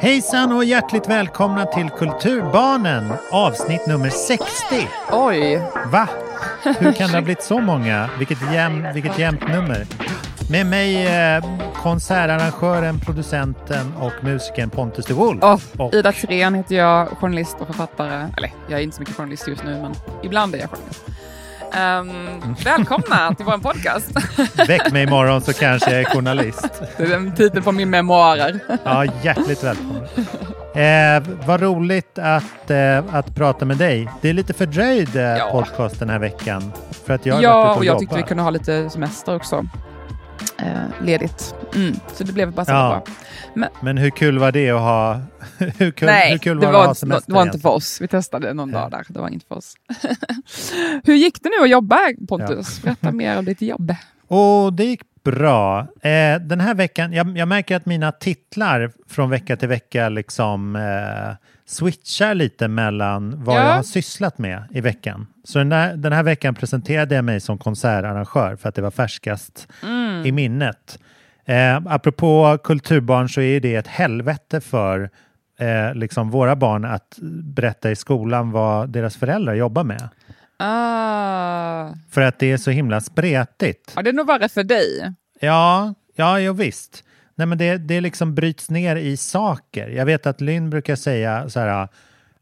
Hejsan 0.00 0.52
och 0.52 0.64
hjärtligt 0.64 1.08
välkomna 1.08 1.66
till 1.66 1.90
Kulturbarnen 1.90 3.12
avsnitt 3.32 3.86
nummer 3.86 4.10
60. 4.10 4.44
Oj! 5.12 5.62
Va? 5.92 6.08
Hur 6.62 6.92
kan 6.92 7.08
det 7.08 7.14
ha 7.14 7.22
blivit 7.22 7.42
så 7.42 7.60
många? 7.60 8.10
Vilket, 8.18 8.52
jäm, 8.52 8.86
vilket 8.94 9.18
jämnt 9.18 9.48
nummer. 9.48 9.86
Med 10.50 10.66
mig 10.66 11.06
eh, 11.06 11.44
konsertarrangören, 11.74 13.00
producenten 13.00 13.94
och 14.00 14.12
musikern 14.24 14.70
Pontus 14.70 15.06
de 15.06 15.12
Wolf. 15.14 15.42
Oh, 15.42 15.60
och, 15.78 15.94
Ida 15.94 16.12
Thyrén 16.12 16.54
heter 16.54 16.74
jag, 16.74 17.08
journalist 17.08 17.56
och 17.60 17.66
författare. 17.66 18.28
Eller 18.36 18.52
jag 18.68 18.78
är 18.78 18.82
inte 18.82 18.96
så 18.96 19.02
mycket 19.02 19.16
journalist 19.16 19.48
just 19.48 19.64
nu, 19.64 19.82
men 19.82 19.94
ibland 20.22 20.54
är 20.54 20.58
jag 20.58 20.70
journalist. 20.70 21.04
Um, 21.72 22.54
välkomna 22.64 23.34
till 23.34 23.46
vår 23.46 23.58
podcast. 23.58 24.10
Väck 24.68 24.92
mig 24.92 25.02
imorgon 25.02 25.40
så 25.40 25.52
kanske 25.52 25.90
jag 25.90 26.00
är 26.00 26.04
journalist. 26.04 26.82
Det 26.96 27.02
är 27.02 27.08
den 27.08 27.34
titeln 27.34 27.64
på 27.64 27.72
min 27.72 27.90
memoarer. 27.90 28.60
Ja, 28.84 29.04
hjärtligt 29.22 29.64
välkommen. 29.64 30.02
Eh, 30.74 31.22
vad 31.46 31.60
roligt 31.60 32.18
att, 32.18 32.70
eh, 32.70 33.14
att 33.14 33.34
prata 33.34 33.64
med 33.64 33.76
dig. 33.76 34.08
Det 34.20 34.28
är 34.28 34.32
lite 34.32 34.52
fördröjd 34.54 35.16
eh, 35.16 35.22
Ja. 35.22 35.48
podcast 35.52 35.98
den 35.98 36.10
här 36.10 36.18
veckan. 36.18 36.72
För 37.06 37.14
att 37.14 37.26
jag 37.26 37.42
Ja, 37.42 37.70
och 37.70 37.76
och 37.76 37.84
jag 37.84 37.98
tyckte 37.98 38.16
vi 38.16 38.22
kunde 38.22 38.42
ha 38.42 38.50
lite 38.50 38.90
semester 38.90 39.36
också. 39.36 39.66
Eh, 40.58 41.04
ledigt. 41.04 41.54
Mm, 41.74 41.94
så 42.14 42.24
det 42.24 42.32
blev 42.32 42.52
bara 42.52 42.64
så 42.64 42.72
Ja. 42.72 43.02
bra. 43.54 43.68
Men 43.82 43.98
hur 43.98 44.10
kul 44.10 44.38
var 44.38 44.52
det 44.52 44.70
att 44.70 44.80
ha... 44.80 45.20
hur 45.78 45.90
kul, 45.90 46.06
Nej, 46.06 46.30
hur 46.30 46.38
kul 46.38 46.60
det 46.60 46.66
var, 46.66 46.72
var, 46.72 46.84
det 46.84 46.90
att 46.90 47.02
ha 47.02 47.20
det 47.26 47.32
var 47.32 47.42
inte 47.42 47.58
för 47.58 47.68
oss. 47.68 48.00
Vi 48.00 48.08
testade 48.08 48.54
någon 48.54 48.70
dag 48.72 48.90
där. 48.90 49.06
Det 49.08 49.20
var 49.20 49.28
inte 49.28 49.46
för 49.46 49.54
oss. 49.56 49.74
Hur 51.04 51.14
gick 51.14 51.42
det 51.42 51.48
nu 51.58 51.64
att 51.64 51.70
jobba, 51.70 51.98
Pontus? 52.28 52.82
Berätta 52.82 53.12
mer 53.12 53.38
om 53.38 53.44
ditt 53.44 53.62
jobb. 53.62 53.94
Och 54.28 54.72
det 54.72 54.84
gick 54.84 55.00
bra. 55.24 55.80
Eh, 55.80 56.40
den 56.40 56.60
här 56.60 56.74
veckan, 56.74 57.12
jag, 57.12 57.38
jag 57.38 57.48
märker 57.48 57.76
att 57.76 57.86
mina 57.86 58.12
titlar 58.12 58.92
från 59.08 59.30
vecka 59.30 59.56
till 59.56 59.68
vecka 59.68 60.08
liksom 60.08 60.76
eh, 60.76 61.36
switchar 61.68 62.34
lite 62.34 62.68
mellan 62.68 63.44
vad 63.44 63.56
Ja. 63.56 63.60
jag 63.68 63.74
har 63.74 63.82
sysslat 63.82 64.38
med 64.38 64.62
i 64.70 64.80
veckan. 64.80 65.26
Så 65.44 65.58
den 65.58 65.72
här, 65.72 65.96
den 65.96 66.12
här 66.12 66.22
veckan 66.22 66.54
presenterade 66.54 67.14
jag 67.14 67.24
mig 67.24 67.40
som 67.40 67.58
konsertarrangör 67.58 68.56
för 68.56 68.68
att 68.68 68.74
det 68.74 68.82
var 68.82 68.90
färskast 68.90 69.68
Mm. 69.82 70.26
i 70.26 70.32
minnet. 70.32 70.98
Eh, 71.44 71.76
apropå 71.86 72.58
kulturbarn 72.64 73.28
så 73.28 73.40
är 73.40 73.60
det 73.60 73.74
ett 73.74 73.86
helvete 73.86 74.60
för 74.60 75.10
eh, 75.58 75.94
liksom 75.94 76.30
våra 76.30 76.56
barn 76.56 76.84
att 76.84 77.18
berätta 77.42 77.90
i 77.90 77.96
skolan 77.96 78.50
vad 78.50 78.90
deras 78.90 79.16
föräldrar 79.16 79.54
jobbar 79.54 79.84
med. 79.84 80.08
Ah. 80.56 81.88
För 82.10 82.20
att 82.20 82.38
det 82.38 82.52
är 82.52 82.56
så 82.56 82.70
himla 82.70 83.00
spretigt. 83.00 83.92
Ja, 83.96 84.02
det 84.02 84.10
är 84.10 84.14
nog 84.14 84.26
värre 84.26 84.48
för 84.48 84.62
dig. 84.64 85.12
Ja, 85.40 85.94
ja, 86.16 86.40
jo, 86.40 86.52
visst. 86.52 87.04
Nej, 87.38 87.46
men 87.46 87.58
det, 87.58 87.76
det 87.76 88.00
liksom 88.00 88.34
bryts 88.34 88.70
ner 88.70 88.96
i 88.96 89.16
saker. 89.16 89.88
Jag 89.88 90.06
vet 90.06 90.26
att 90.26 90.40
Lynn 90.40 90.70
brukar 90.70 90.96
säga 90.96 91.48
så 91.48 91.60
här, 91.60 91.88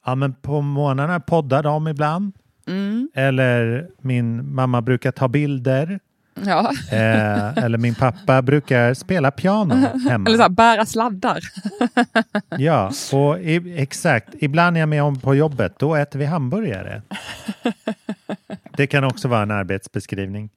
ja 0.06 0.14
men 0.14 0.34
på 0.34 0.60
morgnarna 0.60 1.20
poddar 1.20 1.62
de 1.62 1.88
ibland. 1.88 2.32
Mm. 2.66 3.08
Eller 3.14 3.88
min 4.00 4.54
mamma 4.54 4.82
brukar 4.82 5.12
ta 5.12 5.28
bilder. 5.28 6.00
Ja. 6.44 6.72
Eh, 6.92 7.64
eller 7.64 7.78
min 7.78 7.94
pappa 7.94 8.42
brukar 8.42 8.94
spela 8.94 9.30
piano 9.30 9.74
hemma. 10.08 10.28
Eller 10.28 10.36
så 10.36 10.42
här, 10.42 10.48
bära 10.48 10.86
sladdar. 10.86 11.40
Ja, 12.58 12.92
och 13.12 13.38
i, 13.40 13.74
exakt. 13.82 14.28
Ibland 14.38 14.76
är 14.76 14.80
jag 14.80 14.88
med 14.88 15.02
om 15.02 15.20
på 15.20 15.34
jobbet, 15.34 15.78
då 15.78 15.94
äter 15.94 16.18
vi 16.18 16.24
hamburgare. 16.24 17.02
Det 18.76 18.86
kan 18.86 19.04
också 19.04 19.28
vara 19.28 19.42
en 19.42 19.50
arbetsbeskrivning. 19.50 20.50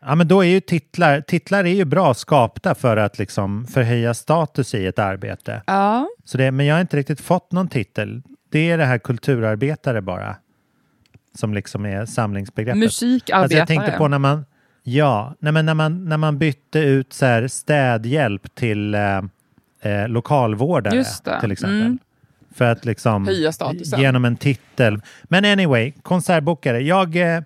Ja, 0.00 0.14
men 0.14 0.28
då 0.28 0.44
är 0.44 0.48
ju 0.48 0.60
titlar, 0.60 1.20
titlar 1.20 1.64
är 1.64 1.74
ju 1.74 1.84
bra 1.84 2.14
skapta 2.14 2.74
för 2.74 2.96
att 2.96 3.18
liksom 3.18 3.66
förhöja 3.66 4.14
status 4.14 4.74
i 4.74 4.86
ett 4.86 4.98
arbete. 4.98 5.62
Ja. 5.66 6.08
Så 6.24 6.38
det, 6.38 6.50
men 6.50 6.66
jag 6.66 6.74
har 6.74 6.80
inte 6.80 6.96
riktigt 6.96 7.20
fått 7.20 7.52
någon 7.52 7.68
titel. 7.68 8.22
Det 8.50 8.70
är 8.70 8.78
det 8.78 8.84
här 8.84 8.98
kulturarbetare 8.98 10.02
bara. 10.02 10.36
Som 11.34 11.54
liksom 11.54 11.86
är 11.86 12.06
samlingsbegreppet. 12.06 12.78
Musikarbetare. 12.78 13.42
Alltså 13.42 13.58
jag 13.58 13.68
tänkte 13.68 13.98
på 13.98 14.08
när 14.08 14.18
man, 14.18 14.44
ja, 14.82 15.34
nej 15.38 15.52
men 15.52 15.66
när 15.66 15.74
man, 15.74 16.04
när 16.04 16.16
man 16.16 16.38
bytte 16.38 16.78
ut 16.78 17.12
så 17.12 17.26
här 17.26 17.48
städhjälp 17.48 18.54
till 18.54 18.94
eh, 18.94 19.22
eh, 19.80 20.08
lokalvårdare 20.08 21.04
till 21.40 21.52
exempel. 21.52 21.80
Mm. 21.80 21.98
För 22.54 22.64
att 22.64 22.84
liksom 22.84 23.26
Höja 23.26 23.52
statusen. 23.52 24.00
genom 24.00 24.24
en 24.24 24.36
titel. 24.36 25.00
Men 25.24 25.44
anyway, 25.44 25.92
konsertbokare. 26.02 26.80
Jag, 26.80 27.16
eh, 27.16 27.42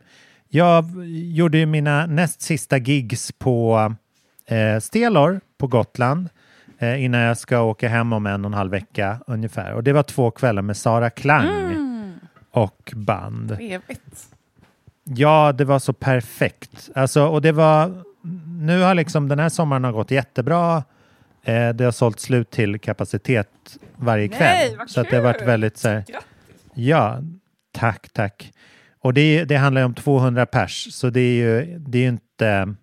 jag 0.54 0.84
gjorde 1.15 1.59
ju 1.59 1.66
mina 1.66 2.06
näst 2.06 2.42
sista 2.42 2.78
gigs 2.78 3.32
på 3.32 3.94
eh, 4.47 4.81
Stelor 4.81 5.41
på 5.59 5.66
Gotland 5.66 6.28
eh, 6.78 7.04
innan 7.04 7.20
jag 7.20 7.38
ska 7.38 7.60
åka 7.60 7.88
hem 7.88 8.12
om 8.12 8.26
en 8.26 8.44
och 8.44 8.48
en 8.48 8.54
halv 8.54 8.70
vecka 8.70 9.19
ungefär. 9.26 9.72
Och 9.72 9.84
det 9.84 9.93
var 9.93 10.03
två 10.03 10.31
kvällar 10.31 10.62
med 10.62 10.76
Sara 10.76 11.10
Klang 11.10 11.48
Mm. 11.48 12.12
och 12.50 12.93
band. 12.97 13.56
Trevligt. 13.56 14.26
Ja, 15.04 15.53
det 15.53 15.64
var 15.64 15.78
så 15.78 15.93
perfekt. 15.93 16.91
Alltså, 16.94 17.26
och 17.26 17.43
det 17.43 17.53
var, 17.53 18.03
nu 18.60 18.81
har 18.82 18.94
liksom 18.94 19.28
den 19.28 19.38
här 19.38 19.48
sommaren 19.48 19.84
har 19.84 19.93
gått 19.93 20.10
jättebra. 20.10 20.84
Eh, 21.44 21.69
det 21.69 21.84
har 21.84 21.93
sålt 21.93 22.20
slut 22.20 22.50
till 22.50 22.78
kapacitet 22.81 23.48
varje 23.97 24.28
Nej, 24.28 24.38
kväll. 24.38 24.78
vad 24.78 24.91
så 24.91 25.00
att 25.00 25.10
det 25.10 25.16
har 25.16 25.22
varit 25.22 25.38
kul! 25.38 25.47
väldigt 25.47 25.76
så 25.78 25.88
här, 25.88 26.04
Ja, 26.75 27.19
tack, 27.72 28.09
tack. 28.12 28.53
Och 29.04 29.15
det, 29.15 29.44
det 29.44 29.56
handlar 29.56 29.81
ju 29.81 29.84
om 29.84 29.94
200 29.94 30.47
pers, 30.47 30.87
så 30.94 31.10
det 31.10 31.20
är 31.20 31.34
ju, 31.34 31.78
det 31.78 31.98
är 32.04 32.09
inte 32.09 32.75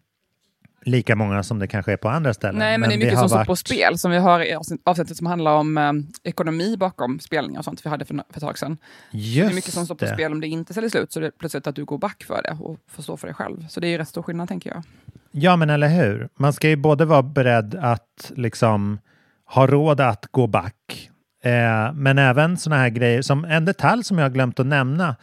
lika 0.86 1.16
många 1.16 1.44
som 1.44 1.59
det 1.59 1.68
kanske 1.68 1.92
är 1.94 1.98
på 1.98 2.09
andra 2.09 2.34
ställen. 2.34 2.59
Nej, 2.59 2.78
men, 2.78 2.90
det 2.90 2.96
är 2.96 2.98
mycket 2.98 3.14
har 3.14 3.22
som 3.22 3.30
står 3.30 3.38
varit- 3.38 3.48
på 3.48 3.56
spel 3.56 3.98
som 3.98 4.12
vi 4.12 4.18
har 4.18 4.40
i 4.40 4.56
avsnitt- 4.56 4.81
avsnittet 4.84 5.18
som 5.18 5.28
handlar 5.28 5.52
om 5.56 5.78
eh, 5.78 5.92
ekonomi 6.24 6.78
bakom 6.78 7.20
spelningar 7.20 7.60
och 7.60 7.66
sånt 7.66 7.86
vi 7.86 7.90
hade 7.90 8.06
för, 8.06 8.14
för 8.16 8.24
ett 8.38 8.42
tag 8.42 8.58
sedan. 8.58 8.78
Just 9.12 9.48
det 9.48 9.54
är 9.54 9.56
mycket 9.56 9.74
som 9.74 9.86
står 9.86 9.96
på 9.96 10.06
det. 10.06 10.14
spel 10.14 10.31
om 10.31 10.42
det 10.42 10.48
inte 10.48 10.74
säljer 10.74 10.90
slut 10.90 11.12
så 11.12 11.20
det 11.20 11.28
är 11.28 11.31
plötsligt 11.40 11.68
att 11.68 11.76
du 11.76 11.86
går 11.86 11.98
back 11.98 12.24
för 12.28 12.42
det 12.44 12.58
och 12.60 12.78
får 12.88 13.04
stå 13.04 13.18
för 13.18 13.28
det 13.28 13.34
själv. 13.34 13.68
Så 13.68 13.80
det 13.80 13.88
är 13.88 13.92
ju 13.92 13.98
rätt 13.98 14.08
stor 14.10 14.22
skillnad 14.24 14.48
tänker 14.48 14.70
jag. 14.70 14.84
Ja, 15.31 15.56
men 15.56 15.70
eller 15.70 15.88
hur? 15.90 16.30
Man 16.36 16.54
ska 16.54 16.70
ju 16.70 16.76
både 16.76 17.06
vara 17.06 17.24
beredd 17.24 17.76
att 17.76 18.31
liksom 18.36 19.00
ha 19.46 19.68
råd 19.68 20.02
att 20.02 20.26
gå 20.31 20.48
back, 20.48 21.10
eh, 21.44 21.94
men 21.94 22.18
även 22.18 22.58
sådana 22.58 22.81
här 22.81 22.90
grejer 22.90 23.22
som 23.22 23.46
en 23.46 23.66
detalj 23.66 24.04
som 24.04 24.18
jag 24.18 24.25
har 24.25 24.30
glömt 24.30 24.60
att 24.60 24.66
nämna, 24.66 25.16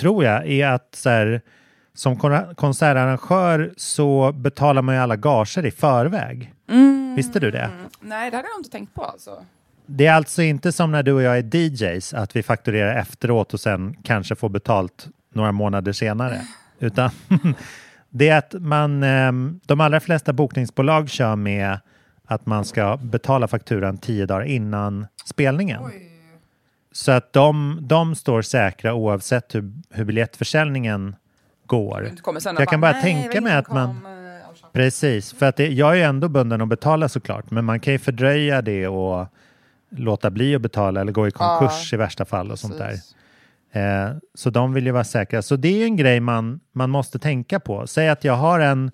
tror 0.00 0.24
jag, 0.24 0.46
är 0.50 0.66
att 0.68 0.88
så 0.94 1.10
här, 1.10 1.40
som 1.94 2.16
kon- 2.16 2.54
konsertarrangör 2.54 3.72
så 3.76 4.32
betalar 4.32 4.82
man 4.82 4.94
ju 4.94 5.00
alla 5.00 5.16
gager 5.16 5.66
i 5.66 5.70
förväg. 5.70 6.54
Visste 7.16 7.40
du 7.40 7.50
det? 7.50 7.70
Nej, 8.00 8.30
det 8.30 8.36
hade 8.36 8.48
jag 8.48 8.58
inte 8.60 8.70
tänkt 8.70 8.94
på 8.94 9.04
alltså. 9.04 9.30
Det 9.86 10.06
är 10.06 10.12
alltså 10.14 10.42
inte 10.42 10.72
som 10.72 10.92
när 10.92 11.02
du 11.02 11.12
och 11.12 11.22
jag 11.22 11.38
är 11.38 11.56
DJs, 11.56 12.14
att 12.14 12.36
vi 12.36 12.42
fakturerar 12.42 12.96
efteråt 12.96 13.54
och 13.54 13.60
sen 13.60 13.96
kanske 14.02 14.34
får 14.34 14.48
betalt 14.48 15.08
några 15.34 15.52
månader 15.52 15.92
senare. 15.92 16.40
Utan 16.78 17.10
det 18.10 18.28
är 18.28 18.38
att 18.38 18.54
man, 18.58 19.02
ehm, 19.02 19.60
de 19.66 19.80
allra 19.80 20.00
flesta 20.00 20.32
bokningsbolag 20.32 21.10
kör 21.10 21.36
med 21.36 21.78
att 22.26 22.46
man 22.46 22.64
ska 22.64 22.96
betala 22.96 23.48
fakturan 23.48 23.98
tio 23.98 24.26
dagar 24.26 24.44
innan 24.44 25.06
spelningen. 25.24 25.82
Så 26.92 27.12
att 27.12 27.32
de, 27.32 27.78
de 27.82 28.14
står 28.14 28.42
säkra 28.42 28.94
oavsett 28.94 29.54
hur, 29.54 29.72
hur 29.90 30.04
biljettförsäljningen 30.04 31.16
går. 31.66 32.10
Jag 32.58 32.68
kan 32.68 32.80
bara 32.80 32.92
"Nej, 32.92 33.02
tänka 33.02 33.40
mig 33.40 33.54
att 33.56 33.68
man- 33.72 34.00
kom, 34.02 34.06
eh, 34.06 34.50
och 34.50 34.56
så." 34.56 34.66
Precis, 34.72 35.32
för 35.32 35.46
att 35.46 35.56
det, 35.56 35.66
jag 35.68 35.90
är 35.90 35.94
ju 35.96 36.02
ändå 36.02 36.28
bunden 36.28 36.60
att 36.60 36.68
betala 36.68 37.08
såklart, 37.08 37.50
men 37.50 37.64
man 37.64 37.80
kan 37.80 37.92
ju 37.92 37.98
fördröja 37.98 38.62
det 38.62 38.88
och 38.88 39.26
låta 39.90 40.30
bli 40.30 40.54
att 40.54 40.62
betala 40.62 41.00
eller 41.00 41.12
gå 41.12 41.28
i 41.28 41.30
konkurs 41.30 41.92
i 41.92 41.96
värsta 41.96 42.24
fall 42.24 42.50
och 42.50 42.58
sånt 42.58 42.78
där. 42.78 42.92
Eh, 43.74 44.10
så 44.34 44.50
de 44.50 44.72
vill 44.72 44.86
ju 44.86 44.92
vara 44.92 45.04
säkra. 45.04 45.42
Så 45.42 45.56
det 45.56 45.68
är 45.68 45.76
ju 45.78 45.84
en 45.84 45.96
grej 45.96 46.20
man, 46.20 46.60
man 46.72 46.90
måste 46.90 47.18
tänka 47.18 47.60
på. 47.60 47.86
Säg 47.86 48.08
att 48.08 48.24
jag 48.24 48.34
har 48.34 48.60
en, 48.60 48.90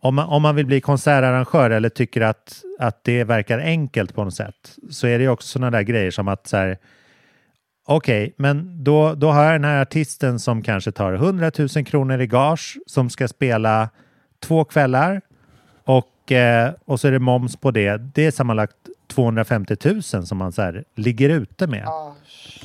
om 0.00 0.14
man, 0.14 0.26
om 0.28 0.42
man 0.42 0.54
vill 0.56 0.66
bli 0.66 0.80
konsertarrangör 0.80 1.70
eller 1.70 1.88
tycker 1.88 2.20
att, 2.20 2.62
att 2.78 3.04
det 3.04 3.24
verkar 3.24 3.58
enkelt 3.58 4.14
på 4.14 4.24
något 4.24 4.34
sätt, 4.34 4.76
så 4.90 5.06
är 5.06 5.18
det 5.18 5.24
ju 5.24 5.30
också 5.30 5.48
sådana 5.48 5.70
där 5.70 5.82
grejer 5.82 6.10
som 6.10 6.28
att 6.28 6.46
så 6.46 6.56
här, 6.56 6.78
okej, 7.96 8.34
men 8.36 8.84
då, 8.84 9.14
då 9.14 9.30
har 9.30 9.44
jag 9.44 9.54
den 9.54 9.64
här 9.64 9.82
artisten 9.82 10.38
som 10.38 10.62
kanske 10.62 10.92
tar 10.92 11.12
100 11.12 11.50
000 11.58 11.68
kronor 11.68 12.20
i 12.20 12.26
gage 12.26 12.78
som 12.86 13.10
ska 13.10 13.28
spela 13.28 13.88
två 14.40 14.64
kvällar 14.64 15.20
och, 15.84 16.32
eh, 16.32 16.72
och 16.84 17.00
så 17.00 17.08
är 17.08 17.12
det 17.12 17.18
moms 17.18 17.56
på 17.56 17.70
det. 17.70 17.96
Det 17.96 18.26
är 18.26 18.30
sammanlagt 18.30 18.76
250 19.08 19.76
000 19.84 20.02
som 20.02 20.38
man 20.38 20.52
så 20.52 20.62
här, 20.62 20.84
ligger 20.94 21.28
ute 21.28 21.66
med. 21.66 21.86
Ah, 21.86 22.14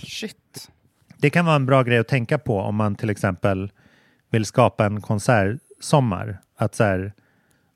shit. 0.03 0.69
Det 1.17 1.29
kan 1.29 1.45
vara 1.45 1.55
en 1.55 1.65
bra 1.65 1.83
grej 1.83 1.97
att 1.97 2.07
tänka 2.07 2.37
på 2.37 2.59
om 2.59 2.75
man 2.75 2.95
till 2.95 3.09
exempel 3.09 3.71
vill 4.29 4.45
skapa 4.45 4.85
en 4.85 5.01
konsertsommar. 5.01 6.37
Att 6.57 6.75
så 6.75 6.83
här, 6.83 7.13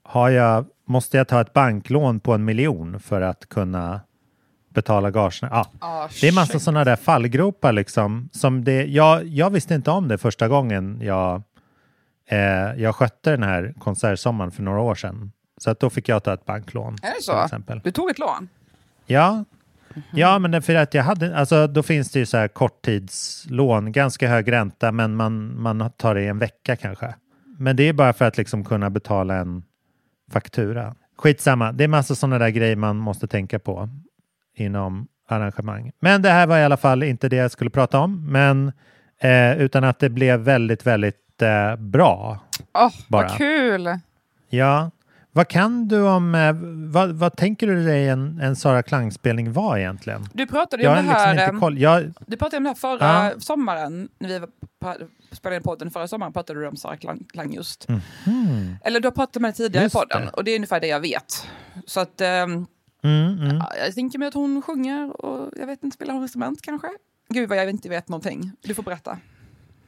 har 0.03 0.29
jag, 0.29 0.65
måste 0.85 1.17
jag 1.17 1.27
ta 1.27 1.41
ett 1.41 1.53
banklån 1.53 2.19
på 2.19 2.33
en 2.33 2.45
miljon 2.45 2.99
för 2.99 3.21
att 3.21 3.49
kunna 3.49 4.01
betala 4.73 5.11
gagerna? 5.11 5.49
Ja, 5.51 5.65
Ah, 5.79 6.07
det 6.21 6.27
är 6.27 6.31
massa 6.35 6.53
shit. 6.53 6.61
sådana 6.61 6.83
där 6.83 6.95
fallgropar 6.95 7.71
liksom. 7.71 8.29
Som 8.33 8.63
det, 8.63 8.85
jag, 8.85 9.27
jag 9.27 9.49
visste 9.49 9.75
inte 9.75 9.91
om 9.91 10.07
det 10.07 10.17
första 10.17 10.47
gången 10.47 10.99
jag, 11.01 11.41
eh, 12.29 12.39
jag 12.81 12.95
skötte 12.95 13.31
den 13.31 13.43
här 13.43 13.73
konsertsommaren 13.79 14.51
för 14.51 14.63
några 14.63 14.79
år 14.81 14.95
sedan. 14.95 15.31
Så 15.57 15.71
att 15.71 15.79
då 15.79 15.89
fick 15.89 16.09
jag 16.09 16.23
ta 16.23 16.33
ett 16.33 16.45
banklån. 16.45 16.95
Är 17.01 17.07
det 17.15 17.21
så? 17.21 17.43
exempel. 17.43 17.81
Du 17.83 17.91
tog 17.91 18.09
ett 18.09 18.19
lån? 18.19 18.49
Ja, 19.05 19.45
ja 20.11 20.39
men 20.39 20.51
det 20.51 20.57
är 20.57 20.61
för 20.61 20.75
att 20.75 20.93
jag 20.93 21.03
hade, 21.03 21.37
alltså 21.37 21.67
då 21.67 21.83
finns 21.83 22.11
det 22.11 22.19
ju 22.19 22.25
så 22.25 22.37
här 22.37 22.47
korttidslån, 22.47 23.91
ganska 23.91 24.27
hög 24.29 24.51
ränta, 24.51 24.91
men 24.91 25.15
man, 25.15 25.61
man 25.61 25.91
tar 25.97 26.15
det 26.15 26.21
i 26.21 26.27
en 26.27 26.39
vecka 26.39 26.75
kanske. 26.75 27.15
Men 27.57 27.75
det 27.75 27.83
är 27.83 27.93
bara 27.93 28.13
för 28.13 28.25
att 28.25 28.37
liksom 28.37 28.63
kunna 28.65 28.89
betala 28.89 29.35
en 29.35 29.63
faktura. 30.31 30.95
Skitsamma, 31.17 31.71
det 31.71 31.83
är 31.83 31.87
massa 31.87 32.15
sådana 32.15 32.39
där 32.39 32.49
grejer 32.49 32.75
man 32.75 32.97
måste 32.97 33.27
tänka 33.27 33.59
på 33.59 33.89
inom 34.55 35.07
arrangemang. 35.27 35.91
Men 35.99 36.21
det 36.21 36.29
här 36.29 36.47
var 36.47 36.57
i 36.57 36.63
alla 36.63 36.77
fall 36.77 37.03
inte 37.03 37.29
det 37.29 37.35
jag 37.35 37.51
skulle 37.51 37.69
prata 37.69 37.99
om, 37.99 38.31
men 38.31 38.71
eh, 39.21 39.57
utan 39.61 39.83
att 39.83 39.99
det 39.99 40.09
blev 40.09 40.39
väldigt, 40.39 40.85
väldigt 40.87 41.41
eh, 41.41 41.75
bra. 41.75 42.39
Åh, 42.73 42.89
Bara. 43.07 43.27
vad 43.27 43.37
kul! 43.37 43.89
Ja, 44.49 44.91
vad 45.33 45.47
kan 45.47 45.87
du 45.87 46.01
om, 46.01 46.35
eh, 46.35 46.53
vad, 46.91 47.11
vad 47.11 47.37
tänker 47.37 47.67
du 47.67 47.85
dig 47.85 48.07
en, 48.09 48.39
en 48.41 48.55
Sara 48.55 48.83
Klang-spelning 48.83 49.53
var 49.53 49.77
egentligen? 49.77 50.25
Du 50.33 50.47
pratade 50.47 50.83
ju 50.83 50.89
om 50.89 50.95
det 50.95 51.01
liksom 51.01 51.17
här, 51.17 51.59
koll. 51.59 51.77
Jag, 51.79 52.13
du 52.27 52.37
pratade 52.37 52.57
om 52.57 52.63
det 52.63 52.69
här 52.69 52.75
förra 52.75 53.23
Ja. 53.25 53.31
sommaren, 53.39 54.09
när 54.19 54.39
vi 54.39 54.45
spelade 55.31 55.55
in 55.55 55.63
podden 55.63 55.91
förra 55.91 56.07
sommaren, 56.07 56.33
pratade 56.33 56.59
du 56.59 56.67
om 56.67 56.77
Sara 56.77 56.97
Klang, 56.97 57.23
Klang 57.33 57.53
just. 57.53 57.87
mhm. 58.25 58.75
Eller 58.83 58.99
du 58.99 59.07
har 59.07 59.11
pratat 59.11 59.35
om 59.37 59.43
det 59.43 59.51
tidigare 59.51 59.83
Just 59.83 59.95
i 59.95 59.99
podden, 59.99 60.21
det. 60.25 60.31
och 60.31 60.43
det 60.43 60.51
är 60.51 60.55
ungefär 60.55 60.79
det 60.79 60.87
jag 60.87 60.99
vet. 60.99 61.47
Så 61.85 61.99
att, 61.99 62.21
ehm, 62.21 62.65
Mm, 63.03 63.39
mm. 63.39 63.57
ja, 63.57 63.71
jag 63.85 63.95
tänker 63.95 64.19
mig 64.19 64.27
att 64.27 64.33
hon 64.33 64.61
sjunger 64.61 65.25
och 65.25 65.49
jag 65.55 65.67
vet 65.67 65.83
inte, 65.83 65.95
spelar 65.95 66.13
hon 66.13 66.23
instrument 66.23 66.61
kanske? 66.61 66.87
Gud 67.29 67.49
vad 67.49 67.57
jag 67.57 67.69
inte 67.69 67.89
vet 67.89 68.09
någonting. 68.09 68.51
Du 68.61 68.73
får 68.73 68.83
berätta. 68.83 69.17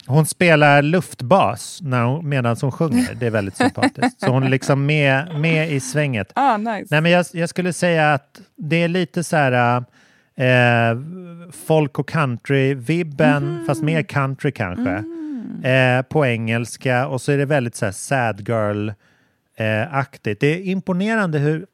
Hon 0.07 0.25
spelar 0.25 0.81
luftbas 0.81 1.79
när 1.81 2.03
hon, 2.03 2.29
medan 2.29 2.57
hon 2.61 2.71
sjunger. 2.71 3.15
Det 3.19 3.25
är 3.25 3.31
väldigt 3.31 3.55
sympatiskt. 3.55 4.21
Så 4.21 4.27
hon 4.27 4.43
är 4.43 4.49
liksom 4.49 4.85
med, 4.85 5.39
med 5.39 5.71
i 5.71 5.79
svänget. 5.79 6.31
Ah, 6.35 6.57
nice. 6.57 6.87
Nej, 6.89 7.01
men 7.01 7.11
jag, 7.11 7.25
jag 7.33 7.49
skulle 7.49 7.73
säga 7.73 8.13
att 8.13 8.41
det 8.55 8.75
är 8.75 8.87
lite 8.87 9.23
så 9.23 9.35
här 9.35 9.77
eh, 10.35 10.99
folk 11.51 11.99
och 11.99 12.09
country-vibben, 12.09 13.65
fast 13.67 13.81
mer 13.81 14.03
country 14.03 14.51
kanske. 14.51 15.03
Eh, 15.69 16.01
på 16.01 16.25
engelska 16.25 17.07
och 17.07 17.21
så 17.21 17.31
är 17.31 17.37
det 17.37 17.45
väldigt 17.45 17.75
så 17.75 17.85
här 17.85 17.91
sad 17.91 18.49
girl 18.49 18.89
eh, 19.55 19.95
aktigt. 19.95 20.39
Det 20.39 20.47
är 20.47 20.61
imponerande 20.61 21.39
hur 21.39 21.65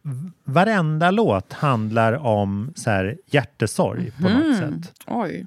varenda 0.43 1.11
låt 1.11 1.53
handlar 1.53 2.13
om 2.13 2.73
så 2.75 2.89
här 2.89 3.17
hjärtesorg 3.25 4.11
på 4.11 4.29
något 4.29 4.57
sätt. 4.57 4.93
Oj. 5.07 5.45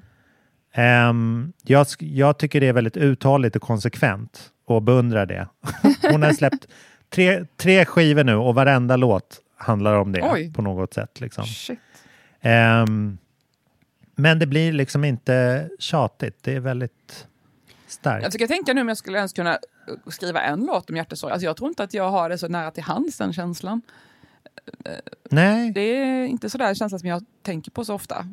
Ehm, 0.73 1.53
jag, 1.63 1.87
jag 1.99 2.37
tycker 2.37 2.59
det 2.59 2.67
är 2.67 2.73
väldigt 2.73 2.97
uthålligt 2.97 3.55
och 3.55 3.61
konsekvent 3.61 4.49
och 4.65 4.81
beundrar 4.81 5.25
det. 5.25 5.47
Hon 6.11 6.23
har 6.23 6.33
släppt 6.33 6.67
tre, 7.09 7.45
tre 7.57 7.85
skivor 7.85 8.23
nu 8.23 8.35
och 8.35 8.55
varenda 8.55 8.95
låt 8.95 9.39
handlar 9.57 9.93
om 9.93 10.11
det 10.11 10.21
Oj. 10.21 10.53
på 10.53 10.61
något 10.61 10.93
sätt. 10.93 11.21
Liksom. 11.21 11.45
Ehm, 12.41 13.17
men 14.15 14.39
det 14.39 14.47
blir 14.47 14.71
liksom 14.71 15.03
inte 15.03 15.69
tjatigt. 15.79 16.37
Det 16.41 16.55
är 16.55 16.59
väldigt 16.59 17.27
starkt. 17.93 18.23
Jag 18.23 18.31
försöker 18.31 18.47
tänka 18.47 18.73
nu 18.73 18.81
om 18.81 18.87
jag 18.87 18.97
skulle 18.97 19.17
ens 19.17 19.33
kunna 19.33 19.51
uh, 19.53 20.11
skriva 20.11 20.41
en 20.41 20.65
låt 20.65 20.89
om 20.89 20.95
hjärtesorg. 20.95 21.33
Alltså 21.33 21.45
jag 21.45 21.57
tror 21.57 21.69
inte 21.69 21.83
att 21.83 21.93
jag 21.93 22.09
har 22.09 22.29
det 22.29 22.37
så 22.37 22.47
nära 22.47 22.71
till 22.71 22.83
hands, 22.83 23.17
den 23.17 23.33
känslan. 23.33 23.81
Nej, 25.29 25.71
Det 25.71 25.81
är 25.81 26.25
inte 26.25 26.49
så 26.49 26.57
där 26.57 26.67
en 26.67 26.75
känsla 26.75 26.99
som 26.99 27.09
jag 27.09 27.25
tänker 27.41 27.71
på 27.71 27.85
så 27.85 27.93
ofta. 27.93 28.25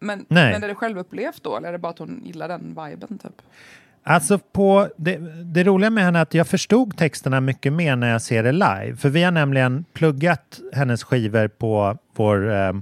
Men, 0.00 0.26
Nej. 0.28 0.52
men 0.52 0.64
är 0.64 0.68
det 0.68 0.74
självupplevt 0.74 1.42
då, 1.42 1.56
eller 1.56 1.68
är 1.68 1.72
det 1.72 1.78
bara 1.78 1.90
att 1.92 1.98
hon 1.98 2.22
gillar 2.24 2.48
den 2.48 2.76
viben? 2.84 3.18
Typ? 3.18 3.42
Alltså 4.02 4.38
på, 4.38 4.88
det, 4.96 5.16
det 5.44 5.64
roliga 5.64 5.90
med 5.90 6.04
henne 6.04 6.18
är 6.18 6.22
att 6.22 6.34
jag 6.34 6.46
förstod 6.46 6.96
texterna 6.96 7.40
mycket 7.40 7.72
mer 7.72 7.96
när 7.96 8.10
jag 8.10 8.22
ser 8.22 8.42
det 8.42 8.52
live. 8.52 8.96
För 8.96 9.08
vi 9.08 9.22
har 9.22 9.30
nämligen 9.30 9.84
pluggat 9.92 10.60
hennes 10.72 11.04
skivor 11.04 11.48
på 11.48 11.98
vår 12.16 12.52
eh, 12.52 12.72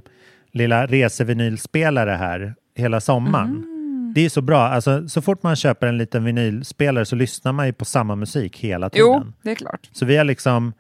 lilla 0.52 0.86
resevinylspelare 0.86 2.10
här 2.10 2.54
hela 2.74 3.00
sommaren. 3.00 3.71
Det 4.14 4.24
är 4.24 4.28
så 4.28 4.42
bra. 4.42 4.60
Alltså, 4.60 5.08
så 5.08 5.22
fort 5.22 5.42
man 5.42 5.56
köper 5.56 5.86
en 5.86 5.98
liten 5.98 6.24
vinylspelare 6.24 7.04
så 7.04 7.16
lyssnar 7.16 7.52
man 7.52 7.66
ju 7.66 7.72
på 7.72 7.84
samma 7.84 8.16
musik 8.16 8.58
hela 8.58 8.90
tiden. 8.90 9.06
Jo, 9.06 9.32
det 9.42 9.50
är 9.50 9.54
klart. 9.54 9.90
Så 9.92 10.04
vi 10.04 10.16
har 10.16 10.24
liksom 10.24 10.72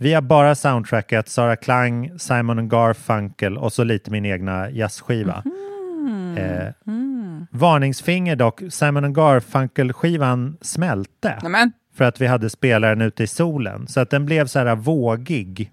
vi 0.00 0.14
har 0.14 0.22
bara 0.22 0.54
soundtrackat 0.54 1.28
Sara 1.28 1.56
Klang, 1.56 2.18
Simon 2.18 2.68
Garfunkel 2.68 3.58
och 3.58 3.72
så 3.72 3.84
lite 3.84 4.10
min 4.10 4.26
egna 4.26 4.70
jazzskiva. 4.70 5.42
Eh, 6.36 6.72
Varningsfinger 7.50 8.36
dock, 8.36 8.62
Simon 8.70 9.12
Garfunkel-skivan 9.12 10.56
smälte 10.60 11.38
Nämen, 11.42 11.72
för 11.94 12.04
att 12.04 12.20
vi 12.20 12.26
hade 12.26 12.50
spelaren 12.50 13.00
ute 13.00 13.22
i 13.22 13.26
solen. 13.26 13.86
Så 13.86 14.00
att 14.00 14.10
den 14.10 14.26
blev 14.26 14.46
så 14.46 14.58
här 14.58 14.76
vågig. 14.76 15.72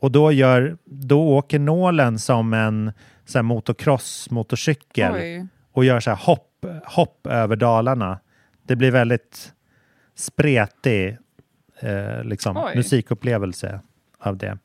Och 0.00 0.12
då, 0.12 0.32
gör, 0.32 0.76
då 0.84 1.28
åker 1.28 1.58
nålen 1.58 2.18
som 2.18 2.52
en 2.52 2.92
så 3.26 3.38
här 3.38 3.42
motocross-motorcykel. 3.42 5.48
Och 5.72 5.84
gör 5.84 6.00
så 6.00 6.10
här 6.10 6.16
hopp, 6.16 6.66
hopp 6.84 7.26
över 7.26 7.56
dalarna. 7.56 8.20
Det 8.62 8.76
blir 8.76 8.90
väldigt 8.90 9.52
spretig 10.14 11.18
eh, 11.80 12.24
liksom, 12.24 12.56
Oj. 12.56 12.76
musikupplevelse 12.76 13.80
av 14.18 14.36
det. 14.36 14.58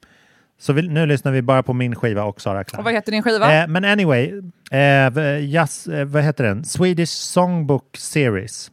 Så 0.58 0.74
vi, 0.74 0.88
nu 0.88 1.06
lyssnar 1.06 1.32
vi 1.32 1.41
bara 1.41 1.63
på 1.63 1.74
min 1.74 1.96
skiva 1.96 2.24
och 2.24 2.41
Sara 2.41 2.63
Klang. 2.63 2.80
Och 2.80 2.84
vad 2.86 2.94
heter 2.94 3.12
din 3.12 3.24
skiva? 3.24 3.53
Eh, 3.53 3.68
men 3.68 3.86
anyway, 3.86 4.41
eh, 4.72 5.46
jazz, 5.46 5.88
eh, 5.88 6.06
vad 6.06 6.24
heter 6.24 6.44
den? 6.44 6.63
Swedish 6.65 7.10
Songbook 7.10 7.98
Series. 7.98 8.72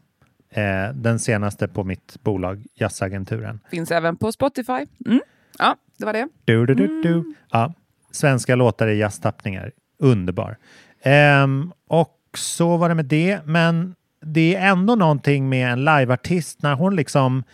Eh, 0.50 0.94
den 0.94 1.18
senaste 1.18 1.68
på 1.68 1.84
mitt 1.84 2.16
bolag, 2.22 2.66
Jazzagenturen. 2.74 3.60
Finns 3.70 3.90
även 3.90 4.16
på 4.16 4.32
Spotify. 4.32 4.86
Mm. 5.06 5.20
Ja, 5.58 5.76
det 5.98 6.04
var 6.04 6.12
det. 6.12 6.28
Du, 6.44 6.66
du, 6.66 6.74
du, 6.74 7.02
du. 7.02 7.34
Ja, 7.50 7.74
svenska 8.10 8.54
låtar 8.54 8.88
i 8.88 8.98
jazztappningar. 8.98 9.72
Underbar. 9.98 10.56
Ehm, 11.02 11.72
och 11.88 12.18
så 12.38 12.76
var 12.76 12.88
det 12.88 12.94
med 12.94 13.04
det, 13.04 13.40
men 13.44 13.94
det 14.24 14.56
är 14.56 14.68
ändå 14.68 14.94
någonting 14.94 15.48
med 15.48 15.72
en 15.72 15.84
liveartist 15.84 16.62
när 16.62 16.74
hon 16.74 16.96
liksom 16.96 17.44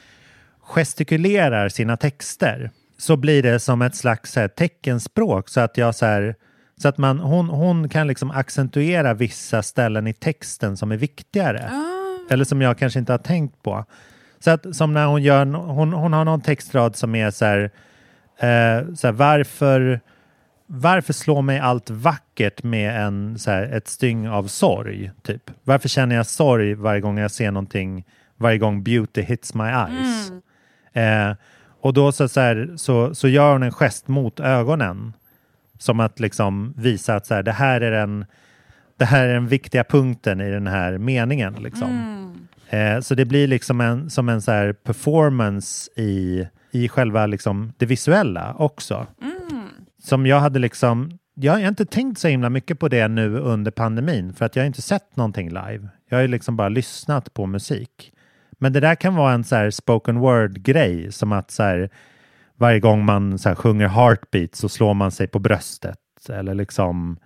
gestikulerar 0.60 1.68
sina 1.68 1.96
texter 1.96 2.70
så 2.98 3.16
blir 3.16 3.42
det 3.42 3.60
som 3.60 3.82
ett 3.82 3.96
slags 3.96 4.36
här, 4.36 4.48
teckenspråk 4.48 5.48
så 5.48 5.60
att 5.60 5.76
jag 5.76 5.94
så 5.94 6.06
här, 6.06 6.34
så 6.76 6.88
att 6.88 6.98
man, 6.98 7.18
hon, 7.18 7.48
hon 7.48 7.88
kan 7.88 8.06
liksom 8.06 8.30
accentuera 8.30 9.14
vissa 9.14 9.62
ställen 9.62 10.06
i 10.06 10.12
texten 10.12 10.76
som 10.76 10.92
är 10.92 10.96
viktigare. 10.96 11.70
Eller 12.30 12.44
som 12.44 12.62
jag 12.62 12.78
kanske 12.78 12.98
inte 12.98 13.12
har 13.12 13.18
tänkt 13.18 13.62
på. 13.62 13.84
Så 14.38 14.50
att 14.50 14.76
som 14.76 14.92
när 14.92 15.06
hon 15.06 15.22
gör, 15.22 15.46
hon, 15.46 15.92
hon 15.92 16.12
har 16.12 16.24
någon 16.24 16.40
textrad 16.40 16.96
som 16.96 17.14
är 17.14 17.30
så 17.30 17.44
här, 17.44 17.70
eh, 18.38 18.94
så 18.94 19.06
här 19.06 19.12
varför, 19.12 20.00
varför 20.70 21.12
slår 21.12 21.42
mig 21.42 21.58
allt 21.58 21.90
vackert 21.90 22.62
med 22.62 23.06
en, 23.06 23.38
så 23.38 23.50
här, 23.50 23.62
ett 23.62 23.88
styng 23.88 24.28
av 24.28 24.46
sorg? 24.46 25.10
Typ? 25.22 25.50
Varför 25.64 25.88
känner 25.88 26.16
jag 26.16 26.26
sorg 26.26 26.74
varje 26.74 27.00
gång 27.00 27.18
jag 27.18 27.30
ser 27.30 27.50
någonting, 27.50 28.04
varje 28.36 28.58
gång 28.58 28.82
beauty 28.82 29.22
hits 29.22 29.54
my 29.54 29.64
eyes? 29.64 30.32
Eh, 30.92 31.36
och 31.80 31.94
då 31.94 32.12
så, 32.12 32.28
så, 32.28 32.40
här, 32.40 32.72
så, 32.76 33.14
så 33.14 33.28
gör 33.28 33.52
hon 33.52 33.62
en 33.62 33.72
gest 33.72 34.08
mot 34.08 34.40
ögonen. 34.40 35.12
Som 35.78 36.00
att 36.00 36.20
liksom 36.20 36.74
visa 36.76 37.14
att 37.14 37.26
så 37.26 37.34
här, 37.34 37.42
det, 37.42 37.52
här 37.52 37.80
är 37.80 37.90
den, 37.90 38.24
det 38.96 39.04
här 39.04 39.28
är 39.28 39.34
den 39.34 39.46
viktiga 39.46 39.84
punkten 39.84 40.40
i 40.40 40.50
den 40.50 40.66
här 40.66 40.98
meningen. 40.98 41.54
Liksom. 41.54 42.18
Eh, 42.68 43.00
så 43.00 43.14
det 43.14 43.24
blir 43.24 43.46
liksom 43.46 43.80
en, 43.80 44.10
som 44.10 44.28
en 44.28 44.42
så 44.42 44.74
performance 44.84 45.90
i, 45.96 46.48
i 46.70 46.88
själva 46.88 47.26
liksom 47.26 47.72
det 47.76 47.86
visuella 47.86 48.54
också. 48.58 49.06
Som 50.02 50.26
jag 50.26 50.40
hade 50.40 50.58
liksom, 50.58 51.18
jag 51.34 51.52
har 51.52 51.60
inte 51.60 51.86
tänkt 51.86 52.18
så 52.18 52.28
himla 52.28 52.50
mycket 52.50 52.78
på 52.78 52.88
det 52.88 53.08
nu 53.08 53.38
under 53.38 53.70
pandemin 53.70 54.32
för 54.32 54.44
att 54.44 54.56
jag 54.56 54.62
har 54.62 54.66
inte 54.66 54.82
sett 54.82 55.16
någonting 55.16 55.48
live. 55.48 55.88
Jag 56.08 56.16
har 56.16 56.22
ju 56.22 56.28
liksom 56.28 56.56
bara 56.56 56.68
lyssnat 56.68 57.34
på 57.34 57.46
musik. 57.46 58.12
Men 58.58 58.72
det 58.72 58.80
där 58.80 58.94
kan 58.94 59.14
vara 59.14 59.32
en 59.32 59.44
så 59.44 59.56
här 59.56 59.70
spoken 59.70 60.18
word-grej 60.18 61.12
som 61.12 61.32
att 61.32 61.50
så 61.50 61.62
här, 61.62 61.90
varje 62.56 62.80
gång 62.80 63.04
man 63.04 63.38
så 63.38 63.54
sjunger 63.54 63.88
heartbeat 63.88 64.54
så 64.54 64.68
slår 64.68 64.94
man 64.94 65.10
sig 65.10 65.26
på 65.26 65.38
bröstet 65.38 65.98
eller 66.28 66.54
liksom 66.54 67.18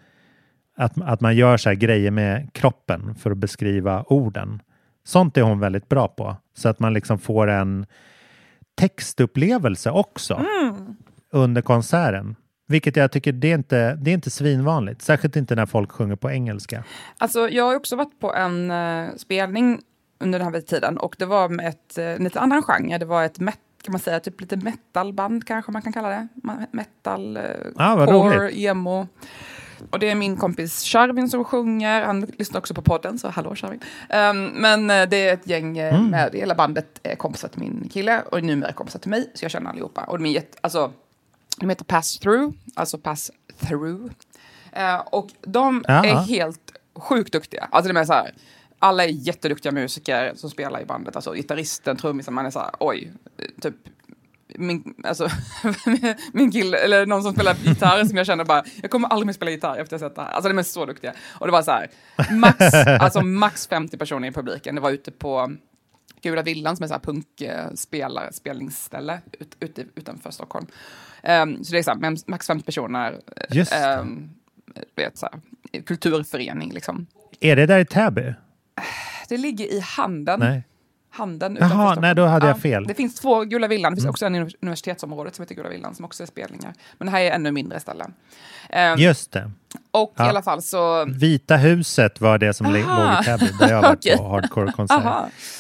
att, 0.77 1.01
att 1.03 1.21
man 1.21 1.37
gör 1.37 1.57
så 1.57 1.69
här 1.69 1.77
grejer 1.77 2.11
med 2.11 2.53
kroppen 2.53 3.15
för 3.15 3.31
att 3.31 3.39
beskriva 3.39 4.03
orden. 4.03 4.63
Sånt 5.05 5.37
är 5.37 5.43
hon 5.43 5.61
väldigt 5.61 5.89
bra 5.89 6.09
på 6.09 6.37
så 6.55 6.69
att 6.69 6.79
man 6.79 6.93
liksom 6.93 7.19
får 7.19 7.47
en 7.47 7.87
textupplevelse 8.75 9.91
också 9.91 10.45
under 11.31 11.63
konserten. 11.63 12.37
Vilket 12.67 12.97
jag 12.97 13.13
tycker 13.13 13.33
det 13.33 13.51
är 13.51 13.55
inte, 13.55 13.95
det 13.95 14.11
är 14.11 14.15
inte 14.15 14.31
svinvanligt, 14.31 15.03
särskilt 15.03 15.37
inte 15.37 15.55
när 15.55 15.67
folk 15.67 15.93
sjunger 15.93 16.17
på 16.17 16.31
engelska. 16.31 16.85
Alltså, 17.19 17.49
jag 17.49 17.65
har 17.65 17.77
också 17.77 17.97
varit 17.97 18.21
på 18.21 18.35
en 18.35 18.71
uh, 18.71 19.17
spelning 19.17 19.81
under 20.21 20.39
den 20.39 20.55
här 20.55 20.61
tiden 20.61 20.99
och 20.99 21.17
det 21.19 21.27
var 21.27 21.49
med 21.49 21.69
ett 21.69 21.99
uh, 21.99 22.25
lite 22.25 22.41
annan 22.41 22.63
genre. 22.63 22.99
Det 22.99 23.05
var 23.05 23.25
ett 23.25 23.39
met 23.41 23.59
kan 23.83 23.93
man 23.93 24.01
säga, 24.01 24.21
typ 24.21 24.41
lite 24.41 24.57
metalband 24.57 25.47
kanske 25.47 25.73
man 25.73 25.83
kan 25.83 25.93
kalla 25.93 26.09
det. 26.09 26.29
Metal, 26.71 27.37
uh, 27.37 27.43
Ah, 27.77 28.07
core, 28.07 28.39
roligt. 28.39 28.59
emo. 28.59 29.07
Och 29.91 29.99
det 29.99 30.11
är 30.11 30.15
min 30.15 30.37
kompis 30.37 30.83
Charvin 30.85 31.29
som 31.29 31.45
sjunger. 31.45 32.03
Han 32.03 32.21
lyssnar 32.21 32.59
också 32.61 32.75
på 32.75 32.83
podden, 32.83 33.19
så 33.19 33.29
hallå 33.29 33.55
Charvin. 33.55 33.81
Um, 34.31 34.47
men 34.47 34.91
eh, 34.91 35.09
det 35.09 35.29
är 35.29 35.35
ett 35.35 35.47
gäng 35.47 35.79
Mm. 35.79 36.07
med, 36.11 36.35
hela 36.35 36.55
bandet 36.55 37.01
är 37.03 37.15
kompisar 37.15 37.49
till 37.49 37.61
min 37.61 37.89
kille 37.93 38.21
och 38.31 38.43
numera 38.45 38.73
kompisar 38.73 38.99
till 38.99 39.11
mig, 39.11 39.31
så 39.35 39.45
jag 39.45 39.51
känner 39.51 39.71
allihopa. 39.71 40.05
Och 40.05 40.19
de 40.19 40.27
är 40.27 40.31
jätte, 40.31 40.59
alltså, 40.61 40.93
de 41.57 41.69
heter 41.69 41.85
Pass 41.85 42.19
Through, 42.19 42.55
alltså 42.75 42.99
Pass 42.99 43.31
Through. 43.61 44.13
Eh, 44.73 44.97
och 44.99 45.29
de 45.41 45.85
Ja. 45.89 46.05
är 46.05 46.15
helt 46.15 46.73
sjukt 46.95 47.33
duktiga. 47.33 47.69
Alltså 47.71 47.93
det 47.93 48.01
är 48.01 48.05
så 48.05 48.13
här, 48.13 48.35
alla 48.79 49.05
är 49.05 49.09
jätteduktiga 49.09 49.73
musiker 49.73 50.33
som 50.37 50.51
spelar 50.51 50.81
i 50.81 50.85
bandet. 50.85 51.17
Alltså 51.17 51.33
gitarristen, 51.35 51.97
trummisen, 51.97 52.35
man 52.35 52.47
är 52.47 52.51
så 52.51 52.59
här, 52.59 52.71
oj, 52.81 53.13
typ 53.61 53.75
min, 54.55 54.95
alltså, 55.05 55.29
min 56.33 56.53
kille, 56.53 56.79
eller 56.79 57.07
någon 57.07 57.23
som 57.23 57.33
spelar 57.33 57.55
gitarr 57.55 58.05
som 58.05 58.17
jag 58.17 58.27
känner 58.27 58.45
bara, 58.45 58.65
jag 58.83 58.91
kommer 58.91 59.09
aldrig 59.09 59.27
mer 59.27 59.33
spela 59.33 59.51
gitarr 59.51 59.77
efter 59.79 59.97
att 59.97 60.03
ha 60.03 60.09
sett 60.09 60.17
det 60.17 60.23
här. 60.23 60.31
Alltså 60.33 60.49
de 60.49 60.59
är 60.59 60.63
så 60.63 60.87
duktiga. 60.87 61.13
Och 61.29 61.47
det 61.47 61.53
var 61.53 61.63
så 61.63 61.71
här, 61.71 61.91
max, 62.33 62.57
alltså 63.01 63.21
max 63.21 63.67
50 63.67 63.97
personer 63.97 64.29
i 64.29 64.33
publiken. 64.33 64.75
Det 64.75 64.81
var 64.81 64.91
ute 64.91 65.11
på 65.11 65.53
Gula 66.23 66.43
Villan 66.43 66.77
som 66.77 66.85
är 66.85 66.89
så 66.89 66.95
här 66.95 67.01
punkspelare, 67.01 68.33
spelningsställe 68.33 69.21
ut, 69.41 69.57
ute, 69.61 69.85
utanför 69.95 70.31
Stockholm. 70.31 70.67
Ehm, 71.23 71.65
så 71.65 71.73
det 71.73 71.79
är 71.79 71.83
så 71.83 71.91
här, 71.91 72.31
max 72.31 72.47
50 72.47 72.65
personer. 72.65 73.21
Just 73.51 73.71
det. 73.73 73.79
ehm, 73.79 74.31
vet, 74.97 75.19
så 75.19 75.29
här, 75.33 75.83
kulturförening 75.83 76.73
liksom. 76.73 77.07
Är 77.41 77.57
det 77.57 77.67
där 77.67 77.79
i 77.79 77.85
Täby? 77.85 78.35
Det 79.29 79.37
ligger 79.37 79.65
i 79.73 79.81
handen. 79.81 80.41
Nej. 80.41 80.63
Handen 81.15 81.57
Jaha, 81.61 81.69
Stockholm. 81.69 82.01
nej, 82.01 82.15
då 82.15 82.25
hade 82.27 82.47
jag 82.47 82.59
fel. 82.61 82.73
Mm. 82.73 82.87
Det 82.89 82.95
finns 82.95 83.15
två 83.15 83.41
Gula 83.45 83.69
Villan, 83.69 83.93
det 83.93 83.97
finns 83.97 84.09
också 84.11 84.27
en 84.27 84.35
i 84.35 84.39
universitetsområdet 84.63 85.35
som 85.35 85.43
heter 85.43 85.55
Gula 85.55 85.69
Villan 85.69 85.95
som 85.95 86.05
också 86.05 86.23
är 86.23 86.27
spelningar. 86.27 86.75
Men 86.99 87.07
det 87.07 87.13
här 87.13 87.21
är 87.21 87.31
ännu 87.31 87.53
mindre 87.53 87.81
ställen. 87.81 88.15
Ehm, 88.71 88.99
Just 88.99 89.33
det. 89.33 89.51
och 89.91 90.15
Ja. 90.17 90.27
i 90.27 90.29
alla 90.29 90.43
fall 90.43 90.63
så... 90.63 91.05
Vita 91.05 91.57
huset 91.57 92.21
var 92.21 92.39
det 92.39 92.55
som 92.55 92.67
Aha. 92.67 92.75
låg 93.13 93.21
i 93.23 93.25
Täby 93.25 93.53
där 93.61 93.69
jag 93.71 93.83
var 93.83 93.93
Okej. 93.97 94.17
på 94.17 94.29
hardcore-konsert. 94.29 95.03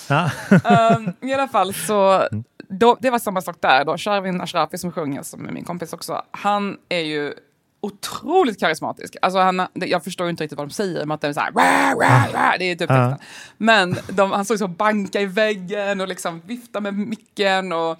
Ja. 0.08 0.30
Ehm, 0.64 1.12
I 1.20 1.34
alla 1.34 1.48
fall 1.48 1.74
så, 1.74 2.28
då, 2.68 2.96
det 3.00 3.10
var 3.10 3.18
samma 3.18 3.40
sak 3.40 3.56
där 3.60 3.84
då. 3.84 3.98
Sharvin 3.98 4.40
Ashrafi 4.40 4.78
som 4.78 4.92
sjunger, 4.92 5.22
som 5.22 5.46
är 5.48 5.52
min 5.52 5.64
kompis 5.64 5.92
också, 5.92 6.22
han 6.30 6.76
är 6.88 7.00
ju 7.00 7.34
otroligt 7.82 8.60
karismatisk. 8.60 9.16
Alltså 9.22 9.38
han, 9.38 9.66
jag 9.74 10.04
förstår 10.04 10.30
inte 10.30 10.44
riktigt 10.44 10.58
vad 10.58 10.68
de 10.68 10.72
säger, 10.72 11.06
men 11.06 11.14
att 11.14 11.20
det 11.20 11.28
är 11.28 11.32
så 11.32 11.40
här, 11.40 11.52
"Wah, 11.52 11.94
wah, 11.96 12.32
wah", 12.32 12.54
det 12.58 12.64
är 12.64 12.74
typ 12.74 12.88
texten. 12.88 13.18
Men 13.56 13.96
de, 14.08 14.30
han 14.30 14.44
såg 14.44 14.58
så 14.58 14.68
banka 14.68 15.20
i 15.20 15.26
väggen 15.26 16.00
och 16.00 16.08
liksom 16.08 16.42
vifta 16.46 16.80
med 16.80 16.94
micken 16.94 17.72
och 17.72 17.90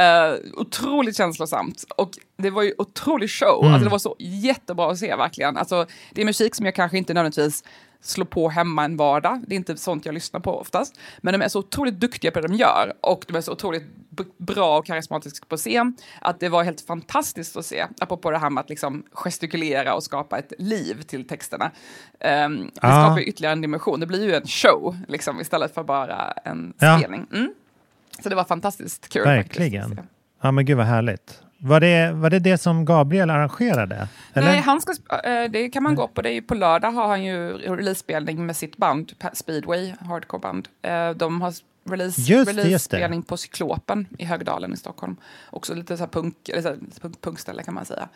eh, 0.00 0.34
otroligt 0.54 1.16
känslosamt. 1.16 1.84
Och 1.96 2.10
det 2.36 2.50
var 2.50 2.62
ju 2.62 2.74
otrolig 2.78 3.30
show, 3.30 3.64
alltså 3.64 3.84
det 3.84 3.90
var 3.90 3.98
så 3.98 4.16
jättebra 4.18 4.90
att 4.90 4.98
se 4.98 5.16
verkligen. 5.16 5.56
Alltså, 5.56 5.86
det 6.12 6.20
är 6.20 6.24
musik 6.24 6.54
som 6.54 6.66
jag 6.66 6.74
kanske 6.74 6.98
inte 6.98 7.14
nödvändigtvis 7.14 7.64
slå 8.06 8.24
på 8.24 8.48
hemma 8.48 8.84
en 8.84 8.96
vardag. 8.96 9.44
Det 9.46 9.54
är 9.54 9.56
inte 9.56 9.76
sånt 9.76 10.06
jag 10.06 10.12
lyssnar 10.14 10.40
på 10.40 10.60
oftast. 10.60 10.98
Men 11.18 11.32
de 11.40 11.44
är 11.44 11.48
så 11.48 11.58
otroligt 11.58 12.00
duktiga 12.00 12.30
på 12.30 12.40
det 12.40 12.48
de 12.48 12.54
gör 12.54 12.92
och 13.00 13.24
de 13.28 13.36
är 13.36 13.40
så 13.40 13.52
otroligt 13.52 13.84
bra 14.38 14.78
och 14.78 14.86
karismatiska 14.86 15.46
på 15.48 15.56
scen 15.56 15.96
att 16.20 16.40
det 16.40 16.48
var 16.48 16.62
helt 16.64 16.80
fantastiskt 16.80 17.56
att 17.56 17.66
se. 17.66 17.86
Apropå 18.00 18.30
det 18.30 18.38
här 18.38 18.50
med 18.50 18.60
att 18.60 18.70
liksom 18.70 19.04
gestikulera 19.12 19.94
och 19.94 20.02
skapa 20.02 20.38
ett 20.38 20.52
liv 20.58 21.02
till 21.02 21.28
texterna. 21.28 21.64
Um, 21.64 21.70
det 22.20 22.70
Ja. 22.82 23.04
skapar 23.04 23.20
ytterligare 23.20 23.52
en 23.52 23.60
dimension. 23.60 24.00
Det 24.00 24.06
blir 24.06 24.24
ju 24.24 24.34
en 24.34 24.46
show 24.46 24.96
liksom, 25.08 25.40
istället 25.40 25.74
för 25.74 25.82
bara 25.84 26.30
en 26.44 26.74
Ja. 26.78 26.98
spelning. 26.98 27.26
Mm. 27.32 27.54
Så 28.22 28.28
det 28.28 28.34
var 28.34 28.44
fantastiskt 28.44 29.08
kul. 29.08 29.24
Verkligen. 29.24 29.88
Faktiskt. 29.88 30.08
Ja, 30.42 30.52
men 30.52 30.64
gud 30.64 30.76
vad 30.76 30.86
härligt. 30.86 31.40
Var 31.58 31.80
det, 31.80 32.12
var 32.12 32.30
det 32.30 32.38
det 32.38 32.58
som 32.58 32.84
Gabriel 32.84 33.30
arrangerade? 33.30 34.08
Eller? 34.34 34.46
Nej, 34.46 34.60
han 34.60 34.80
ska, 34.80 34.92
sp- 34.92 35.44
eh, 35.44 35.50
det 35.50 35.68
kan 35.68 35.82
man 35.82 35.94
gå 35.94 36.08
på. 36.08 36.22
Det 36.22 36.30
är 36.32 36.40
på 36.40 36.54
lördag 36.54 36.90
har 36.90 37.08
han 37.08 37.24
ju 37.24 37.52
releasespelning 37.52 38.46
med 38.46 38.56
sitt 38.56 38.76
band, 38.76 39.12
Speedway, 39.32 39.92
hardcore-band. 40.00 40.68
Eh, 40.82 41.10
De 41.10 41.40
har 41.40 41.52
release, 41.90 42.20
Just 42.20 42.50
release-spelning 42.50 43.22
på 43.22 43.36
Cyklopen 43.36 44.06
i 44.18 44.24
Högdalen 44.24 44.72
i 44.72 44.76
Stockholm. 44.76 45.16
Också 45.50 45.74
lite 45.74 45.96
så 45.96 46.02
här 46.02 46.08
punk, 46.10 46.48
eller 46.48 46.62
så 46.62 46.68
här, 46.68 46.78
punk, 47.00 47.20
punkställe 47.20 47.62
kan 47.62 47.74
man 47.74 47.84
säga. 47.84 48.08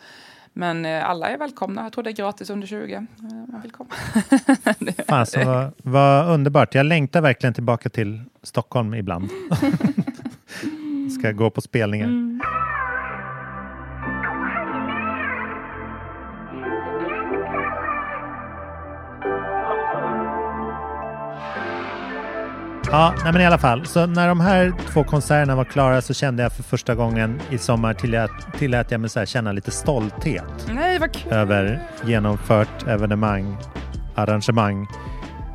Men 0.53 0.85
alla 0.85 1.29
är 1.29 1.37
välkomna. 1.37 1.83
Jag 1.83 1.93
tror 1.93 2.03
det 2.03 2.09
är 2.09 2.13
gratis 2.13 2.49
under 2.49 2.67
20. 2.67 2.93
Eh, 2.95 3.01
Man 3.51 3.61
vill 3.61 3.71
komma. 3.71 3.89
Fasen, 5.07 5.47
vad, 5.47 5.71
vad 5.77 6.29
underbart. 6.33 6.75
Jag 6.75 6.85
längtar 6.85 7.21
verkligen 7.21 7.53
tillbaka 7.53 7.89
till 7.89 8.21
Stockholm 8.43 8.93
ibland. 8.93 9.29
Ska 11.19 11.31
gå 11.31 11.49
på 11.49 11.61
spelningar. 11.61 12.05
Mm. 12.07 12.41
Ja, 22.91 23.13
nej 23.23 23.33
men 23.33 23.41
i 23.41 23.45
alla 23.45 23.57
fall. 23.57 23.85
Så 23.85 24.05
när 24.05 24.27
de 24.27 24.39
här 24.39 24.73
två 24.93 25.03
konserterna 25.03 25.55
var 25.55 25.65
klara 25.65 26.01
så 26.01 26.13
kände 26.13 26.43
jag 26.43 26.51
för 26.51 26.63
första 26.63 26.95
gången 26.95 27.41
i 27.49 27.57
sommar 27.57 27.93
tillät, 27.93 28.31
tillät 28.57 28.91
jag 28.91 29.01
mig 29.01 29.09
så 29.09 29.25
känna 29.25 29.51
lite 29.51 29.71
stolthet 29.71 30.67
Nej, 30.73 30.99
vad 30.99 31.13
kul. 31.13 31.33
över 31.33 31.81
genomfört 32.05 32.87
evenemang, 32.87 33.57
arrangemang. 34.15 34.81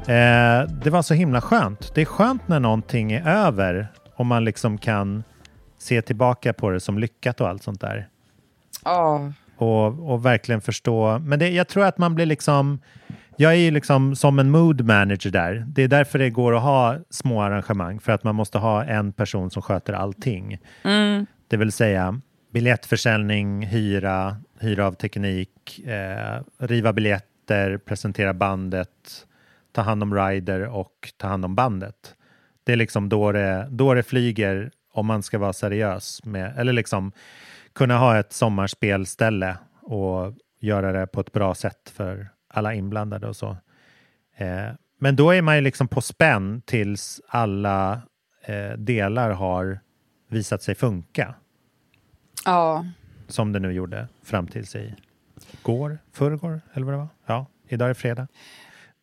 Eh, 0.07 0.63
det 0.85 0.91
var 0.91 1.03
så 1.03 1.15
himla 1.15 1.41
skönt. 1.41 1.95
Det 1.95 2.01
är 2.01 2.05
skönt 2.05 2.49
när 2.49 2.61
någonting 2.61 3.13
är 3.13 3.29
över 3.29 3.89
och 4.17 4.27
man 4.27 4.45
liksom 4.45 4.79
kan 4.79 5.25
se 5.79 6.03
tillbaka 6.03 6.53
på 6.53 6.71
det 6.71 6.81
som 6.81 6.99
lyckat 6.99 7.41
och 7.41 7.49
allt 7.49 7.63
sånt 7.63 7.81
där. 7.81 8.09
Ja, 8.85 9.33
och, 9.57 10.13
och 10.13 10.27
verkligen 10.27 10.61
förstå. 10.61 11.19
Men 11.19 11.39
det, 11.39 11.49
jag 11.49 11.69
tror 11.69 11.85
att 11.85 11.99
man 11.99 12.15
blir 12.15 12.27
liksom, 12.27 12.79
jag 13.37 13.53
är 13.53 13.57
ju 13.57 13.71
liksom 13.71 14.17
som 14.17 14.39
en 14.39 14.51
mood 14.51 14.85
manager 14.85 15.31
där. 15.31 15.65
Det 15.69 15.83
är 15.83 15.89
därför 15.89 16.19
det 16.19 16.31
går 16.31 16.57
att 16.57 16.63
ha 16.63 16.99
små 17.11 17.43
arrangemang, 17.43 18.01
för 18.01 18.13
att 18.13 18.25
man 18.25 18.35
måste 18.35 18.59
ha 18.59 18.85
en 18.85 19.13
person 19.13 19.51
som 19.51 19.63
sköter 19.63 19.93
allting. 19.93 20.59
Det 21.49 21.57
vill 21.57 21.73
säga 21.73 22.21
biljettförsäljning, 22.53 23.67
hyra, 23.67 24.37
hyra 24.61 24.87
av 24.87 24.93
teknik, 24.93 25.79
eh, 25.87 26.43
riva 26.59 26.93
biljetter, 26.93 27.79
presentera 27.79 28.35
bandet, 28.35 29.27
ta 29.73 29.83
hand 29.83 30.03
om 30.03 30.15
rider 30.15 30.69
och 30.69 31.13
ta 31.17 31.27
hand 31.27 31.45
om 31.45 31.55
bandet. 31.55 32.15
Det 32.65 32.73
är 32.73 32.77
liksom 32.77 33.09
då 33.09 33.33
det, 33.33 33.67
då 33.71 33.95
det 33.95 34.03
flyger 34.03 34.71
om 34.93 35.07
man 35.07 35.23
ska 35.23 35.39
vara 35.39 35.53
seriös 35.53 36.25
med, 36.25 36.55
eller 36.59 36.73
liksom 36.73 37.13
kunna 37.73 37.99
ha 37.99 38.19
ett 38.19 38.33
sommarspelställe 38.33 39.57
och 39.83 40.35
göra 40.61 40.93
det 40.93 41.07
på 41.07 41.21
ett 41.21 41.33
bra 41.33 41.55
sätt 41.55 41.93
för 41.97 42.29
alla 42.57 42.75
inblandade 42.75 43.29
och 43.29 43.37
så. 43.37 43.57
Eh, 44.37 44.69
men 44.99 45.17
då 45.17 45.31
är 45.31 45.43
man 45.43 45.57
ju 45.57 45.61
liksom 45.61 45.89
på 45.89 46.01
spänn 46.01 46.63
tills 46.65 47.21
alla 47.29 48.01
eh, 48.45 48.73
delar 48.79 49.31
har 49.31 49.81
visat 50.29 50.63
sig 50.63 50.75
funka. 50.75 51.35
ja. 52.45 52.85
Som 53.29 53.53
det 53.53 53.59
nu 53.59 53.73
gjorde 53.73 54.09
fram 54.23 54.47
tills 54.47 54.77
i 54.77 54.95
går, 55.63 55.99
förrgår 56.13 56.61
eller 56.73 56.87
vad 56.87 56.95
det 56.95 56.99
var. 56.99 57.09
Ja, 57.27 57.47
idag 57.69 57.91
är 57.91 57.95
fredag. 57.95 58.29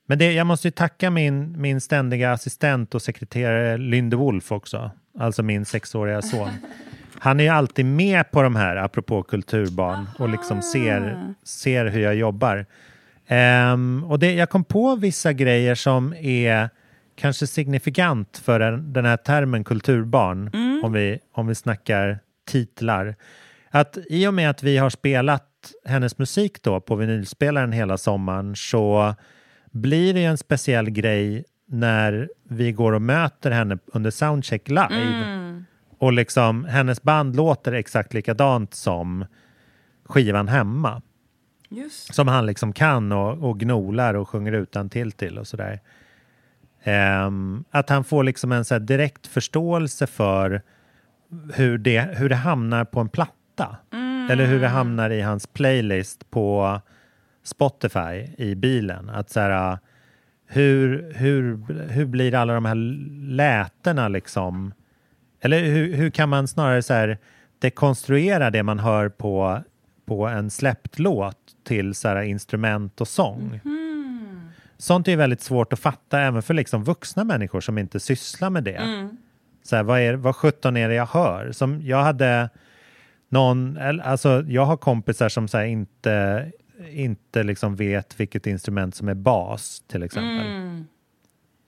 Men 0.05 0.17
det, 0.17 0.33
jag 0.33 0.48
måste 0.48 0.67
ju 0.67 0.72
tacka 0.72 1.10
min, 1.10 1.62
min 1.62 1.81
ständiga 1.81 2.31
assistent 2.31 2.95
och 2.95 3.01
sekreterare 3.01 3.77
Lynde 3.77 4.15
Wolf 4.15 4.51
också. 4.51 4.91
Alltså 5.19 5.43
min 5.43 5.65
sexåriga 5.65 6.22
son. 6.22 6.50
Han 7.19 7.39
är 7.39 7.43
ju 7.43 7.50
alltid 7.50 7.86
med 7.86 8.31
på 8.31 8.41
de 8.41 8.55
här, 8.55 8.75
apropå 8.75 9.24
kulturbarn, 9.24 10.05
och 10.19 10.29
liksom 10.29 10.62
ser, 10.62 11.33
ser 11.43 11.86
hur 11.86 12.01
jag 12.01 12.15
jobbar. 12.15 12.65
Ehm, 13.33 14.03
och 14.03 14.19
det, 14.19 14.33
jag 14.33 14.49
kom 14.49 14.63
på 14.63 14.95
vissa 14.95 15.33
grejer 15.33 15.75
som 15.75 16.13
är 16.13 16.69
kanske 17.15 17.47
signifikant 17.47 18.37
för 18.37 18.59
den, 18.59 19.05
här 19.05 19.17
termen 19.17 19.63
kulturbarn, 19.63 20.51
om, 20.83 20.93
vi, 20.93 21.19
om 21.31 21.47
vi 21.47 21.55
snackar 21.55 22.19
titlar. 22.47 23.15
Att 23.69 23.97
i 24.09 24.27
och 24.27 24.33
med 24.33 24.49
att 24.49 24.63
vi 24.63 24.77
har 24.77 24.89
spelat 24.89 25.49
hennes 25.85 26.17
musik 26.17 26.63
då 26.63 26.81
på 26.81 26.95
vinylspelaren 26.95 27.71
hela 27.71 27.97
sommaren 27.97 28.55
så 28.55 29.15
blir 29.71 30.13
det 30.13 30.23
en 30.23 30.37
speciell 30.37 30.89
grej 30.89 31.43
när 31.67 32.29
vi 32.49 32.71
går 32.71 32.91
och 32.93 33.01
möter 33.01 33.51
henne 33.51 33.77
under 33.85 34.11
soundcheck 34.11 34.69
live. 34.69 35.63
Och 35.97 36.13
liksom 36.13 36.65
hennes 36.65 37.03
band 37.03 37.35
låter 37.35 37.71
exakt 37.71 38.13
likadant 38.13 38.73
som 38.73 39.25
skivan 40.05 40.47
hemma. 40.47 41.01
Just. 41.74 42.13
Som 42.13 42.27
han 42.27 42.46
liksom 42.46 42.74
kan 42.74 43.12
och, 43.12 43.50
och 43.50 43.60
gnolar 43.60 44.13
och 44.13 44.30
sjunger 44.30 44.51
utan 44.51 44.89
till 44.89 45.12
till 45.12 45.38
och 45.38 45.48
sådär. 45.48 45.80
Ehm, 46.84 47.63
att 47.72 47.89
han 47.89 48.03
får 48.03 48.24
liksom 48.24 48.51
en 48.51 48.65
så 48.65 48.80
direkt 48.80 49.27
förståelse 49.27 50.08
för 50.08 50.62
hur 51.53 51.77
det, 51.77 52.01
hur 52.01 52.30
det 52.30 52.36
hamnar 52.36 52.86
på 52.86 53.00
en 53.00 53.10
platta. 53.10 53.77
Eller 54.30 54.46
hur 54.46 54.62
det 54.62 54.68
hamnar 54.68 55.10
i 55.10 55.22
hans 55.22 55.48
playlist 55.48 56.30
på 56.30 56.80
Spotify 57.44 58.27
i 58.38 58.56
bilen. 58.56 59.10
Att 59.10 59.30
så 59.30 59.39
här, 59.39 59.77
hur, 60.48 61.13
hur, 61.15 61.58
hur 61.89 62.06
blir 62.06 62.36
alla 62.36 62.53
de 62.53 62.65
här 62.65 62.75
lätena 63.36 64.08
liksom? 64.08 64.74
Eller 65.42 65.63
hur, 65.63 65.96
hur 65.96 66.10
kan 66.10 66.30
man 66.30 66.48
snarare 66.48 66.82
så 66.82 66.94
här 66.94 67.18
dekonstruera 67.60 68.50
det 68.50 68.63
man 68.63 68.80
hör 68.80 69.10
på, 69.10 69.63
på 70.06 70.27
en 70.27 70.50
släppt 70.50 71.00
låt 71.00 71.42
till 71.63 71.96
så 71.96 72.08
här 72.08 72.22
instrument 72.22 73.01
och 73.01 73.08
sång? 73.08 73.60
Sånt 74.77 75.08
är 75.08 75.17
väldigt 75.17 75.41
svårt 75.41 75.74
att 75.74 75.79
fatta 75.79 76.20
även 76.20 76.41
för 76.43 76.53
liksom 76.53 76.84
vuxna 76.84 77.24
människor 77.24 77.62
som 77.62 77.77
inte 77.77 78.00
sysslar 78.00 78.50
med 78.50 78.63
det. 78.63 79.10
Så 79.63 79.75
här, 79.75 79.84
vad, 79.84 80.00
är, 80.00 80.13
vad 80.13 80.36
17 80.36 80.77
är 80.77 80.89
det 80.89 80.96
jag 80.96 81.05
hör? 81.05 81.51
Som 81.51 81.82
jag 81.82 82.03
hade 82.03 82.50
någon, 83.29 83.77
alltså 84.01 84.43
jag 84.48 84.65
har 84.65 84.77
kompisar 84.77 85.29
som 85.29 85.48
så 85.48 85.58
här 85.58 85.65
inte, 85.65 86.51
inte 86.91 87.43
liksom 87.43 87.75
vet 87.75 88.20
vilket 88.20 88.48
instrument 88.48 88.96
som 88.96 89.10
är 89.10 89.13
bas 89.13 89.84
till 89.88 90.03
exempel. 90.03 90.46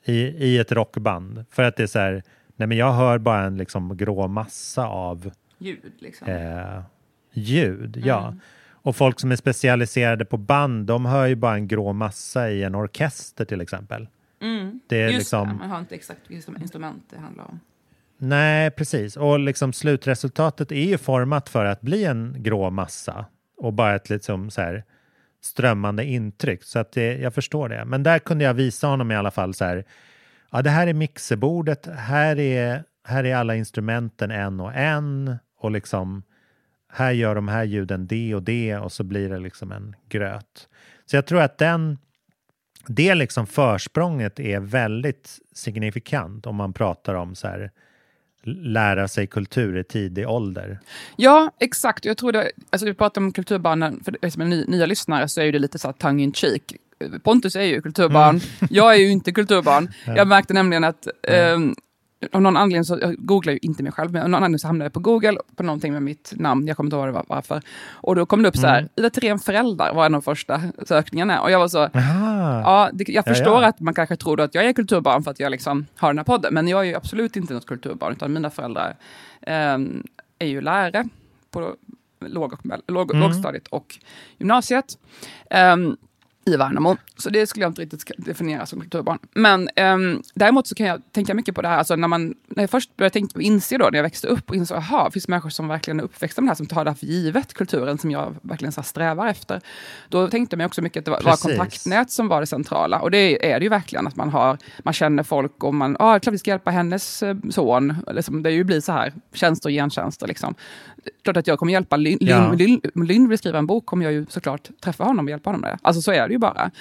I, 0.06 0.14
I 0.22 0.58
ett 0.58 0.72
rockband. 0.72 1.46
För 1.50 1.64
att 1.64 1.76
det 1.76 1.84
är 1.84 1.88
så 1.88 2.00
här, 2.00 2.24
nej 2.56 2.68
men 2.68 2.78
jag 2.78 2.94
hör 2.94 3.18
bara 3.18 3.44
en 3.44 3.58
liksom 3.58 3.98
grå 3.98 4.28
massa 4.28 4.88
av 4.88 5.32
Ljud 5.58 5.94
liksom. 6.00 6.28
eh, 6.28 6.82
ljud. 7.34 8.02
Ja. 8.06 8.34
Och 8.86 8.96
folk 8.96 9.20
som 9.20 9.32
är 9.32 9.36
specialiserade 9.36 10.26
på 10.26 10.38
band, 10.38 10.86
de 10.86 11.06
hör 11.06 11.26
ju 11.26 11.36
bara 11.36 11.56
en 11.56 11.68
grå 11.68 11.94
massa 11.94 12.50
i 12.50 12.64
en 12.64 12.76
orkester 12.76 13.46
till 13.46 13.62
exempel. 13.62 14.08
Det 14.88 15.02
är 15.02 15.08
Just 15.08 15.18
liksom... 15.18 15.48
det, 15.48 15.54
man 15.54 15.70
har 15.70 15.80
inte 15.80 15.96
exakt 15.96 16.20
vilket 16.28 16.62
instrument 16.62 17.04
det 17.10 17.20
handlar 17.20 17.44
om. 17.44 17.60
Nej, 18.18 18.72
precis. 18.72 19.18
Och 19.18 19.40
liksom 19.40 19.74
slutresultatet 19.74 20.72
är 20.72 20.86
ju 20.86 20.98
format 20.98 21.50
för 21.50 21.66
att 21.66 21.82
bli 21.82 22.06
en 22.06 22.36
grå 22.38 22.70
massa 22.70 23.26
och 23.58 23.74
bara 23.74 23.96
ett 23.96 24.10
liksom 24.10 24.50
så 24.50 24.62
här 24.62 24.84
strömmande 25.42 26.06
intryck. 26.06 26.64
Så 26.64 26.80
att 26.80 26.92
det, 26.92 27.18
jag 27.18 27.34
förstår 27.34 27.70
det. 27.70 27.86
Men 27.86 28.04
där 28.04 28.20
kunde 28.20 28.44
jag 28.44 28.54
visa 28.54 28.88
honom 28.88 29.12
i 29.12 29.16
alla 29.16 29.32
fall 29.32 29.54
så 29.54 29.66
här. 29.66 29.86
Ja, 30.52 30.62
det 30.62 30.70
här 30.70 30.88
är 30.88 30.94
mixerbordet. 30.94 31.86
Här 31.86 32.40
är, 32.40 32.84
här 33.04 33.24
är 33.24 33.36
alla 33.36 33.56
instrumenten 33.56 34.32
en 34.32 34.60
och 34.60 34.74
en 34.74 35.36
och 35.60 35.72
liksom 35.72 36.24
här 36.96 37.12
gör 37.12 37.36
de 37.36 37.48
här 37.48 37.64
ljuden 37.64 38.08
det 38.08 38.36
och 38.36 38.44
det 38.44 38.78
och 38.78 38.92
så 38.92 39.04
blir 39.04 39.30
det 39.30 39.40
liksom 39.40 39.72
en 39.72 39.96
gröt. 40.10 40.68
Så 41.06 41.16
jag 41.16 41.26
tror 41.26 41.42
att 41.42 41.58
den 41.58 41.98
det 42.88 43.16
liksom 43.16 43.48
försprånget 43.48 44.40
är 44.40 44.60
väldigt 44.60 45.40
signifikant 45.54 46.46
om 46.46 46.56
man 46.56 46.74
pratar 46.74 47.16
om 47.16 47.36
så 47.36 47.48
här 47.48 47.72
lära 48.48 49.08
sig 49.08 49.28
kultur 49.28 49.78
i 49.78 49.84
tidig 49.84 50.30
ålder. 50.30 50.80
Ja, 51.16 51.52
exakt. 51.60 52.06
Jag 52.06 52.18
tror 52.18 52.32
det, 52.32 52.52
alltså 52.70 52.86
vi 52.86 52.94
pratar 52.94 53.22
om 53.22 53.32
kulturbarnen, 53.32 54.04
för 54.04 54.30
som 54.30 54.50
ny, 54.50 54.66
nya 54.66 54.86
lyssnare 54.86 55.28
så 55.28 55.42
är 55.42 55.52
det 55.52 55.60
lite 55.60 55.80
så 55.80 55.88
här 55.88 55.94
tongue 55.94 56.24
in 56.24 56.34
cheek. 56.34 56.76
Pontus 57.24 57.56
är 57.56 57.62
ju 57.62 57.82
kulturbarn, 57.82 58.40
jag 58.70 58.94
är 58.96 59.00
ju 59.00 59.10
inte 59.10 59.32
kulturbarn. 59.32 59.94
Jag 60.06 60.28
märkte 60.28 60.54
nämligen 60.54 60.84
att 60.84 61.08
ehm, 61.28 61.76
av 62.34 62.42
någon 62.42 62.58
anledning 62.58 62.84
så, 62.84 62.98
jag 63.02 63.16
googlar 63.18 63.54
ju 63.54 63.60
inte 63.62 63.84
mig 63.84 63.92
själv, 63.92 64.12
men 64.12 64.22
av 64.22 64.30
någon 64.30 64.38
anledning 64.38 64.60
så 64.60 64.68
hamnade 64.68 64.86
jag 64.86 64.94
på 64.94 65.00
Google 65.00 65.38
på 65.56 65.64
någonting 65.64 65.94
med 65.94 66.02
mitt 66.04 66.34
namn, 66.36 66.68
jag 66.68 66.78
kommer 66.78 66.88
inte 66.88 66.96
ihåg 66.98 67.14
var- 67.14 67.26
varför. 67.28 67.62
Och 67.92 68.16
då 68.16 68.26
kom 68.26 68.44
det 68.44 68.50
upp 68.50 68.58
så 68.58 68.68
här, 68.68 68.90
Ida 68.96 69.10
Thirén 69.10 69.40
föräldrar 69.40 69.94
var 69.94 70.06
en 70.06 70.16
av 70.16 70.22
de 70.22 70.26
första 70.26 70.62
sökningarna. 70.86 71.42
Och 71.42 71.52
jag 71.52 71.60
var 71.60 71.68
så, 71.68 71.80
Aha. 71.84 72.62
Ja, 72.66 72.90
det, 72.94 73.04
jag 73.10 73.24
Ja, 73.28 73.34
förstår 73.34 73.62
ja. 73.62 73.68
att 73.68 73.80
man 73.80 73.94
kanske 73.94 74.16
tror 74.16 74.42
att 74.42 74.56
jag 74.56 74.66
är 74.66 74.74
kulturbarn 74.74 75.24
för 75.24 75.32
att 75.32 75.40
jag 75.40 75.52
liksom 75.52 75.86
har 75.98 76.10
den 76.10 76.18
här 76.18 76.24
podden, 76.26 76.54
men 76.54 76.68
jag 76.68 76.80
är 76.80 76.84
ju 76.84 76.96
absolut 76.96 77.36
inte 77.36 77.54
något 77.54 77.66
kulturbarn, 77.66 78.12
utan 78.12 78.34
mina 78.34 78.50
föräldrar 78.50 78.96
ehm, 79.42 80.04
är 80.40 80.48
ju 80.48 80.62
lärare 80.62 81.08
på 81.52 81.76
låg 82.26 82.54
och, 82.54 82.60
låg, 82.88 83.12
Mm. 83.12 83.24
lågstadiet 83.24 83.68
och 83.68 83.96
gymnasiet 84.38 84.86
ehm, 85.50 85.98
i 86.46 86.56
Värnamo. 86.58 86.98
Så 87.18 87.30
det 87.30 87.48
skulle 87.48 87.66
jag 87.66 87.70
inte 87.70 87.82
riktigt 87.82 88.12
definiera 88.18 88.66
som 88.66 88.82
kulturbarn. 88.82 89.20
Men 89.34 89.70
ehm, 89.76 90.22
däremot 90.34 90.68
så 90.68 90.76
kan 90.76 90.88
jag 90.88 91.02
tänka 91.12 91.34
mycket 91.34 91.56
på 91.56 91.62
det 91.62 91.68
här, 91.68 91.78
alltså 91.78 91.96
när, 91.96 92.08
man, 92.08 92.34
när 92.48 92.64
jag 92.64 92.70
först 92.70 92.98
började 92.98 93.14
tänka, 93.14 93.42
inse 93.42 93.78
då, 93.78 93.90
när 93.90 93.98
jag 93.98 94.04
växte 94.04 94.28
upp 94.28 94.50
och 94.50 94.56
insåg, 94.56 94.78
aha, 94.78 95.06
det 95.06 95.12
finns 95.12 95.28
människor 95.28 95.50
som 95.50 95.68
verkligen 95.68 96.00
är 96.00 96.04
uppväxta 96.04 96.42
med 96.42 96.48
det 96.48 96.52
här, 96.52 96.56
som 96.56 96.66
tar 96.66 96.86
det 96.86 96.92
här 96.92 96.96
för 96.96 97.06
givet, 97.06 97.54
kulturen 97.54 97.98
som 97.98 98.12
jag 98.12 98.36
verkligen 98.42 98.72
så 98.72 98.84
strävar 98.84 99.28
efter. 99.28 99.62
Då 100.10 100.28
tänkte 100.28 100.58
jag 100.58 100.66
också 100.66 100.82
mycket 100.82 101.02
att 101.02 101.06
det 101.06 101.12
var, 101.12 101.22
var 101.22 101.38
kontaktnät 101.38 102.12
som 102.12 102.28
var 102.28 102.42
det 102.42 102.48
centrala. 102.48 103.00
Och 103.00 103.12
det 103.12 103.52
är 103.52 103.60
det 103.60 103.64
ju 103.64 103.70
verkligen, 103.70 104.08
att 104.08 104.16
man, 104.16 104.30
har, 104.30 104.58
man 104.84 104.94
känner 104.94 105.24
folk 105.24 105.64
och 105.64 105.74
man, 105.74 105.96
ja, 106.00 106.16
ah, 106.16 106.20
klart 106.20 106.34
vi 106.34 106.38
ska 106.38 106.52
hjälpa 106.52 106.72
hennes 106.72 107.24
eh, 107.24 107.36
son. 107.50 107.94
Liksom, 108.12 108.44
det 108.44 108.50
är 108.50 108.54
ju 108.54 108.64
blir 108.64 108.82
så 108.82 108.92
här, 108.92 109.14
tjänster 109.34 109.70
och 109.70 109.74
gentjänster 109.74 110.28
liksom. 110.28 110.56
Klart 111.24 111.38
att 111.38 111.48
jag 111.48 111.60
kommer 111.60 111.74
hjälpa 111.74 111.98
Lynn, 111.98 112.18
Ja. 112.22 112.52
Lynn 112.96 113.30
vill 113.30 113.38
skriva 113.38 113.58
en 113.60 113.66
bok 113.68 113.86
kommer 113.86 114.04
jag 114.06 114.14
ju 114.14 114.26
såklart 114.30 114.70
träffa 114.84 115.04
honom 115.04 115.26
och 115.26 115.30
hjälpa 115.30 115.50
honom 115.50 115.62
med 115.62 115.72
det. 115.72 115.78
Alltså 115.82 116.02
så 116.02 116.12
är 116.12 116.28
det 116.28 116.34
ju 116.34 116.40
bara. 116.40 116.72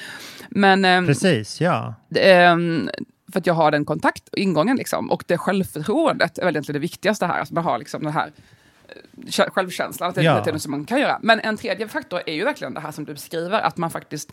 Men 0.48 0.84
ehm, 0.84 1.06
Precis, 1.06 1.60
ja. 1.60 1.94
Ehm, 2.16 2.90
för 3.32 3.38
att 3.40 3.46
jag 3.46 3.54
har 3.54 3.70
den 3.70 3.84
kontakt 3.84 4.28
och 4.28 4.38
ingången 4.38 4.76
liksom. 4.76 5.10
Och 5.10 5.24
det 5.26 5.38
självförtroendet 5.38 6.38
är 6.38 6.44
väl 6.44 6.54
egentligen 6.54 6.80
det 6.80 6.82
viktigaste 6.82 7.26
här. 7.26 7.40
Att 7.40 7.50
man 7.50 7.64
har 7.64 7.78
liksom 7.78 8.02
den 8.02 8.12
här 8.12 8.32
eh, 8.88 8.94
kä- 9.26 9.50
självkänslan, 9.50 10.08
att 10.08 10.14
det, 10.14 10.22
Ja. 10.22 10.44
är 10.48 10.52
något 10.52 10.62
som 10.62 10.70
man 10.70 10.84
kan 10.84 11.00
göra. 11.00 11.18
Men 11.22 11.40
en 11.40 11.56
tredje 11.56 11.88
faktor 11.88 12.20
är 12.26 12.34
ju 12.34 12.44
verkligen 12.44 12.74
det 12.74 12.80
här 12.80 12.90
som 12.92 13.04
du 13.04 13.12
beskriver, 13.12 13.60
att 13.60 13.76
man 13.76 13.90
faktiskt 13.90 14.32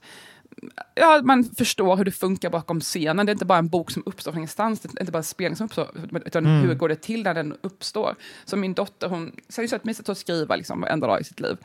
Ja, 0.96 1.22
man 1.24 1.44
förstår 1.44 1.98
hur 1.98 2.06
det 2.06 2.12
funkar 2.12 2.50
bakom 2.50 2.80
scenen. 2.82 3.26
Det 3.26 3.30
är 3.30 3.34
inte 3.34 3.46
bara 3.46 3.60
en 3.60 3.68
bok 3.70 3.92
som 3.92 4.04
uppstår 4.06 4.32
från 4.32 4.40
ingenstans, 4.40 4.80
det 4.80 4.90
är 4.98 5.02
inte 5.02 5.12
bara 5.12 5.18
en 5.18 5.24
spelning 5.24 5.56
som 5.56 5.66
uppstår, 5.66 5.90
utan 6.26 6.46
Mm. 6.46 6.62
hur 6.68 6.76
går 6.76 6.90
det 6.90 6.96
till 6.96 7.24
när 7.24 7.34
den 7.34 7.58
uppstår? 7.62 8.16
Så 8.46 8.58
min 8.58 8.74
dotter, 8.74 9.08
hon 9.10 9.32
säger 9.50 9.94
så 10.04 10.12
att 10.12 10.18
skriva 10.18 10.56
liksom 10.56 10.82
varenda 10.82 11.08
dag 11.08 11.22
i 11.22 11.24
sitt 11.24 11.40
liv. 11.40 11.58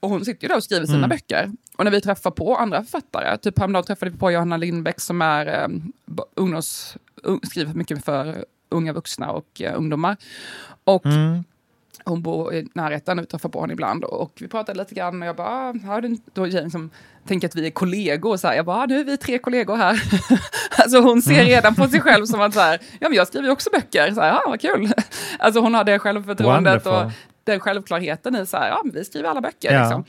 Och 0.00 0.08
hon 0.10 0.24
sitter 0.24 0.42
ju 0.44 0.48
där 0.48 0.56
och 0.56 0.64
skriver 0.64 0.86
sina 0.86 1.08
böcker. 1.08 1.52
Och 1.76 1.84
när 1.84 1.90
vi 1.90 2.00
träffar 2.00 2.30
på 2.30 2.56
andra 2.56 2.82
författare, 2.84 3.38
typ 3.38 3.58
häromdagen 3.58 3.84
träffade 3.84 4.10
vi 4.10 4.18
på 4.18 4.30
Johanna 4.30 4.56
Lindbäck 4.56 5.00
som 5.00 5.22
är 5.22 5.68
b- 6.06 6.22
ungdoms, 6.34 6.96
un, 7.22 7.40
skriver 7.42 7.74
mycket 7.74 8.04
för 8.04 8.44
unga 8.68 8.92
vuxna 8.92 9.30
och 9.30 9.60
eh, 9.62 9.78
ungdomar. 9.78 10.16
Och 10.84 11.06
Mm. 11.06 11.44
Hon 12.08 12.22
bor 12.22 12.54
i 12.54 12.68
närheten, 12.74 13.20
vi 13.20 13.26
träffar 13.26 13.48
på 13.48 13.60
henne 13.60 13.72
ibland. 13.72 14.04
Och 14.04 14.32
vi 14.40 14.48
pratade 14.48 14.78
lite 14.78 14.94
grann 14.94 15.22
och 15.22 15.28
jag 15.28 15.36
bara, 15.36 15.48
ah, 15.48 15.74
har 15.86 16.00
du, 16.00 16.16
då 16.34 16.46
Jane 16.46 16.70
som 16.70 16.90
tänker 17.26 17.48
att 17.48 17.54
vi 17.56 17.66
är 17.66 17.70
kollegor. 17.70 18.36
Så 18.36 18.48
här, 18.48 18.54
jag 18.54 18.64
bara, 18.64 18.76
ah, 18.76 18.86
nu 18.86 19.00
är 19.00 19.04
vi 19.04 19.16
tre 19.16 19.38
kollegor 19.38 19.76
här. 19.76 20.02
alltså 20.78 21.00
hon 21.00 21.22
ser 21.22 21.44
redan 21.44 21.74
på 21.74 21.88
sig 21.88 22.00
själv 22.00 22.26
som 22.26 22.40
att 22.40 22.54
så 22.54 22.60
här, 22.60 22.78
ja 23.00 23.08
men 23.08 23.16
jag 23.16 23.26
skriver 23.26 23.46
ju 23.46 23.52
också 23.52 23.70
böcker. 23.70 24.12
Så 24.14 24.20
här, 24.20 24.32
ah, 24.32 24.42
vad 24.46 24.60
kul. 24.60 24.92
alltså 25.38 25.60
hon 25.60 25.74
har 25.74 25.84
det 25.84 25.98
självförtroendet 25.98 26.86
och 26.86 26.92
Wonderful. 26.92 27.18
den 27.44 27.60
självklarheten 27.60 28.36
i 28.36 28.46
så 28.46 28.56
här, 28.56 28.68
ja 28.68 28.80
men 28.84 28.94
vi 28.94 29.04
skriver 29.04 29.28
alla 29.28 29.40
böcker. 29.40 29.72
Ja. 29.72 29.80
Liksom. 29.80 30.04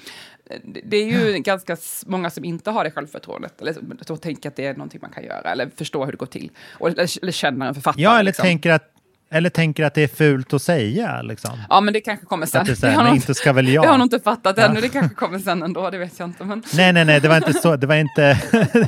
Det- 0.84 0.98
är 0.98 1.06
ju 1.06 1.38
ganska 1.40 1.74
s- 1.74 2.04
många 2.08 2.30
som 2.30 2.46
inte 2.46 2.72
har 2.72 2.84
det 2.84 2.92
självförtroendet, 2.92 3.62
eller 3.62 3.76
som 4.08 4.18
tänker 4.18 4.50
att 4.50 4.56
det 4.56 4.66
är 4.66 4.74
någonting 4.74 5.00
man 5.02 5.12
kan 5.12 5.24
göra, 5.24 5.52
eller 5.52 5.70
förstår 5.76 6.06
hur 6.06 6.12
det 6.12 6.18
går 6.18 6.26
till, 6.26 6.52
och, 6.74 6.88
eller, 6.88 7.20
eller 7.22 7.32
känner 7.32 7.68
en 7.68 7.74
författare. 7.74 8.04
Ja, 8.04 8.14
eller, 8.14 8.24
liksom. 8.24 8.44
tänker 8.44 8.72
att, 8.72 8.92
eller 9.32 9.50
tänker 9.50 9.84
att 9.84 9.94
det 9.94 10.04
är 10.04 10.08
fult 10.08 10.54
att 10.54 10.62
säga. 10.62 11.22
Liksom. 11.22 11.60
Ja, 11.70 11.82
men 11.82 11.94
det 11.94 12.02
kanske 12.02 12.26
kommer 12.26 12.46
sen. 12.46 12.62
Att 12.62 12.82
det 12.82 12.92
har 12.92 13.04
nog 13.04 13.16
inte 13.16 13.34
ska 13.34 13.54
väl 13.54 13.68
jag. 13.68 13.84
Det 13.84 13.88
har 13.88 13.98
nog 13.98 14.06
inte 14.06 14.20
fattat 14.20 14.58
ännu, 14.58 14.82
det 14.82 14.90
kanske 14.90 15.16
kommer 15.16 15.40
sen 15.40 15.64
ändå, 15.64 15.90
det 15.90 15.98
vet 15.98 16.20
jag 16.20 16.30
inte. 16.30 16.46
Men... 16.46 16.64
Nej, 16.76 16.94
nej, 16.94 17.06
nej, 17.06 17.22
det 17.22 17.28
var 17.28 17.38
inte 17.38 17.54
så. 17.54 17.76
Det 17.76 17.88
var 17.88 17.96
inte... 17.96 18.38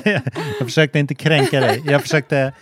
jag 0.60 0.68
försökte 0.68 1.00
inte 1.00 1.16
kränka 1.16 1.60
dig. 1.60 1.82
Jag 1.86 2.02
försökte... 2.02 2.54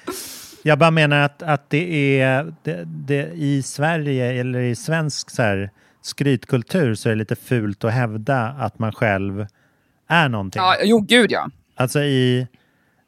Jag 0.64 0.80
bara 0.80 0.92
menar 0.92 1.22
att, 1.22 1.44
att 1.44 1.70
det 1.70 2.22
är... 2.22 2.54
Det, 2.64 2.84
det, 2.86 3.32
I 3.34 3.64
Sverige, 3.64 4.40
eller 4.40 4.60
i 4.60 4.76
svensk 4.76 5.30
så 5.30 5.42
här, 5.42 5.70
skrytkultur, 6.02 6.96
så 6.96 7.10
är 7.10 7.14
det 7.14 7.20
lite 7.20 7.36
fult 7.36 7.84
att 7.84 7.94
hävda 7.94 8.40
att 8.40 8.80
man 8.80 8.92
själv 8.92 9.48
är 10.08 10.30
någonting. 10.30 10.62
Ja, 10.62 10.76
jo, 10.84 11.00
gud 11.00 11.32
ja. 11.32 11.50
Alltså 11.76 12.00
i, 12.00 12.48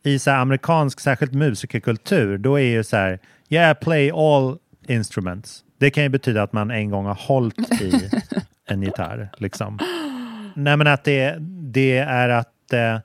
i 0.04 0.20
så 0.20 0.32
amerikansk, 0.32 1.00
särskilt 1.00 1.34
musikerkultur, 1.34 2.38
då 2.38 2.60
är 2.60 2.64
ju 2.64 2.84
så 2.84 2.98
här, 2.98 3.20
yeah, 3.50 3.74
play 3.74 4.12
all 4.12 4.58
instruments. 4.88 5.64
Det 5.78 5.90
kan 5.90 6.04
ju 6.04 6.10
betyda 6.10 6.44
att 6.44 6.54
man 6.54 6.72
en 6.72 6.90
gång 6.90 7.06
har 7.06 7.16
hållit 7.28 7.82
i 7.82 8.10
en 8.66 8.82
gitarr. 8.82 9.30
Liksom. 9.38 9.80
Nej, 10.56 10.78
men 10.78 10.88
att 10.88 11.04
det, 11.04 11.36
det 11.74 11.98
är 11.98 12.30
att 12.30 12.74
eh, 12.74 13.00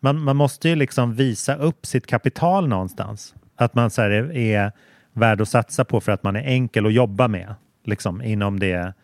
man, 0.00 0.20
man 0.20 0.36
måste 0.36 0.68
ju 0.68 0.76
liksom 0.76 1.14
visa 1.14 1.54
upp 1.54 1.86
sitt 1.86 2.06
kapital 2.06 2.68
någonstans. 2.68 3.34
Att 3.56 3.74
man 3.74 3.90
så 3.90 4.02
här, 4.02 4.10
är, 4.10 4.36
är 4.36 4.72
värd 5.12 5.40
att 5.40 5.48
satsa 5.48 5.84
på 5.84 6.00
för 6.00 6.12
att 6.12 6.22
man 6.22 6.36
är 6.36 6.42
enkel 6.42 6.86
att 6.86 6.92
jobba 6.92 7.28
med 7.28 7.54
liksom, 7.84 8.22
inom 8.22 8.60
det 8.60 8.94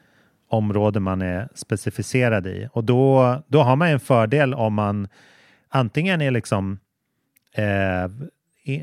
område 0.48 1.00
man 1.00 1.22
är 1.22 1.48
specificerad 1.54 2.46
i. 2.46 2.68
Och 2.72 2.84
då, 2.84 3.36
då 3.46 3.62
har 3.62 3.76
man 3.76 3.88
en 3.88 4.00
fördel 4.00 4.54
om 4.54 4.74
man 4.74 5.08
antingen 5.68 6.20
är 6.20 6.30
liksom 6.30 6.78
eh, 7.54 8.10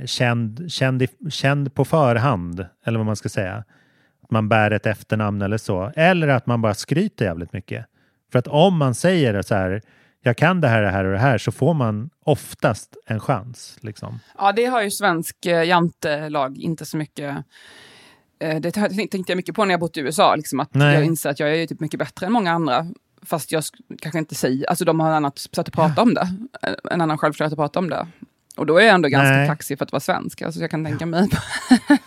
känd, 0.05 0.71
känd, 0.71 1.07
känd 1.29 1.73
på 1.73 1.85
förhand, 1.85 2.65
eller 2.85 2.99
vad 2.99 3.05
man 3.05 3.15
ska 3.15 3.29
säga. 3.29 3.63
Att 4.23 4.31
man 4.31 4.49
bär 4.49 4.71
ett 4.71 4.85
efternamn 4.85 5.41
eller 5.41 5.57
så. 5.57 5.91
Eller 5.95 6.27
att 6.27 6.45
man 6.45 6.61
bara 6.61 6.73
skryter 6.73 7.25
jävligt 7.25 7.53
mycket. 7.53 7.85
För 8.31 8.39
att 8.39 8.47
om 8.47 8.77
man 8.77 8.95
säger 8.95 9.41
så 9.41 9.55
här, 9.55 9.81
jag 10.21 10.37
kan 10.37 10.61
det 10.61 10.67
här, 10.67 10.81
det 10.81 10.89
här 10.89 11.05
och 11.05 11.11
det 11.11 11.19
här, 11.19 11.37
så 11.37 11.51
får 11.51 11.73
man 11.73 12.09
oftast 12.23 12.97
en 13.05 13.19
chans. 13.19 13.77
Liksom. 13.81 14.19
Ja, 14.37 14.51
det 14.51 14.65
har 14.65 14.81
ju 14.81 14.91
svensk 14.91 15.45
eh, 15.45 15.63
jantelag 15.63 16.57
inte 16.57 16.85
så 16.85 16.97
mycket 16.97 17.35
eh, 18.39 18.59
det 18.59 18.71
tänkte 18.71 19.17
jag 19.27 19.35
mycket 19.35 19.55
på 19.55 19.65
när 19.65 19.71
jag 19.71 19.79
bott 19.79 19.97
i 19.97 19.99
USA, 19.99 20.35
liksom, 20.35 20.59
att 20.59 20.73
Nej. 20.73 20.95
jag 20.95 21.05
inser 21.05 21.29
att 21.29 21.39
jag 21.39 21.55
är 21.55 21.67
typ 21.67 21.79
mycket 21.79 21.99
bättre 21.99 22.25
än 22.25 22.31
många 22.31 22.51
andra. 22.51 22.87
Fast 23.21 23.51
jag 23.51 23.63
kanske 24.01 24.19
inte 24.19 24.35
säger, 24.35 24.69
alltså 24.69 24.85
de 24.85 24.99
har 24.99 25.11
annat 25.11 25.37
sätt 25.37 25.57
att 25.59 25.71
prata 25.71 26.01
om 26.01 26.13
det. 26.13 26.27
En 26.91 27.01
annan 27.01 27.17
självklarhet 27.17 27.53
att 27.53 27.57
prata 27.59 27.79
om 27.79 27.89
det. 27.89 28.07
Och 28.57 28.65
då 28.65 28.77
är 28.77 28.85
jag 28.85 28.95
ändå 28.95 29.09
ganska 29.09 29.37
Nej. 29.37 29.47
kaxig 29.47 29.77
för 29.77 29.85
att 29.85 29.91
vara 29.91 29.99
svensk, 29.99 30.41
alltså 30.41 30.61
jag 30.61 30.71
kan 30.71 30.85
tänka 30.85 31.05
mig. 31.05 31.29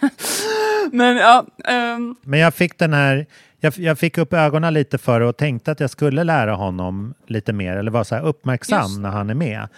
Men 0.93 1.17
ja. 1.17 1.47
Um... 1.97 2.17
Men 2.23 2.41
jag 2.41 2.55
fick 2.55 2.79
den 2.79 2.93
här, 2.93 3.27
jag, 3.61 3.79
jag, 3.79 3.99
fick 3.99 4.19
upp 4.19 4.33
ögonen 4.33 4.75
lite 4.75 4.99
för 4.99 5.21
det 5.21 5.27
och 5.27 5.37
tänkte 5.37 5.73
att 5.73 5.81
jag 5.81 5.91
skulle 5.91 6.25
lära 6.25 6.55
honom 6.55 7.15
lite 7.27 7.53
mer, 7.53 7.77
eller 7.77 7.91
vara 7.91 8.05
så 8.05 8.15
här 8.15 8.23
uppmärksam 8.23 8.83
Just. 8.83 9.01
när 9.01 9.11
han 9.11 9.31
är 9.31 9.35
med. 9.35 9.69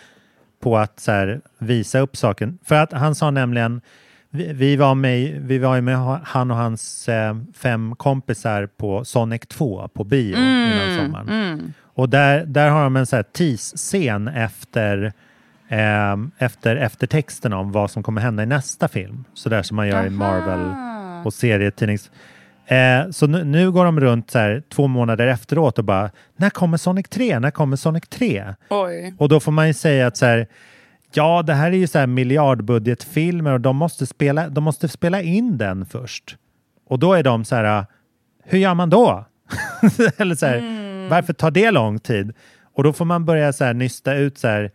På 0.63 0.79
att 0.79 1.05
här, 1.07 1.41
visa 1.59 1.99
upp 1.99 2.17
saken. 2.17 2.59
För 2.65 2.75
att 2.75 2.93
han 2.93 3.15
sa 3.15 3.31
nämligen, 3.31 3.81
vi, 4.31 4.53
vi 4.53 4.77
var 4.77 4.95
med, 4.95 5.41
vi 5.41 5.59
var 5.59 5.81
med 5.81 5.99
han 6.25 6.51
och 6.51 6.57
hans 6.57 7.09
eh, 7.09 7.37
fem 7.55 7.97
kompisar 7.97 8.67
på 8.67 9.05
Sonic 9.05 9.43
2 9.49 9.89
på 9.95 10.05
bio 10.05 10.37
mm, 10.37 10.73
innan 10.73 10.97
sommaren. 10.99 11.29
Mm. 11.29 11.73
Och 11.83 12.09
där, 12.09 12.45
där 12.47 12.71
har 12.71 12.85
de 12.85 12.97
en 12.97 13.07
så 13.07 13.17
här 13.17 13.23
tease-scen 13.23 14.29
efter 14.29 15.13
eh, 15.71 16.17
efter 16.39 16.77
eftertexten 16.77 17.53
om 17.53 17.73
vad 17.73 17.91
som 17.91 18.03
kommer 18.03 18.21
hända 18.21 18.43
i 18.43 18.47
nästa 18.47 18.89
film. 18.89 19.25
Så 19.35 19.49
där 19.49 19.63
som 19.63 19.77
man 19.77 19.89
gör 19.89 19.97
Aha. 19.97 20.07
i 20.07 20.11
Marvel 20.11 20.75
och 21.25 21.35
serietidnings... 21.35 22.11
Eh, 22.67 23.11
så 23.11 23.27
nu, 23.27 23.45
nu, 23.45 23.71
går 23.71 23.85
de 23.85 24.01
runt 24.01 24.31
så 24.31 24.39
här, 24.39 24.63
två 24.69 24.87
månader 24.87 25.27
efteråt 25.27 25.79
och 25.79 25.85
bara 25.85 26.11
när 26.37 26.51
kommer 26.51 26.77
Sonic 26.77 27.09
3? 27.09 27.39
När 27.39 27.51
kommer 27.51 27.77
Sonic 27.77 28.05
3? 28.09 28.55
Oj. 28.69 29.15
Och 29.19 29.29
då 29.29 29.41
får 29.41 29.53
man 29.53 29.67
ju 29.67 29.75
säga 29.75 30.07
att 30.07 30.17
så 30.17 30.27
här, 30.27 30.47
ja, 31.13 31.43
det 31.43 31.55
här 31.55 31.73
är 31.73 31.77
ju 31.77 31.87
så 31.87 31.99
här 31.99 32.07
miljardbudgetfilmer 32.07 33.53
och 33.53 33.61
de 33.61 33.77
måste, 33.77 34.07
spela, 34.07 34.49
de 34.49 34.65
måste 34.65 34.89
spela 34.89 35.23
in 35.23 35.59
den 35.59 35.87
först. 35.87 36.37
Och 36.89 36.99
då 36.99 37.13
är 37.13 37.23
de 37.23 37.45
så 37.45 37.57
här, 37.57 37.87
hur 38.45 38.59
gör 38.59 38.75
man 38.75 38.91
då? 38.91 39.25
Eller 40.17 40.35
så 40.35 40.47
här, 40.47 40.59
mm. 40.59 41.09
varför 41.09 41.33
tar 41.33 41.51
det 41.51 41.71
lång 41.71 41.99
tid? 41.99 42.33
Och 42.75 42.85
då 42.85 42.93
får 42.93 43.05
man 43.05 43.25
börja 43.25 43.53
så 43.53 43.65
här 43.65 43.75
nysta 43.75 44.15
ut 44.15 44.39
så 44.39 44.49
här, 44.49 44.71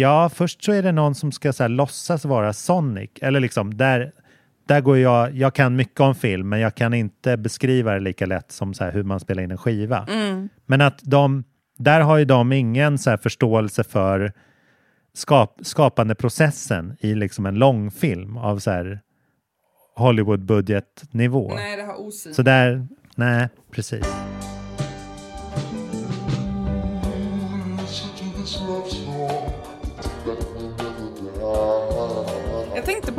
ja, 0.00 0.28
först 0.28 0.64
så 0.64 0.72
är 0.72 0.82
det 0.82 0.92
någon 0.92 1.14
som 1.14 1.32
ska 1.32 1.52
så 1.52 1.62
här, 1.62 1.68
låtsas 1.68 2.24
vara 2.24 2.52
Sonic. 2.52 3.10
Eller 3.20 3.40
liksom, 3.40 3.76
där, 3.76 4.12
där 4.68 4.80
går 4.80 4.98
jag, 4.98 5.36
jag 5.36 5.54
kan 5.54 5.76
mycket 5.76 6.00
om 6.00 6.14
film, 6.14 6.48
men 6.48 6.60
jag 6.60 6.74
kan 6.74 6.94
inte 6.94 7.36
beskriva 7.36 7.92
det 7.92 8.00
lika 8.00 8.26
lätt 8.26 8.52
som 8.52 8.74
så 8.74 8.84
här, 8.84 8.92
hur 8.92 9.02
man 9.02 9.20
spelar 9.20 9.42
in 9.42 9.50
en 9.50 9.58
skiva. 9.58 10.06
Mm. 10.10 10.48
Men 10.66 10.80
att 10.80 11.00
de, 11.02 11.44
där 11.78 12.00
har 12.00 12.18
ju 12.18 12.24
de 12.24 12.52
ingen 12.52 12.98
så 12.98 13.10
här, 13.10 13.16
förståelse 13.16 13.84
för 13.84 14.32
skap, 15.14 15.58
skapandeprocessen 15.62 16.96
i 17.00 17.14
liksom 17.14 17.46
en 17.46 17.54
långfilm 17.54 18.36
av 18.36 18.58
så 18.58 18.70
här 18.70 19.00
Hollywood-budgetnivå. 19.96 21.54
Nej, 21.54 21.76
det 21.76 21.82
har 21.82 22.06
osyn. 22.06 22.34
Så 22.34 22.42
där, 22.42 22.86
nej, 23.16 23.48
precis. 23.70 24.06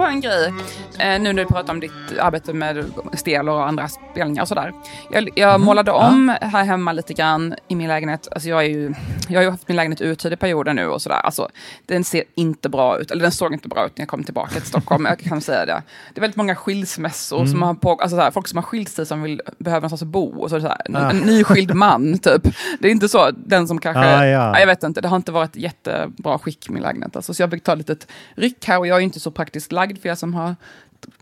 På 0.02 0.08
en 0.08 0.22
grej, 0.22 0.54
eh, 1.00 1.22
nu 1.22 1.34
när 1.34 1.34
du 1.34 1.46
pratar 1.46 1.74
om 1.74 1.80
ditt 1.80 1.92
arbete 2.20 2.54
med 2.54 2.86
stelor 3.14 3.56
och 3.56 3.68
andra 3.68 3.88
spelningar 3.88 4.42
och 4.42 4.48
sådär. 4.48 4.74
Jag, 5.12 5.30
jag 5.36 5.50
mm. 5.50 5.66
målade 5.66 5.92
om 5.92 6.36
här 6.42 6.64
hemma 6.64 6.92
lite 6.92 7.14
grann 7.14 7.56
i 7.68 7.76
min 7.76 7.88
lägenhet. 7.88 8.28
Alltså 8.32 8.50
jag, 8.50 8.66
är 8.66 8.70
ju, 8.70 8.94
jag 9.30 9.40
har 9.40 9.44
ju 9.44 9.50
haft 9.50 9.68
min 9.68 9.76
lägenhet 9.76 10.02
uthyrd 10.02 10.34
i 10.34 10.36
perioder 10.36 10.74
nu 10.74 10.88
och 10.88 11.02
sådär. 11.02 11.16
Alltså, 11.16 11.50
den 11.86 12.04
ser 12.04 12.24
inte 12.36 12.70
bra 12.70 13.00
ut, 13.00 13.12
eller 13.12 13.22
den 13.22 13.32
såg 13.32 13.54
inte 13.54 13.68
bra 13.68 13.86
ut 13.86 13.98
när 13.98 14.02
jag 14.02 14.10
kom 14.10 14.24
tillbaka 14.24 14.54
till 14.54 14.62
Stockholm. 14.68 15.06
jag 15.06 15.20
kan 15.20 15.42
säga 15.42 15.66
det. 15.66 15.84
Det 16.14 16.20
är 16.20 16.22
väldigt 16.22 16.38
många 16.38 16.56
skilsmässor, 16.56 17.40
mm. 17.40 17.52
som 17.52 17.62
har 17.62 17.74
på, 17.74 17.92
alltså 17.92 18.18
såhär, 18.18 18.32
folk 18.32 18.48
som 18.48 18.58
har 18.58 18.64
skilt 18.64 18.90
sig 18.90 19.06
som 19.06 19.22
vill, 19.22 19.42
behöver 19.58 19.82
någonstans 19.82 20.02
att 20.02 20.08
bo. 20.08 20.42
Och 20.42 20.50
så 20.50 20.62
såhär, 20.62 20.82
en, 20.86 20.96
ah. 20.96 21.10
en 21.10 21.18
nyskild 21.18 21.74
man, 21.76 22.18
typ. 22.24 22.44
Det 22.80 22.88
är 22.88 22.92
inte 22.92 23.10
så, 23.10 23.32
den 23.32 23.68
som 23.68 23.80
kanske, 23.80 24.16
ah, 24.16 24.26
ja. 24.26 24.60
jag 24.60 24.68
vet 24.68 24.84
inte, 24.84 25.02
det 25.02 25.08
har 25.08 25.18
inte 25.18 25.32
varit 25.32 25.56
jättebra 25.56 26.40
skick 26.40 26.70
min 26.70 26.84
lägenhet. 26.84 27.16
Alltså, 27.16 27.34
så 27.34 27.44
jag 27.44 27.52
fick 27.52 27.64
ta 27.64 27.76
lite 27.76 27.96
ryck 28.36 28.66
här 28.66 28.80
och 28.80 28.88
jag 28.88 28.98
är 28.98 29.02
inte 29.02 29.20
så 29.20 29.32
praktiskt 29.32 29.72
lagd 29.72 29.91
för 30.00 30.10
er 30.10 30.16
som 30.16 30.34
har 30.34 30.56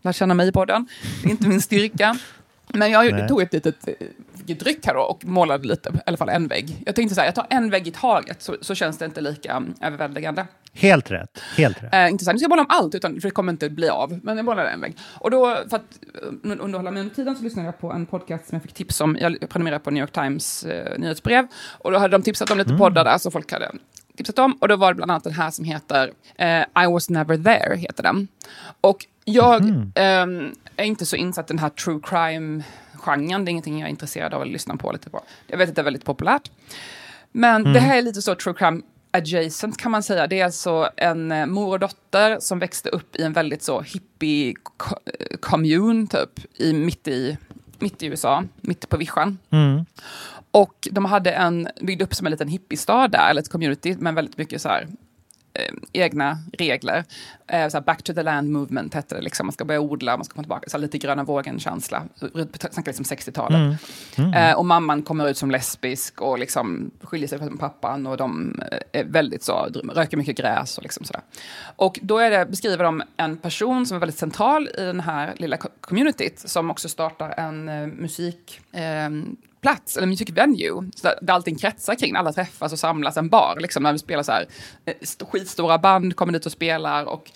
lärt 0.01 0.15
känna 0.15 0.33
mig 0.33 0.47
i 0.47 0.51
podden. 0.51 0.87
Det 1.23 1.27
är 1.27 1.31
inte 1.31 1.47
min 1.47 1.61
styrka. 1.61 2.17
Men 2.73 2.91
jag 2.91 3.13
Nej. 3.13 3.27
tog 3.27 3.41
ett 3.41 3.53
litet 3.53 3.87
dryck 4.53 4.85
här 4.85 4.93
då 4.93 5.01
och 5.01 5.25
målade 5.25 5.67
lite, 5.67 5.89
i 5.89 5.99
alla 6.05 6.17
fall 6.17 6.29
en 6.29 6.47
vägg. 6.47 6.83
Jag 6.85 6.95
tänkte 6.95 7.15
så 7.15 7.21
här, 7.21 7.27
jag 7.27 7.35
tar 7.35 7.47
en 7.49 7.69
vägg 7.69 7.87
i 7.87 7.91
taget 7.91 8.41
så, 8.41 8.55
så 8.61 8.75
känns 8.75 8.97
det 8.97 9.05
inte 9.05 9.21
lika 9.21 9.57
um, 9.57 9.73
överväldigande. 9.81 10.47
Helt 10.73 11.11
rätt. 11.11 11.41
Helt 11.57 11.83
rätt. 11.83 11.93
Eh, 11.93 12.09
inte 12.09 12.23
så 12.23 12.29
här, 12.29 12.33
nu 12.33 12.39
ska 12.39 12.43
jag 12.43 12.49
måla 12.49 12.61
om 12.61 12.67
allt, 12.69 12.95
utan, 12.95 13.21
för 13.21 13.27
det 13.27 13.31
kommer 13.31 13.51
inte 13.51 13.69
bli 13.69 13.89
av. 13.89 14.19
Men 14.23 14.37
jag 14.37 14.45
målade 14.45 14.69
en 14.69 14.81
vägg. 14.81 14.97
Och 15.15 15.31
då, 15.31 15.55
för 15.69 15.75
att 15.75 15.99
uh, 16.45 16.57
underhålla 16.59 16.91
mig 16.91 17.01
under 17.01 17.15
tiden, 17.15 17.35
så 17.35 17.43
lyssnade 17.43 17.67
jag 17.67 17.79
på 17.79 17.91
en 17.91 18.05
podcast 18.05 18.47
som 18.47 18.55
jag 18.55 18.63
fick 18.63 18.73
tips 18.73 19.01
om. 19.01 19.17
Jag 19.21 19.49
prenumererar 19.49 19.79
på 19.79 19.91
New 19.91 20.01
York 20.01 20.11
Times 20.11 20.63
eh, 20.63 20.99
nyhetsbrev. 20.99 21.47
Och 21.77 21.91
då 21.91 21.97
hade 21.97 22.11
de 22.17 22.21
tipsat 22.21 22.51
om 22.51 22.57
lite 22.57 22.69
mm. 22.69 22.79
poddar 22.79 23.05
där, 23.05 23.17
så 23.17 23.31
folk 23.31 23.51
hade 23.51 23.71
tipsat 24.19 24.39
om. 24.39 24.53
Och 24.53 24.67
då 24.67 24.75
var 24.75 24.93
det 24.93 24.95
bland 24.95 25.11
annat 25.11 25.23
den 25.23 25.33
här 25.33 25.51
som 25.51 25.65
heter 25.65 26.11
eh, 26.35 26.83
I 26.83 26.87
was 26.91 27.09
never 27.09 27.37
there, 27.37 27.75
heter 27.75 28.03
den. 28.03 28.27
Och 28.81 29.05
jag 29.25 29.61
mm. 29.61 29.91
eh, 29.95 30.51
är 30.75 30.83
inte 30.83 31.05
så 31.05 31.15
insatt 31.15 31.49
i 31.49 31.53
den 31.53 31.59
här 31.59 31.69
true 31.69 31.99
crime-genren. 32.03 33.45
Det 33.45 33.49
är 33.49 33.51
ingenting 33.51 33.79
jag 33.79 33.87
är 33.87 33.91
intresserad 33.91 34.33
av 34.33 34.41
att 34.41 34.47
lyssna 34.47 34.77
på 34.77 34.91
lite 34.91 35.09
på. 35.09 35.23
Jag 35.47 35.57
vet 35.57 35.69
att 35.69 35.75
det 35.75 35.81
är 35.81 35.83
väldigt 35.83 36.05
populärt. 36.05 36.51
Men 37.31 37.61
mm. 37.61 37.73
det 37.73 37.79
här 37.79 37.97
är 37.97 38.01
lite 38.01 38.21
så 38.21 38.35
true 38.35 38.53
crime 38.57 38.81
adjacent 39.11 39.77
kan 39.77 39.91
man 39.91 40.03
säga. 40.03 40.27
Det 40.27 40.39
är 40.39 40.45
alltså 40.45 40.89
en 40.97 41.31
eh, 41.31 41.45
mor 41.45 41.73
och 41.73 41.79
dotter 41.79 42.39
som 42.39 42.59
växte 42.59 42.89
upp 42.89 43.15
i 43.15 43.23
en 43.23 43.33
väldigt 43.33 43.63
så 43.63 43.81
hippie 43.81 44.53
kommun 45.39 46.07
typ 46.07 46.59
i, 46.61 46.73
mitt, 46.73 47.07
i, 47.07 47.37
mitt 47.79 48.03
i 48.03 48.05
USA, 48.05 48.43
mitt 48.61 48.89
på 48.89 48.97
vischan. 48.97 49.37
Mm. 49.49 49.85
Och 50.51 50.87
de 50.91 51.05
hade 51.05 51.31
en, 51.31 51.67
byggde 51.81 52.03
upp 52.03 52.15
som 52.15 52.27
en 52.27 52.31
liten 52.31 52.47
hippiestad 52.47 53.11
där, 53.11 53.29
eller 53.29 53.41
ett 53.41 53.49
community, 53.49 53.95
men 53.99 54.15
väldigt 54.15 54.37
mycket 54.37 54.61
så 54.61 54.69
här, 54.69 54.87
eh, 55.53 55.73
egna 55.93 56.37
regler. 56.57 57.03
Eh, 57.47 57.67
så 57.69 57.81
back 57.81 58.03
to 58.03 58.13
the 58.13 58.23
land 58.23 58.49
movement 58.49 58.93
hette 58.93 59.15
det, 59.15 59.21
liksom. 59.21 59.45
man 59.45 59.53
ska 59.53 59.65
börja 59.65 59.79
odla, 59.79 60.17
man 60.17 60.25
ska 60.25 60.33
komma 60.33 60.43
tillbaka, 60.43 60.69
så 60.69 60.77
lite 60.77 60.97
gröna 60.97 61.23
vågen-känsla. 61.23 62.03
Snackar 62.71 62.85
liksom 62.85 63.05
60-talet. 63.05 63.57
Mm. 63.57 63.75
Mm. 64.17 64.33
Eh, 64.33 64.57
och 64.57 64.65
mamman 64.65 65.01
kommer 65.01 65.29
ut 65.29 65.37
som 65.37 65.51
lesbisk 65.51 66.21
och 66.21 66.39
liksom 66.39 66.91
skiljer 67.01 67.27
sig 67.27 67.37
från 67.37 67.57
pappan 67.57 68.07
och 68.07 68.17
de 68.17 68.61
eh, 68.71 69.01
är 69.01 69.03
väldigt 69.03 69.43
så, 69.43 69.67
röker 69.93 70.17
mycket 70.17 70.37
gräs 70.37 70.77
och 70.77 70.83
liksom 70.83 71.05
sådär. 71.05 71.21
Och 71.75 71.99
då 72.01 72.17
är 72.17 72.31
det, 72.31 72.45
beskriver 72.45 72.83
de 72.83 73.03
en 73.17 73.37
person 73.37 73.85
som 73.85 73.95
är 73.95 73.99
väldigt 73.99 74.19
central 74.19 74.69
i 74.77 74.81
den 74.81 74.99
här 74.99 75.33
lilla 75.37 75.57
communityt, 75.57 76.39
som 76.39 76.71
också 76.71 76.89
startar 76.89 77.33
en 77.37 77.69
uh, 77.69 77.87
musik 77.87 78.61
eh, 78.71 79.09
plats, 79.61 79.97
eller 79.97 80.07
music 80.07 80.29
venue, 80.29 80.89
där 81.21 81.33
allting 81.33 81.55
kretsar 81.55 81.95
kring, 81.95 82.15
alla 82.15 82.33
träffas 82.33 82.73
och 82.73 82.79
samlas, 82.79 83.17
en 83.17 83.29
bar, 83.29 83.57
liksom, 83.59 83.83
när 83.83 83.93
vi 83.93 83.99
spelar 83.99 84.23
så 84.23 84.31
här, 84.31 84.47
eh, 84.85 85.25
skitstora 85.31 85.77
band 85.77 86.15
kommer 86.15 86.33
dit 86.33 86.45
och 86.45 86.51
spelar, 86.51 87.05
och, 87.05 87.31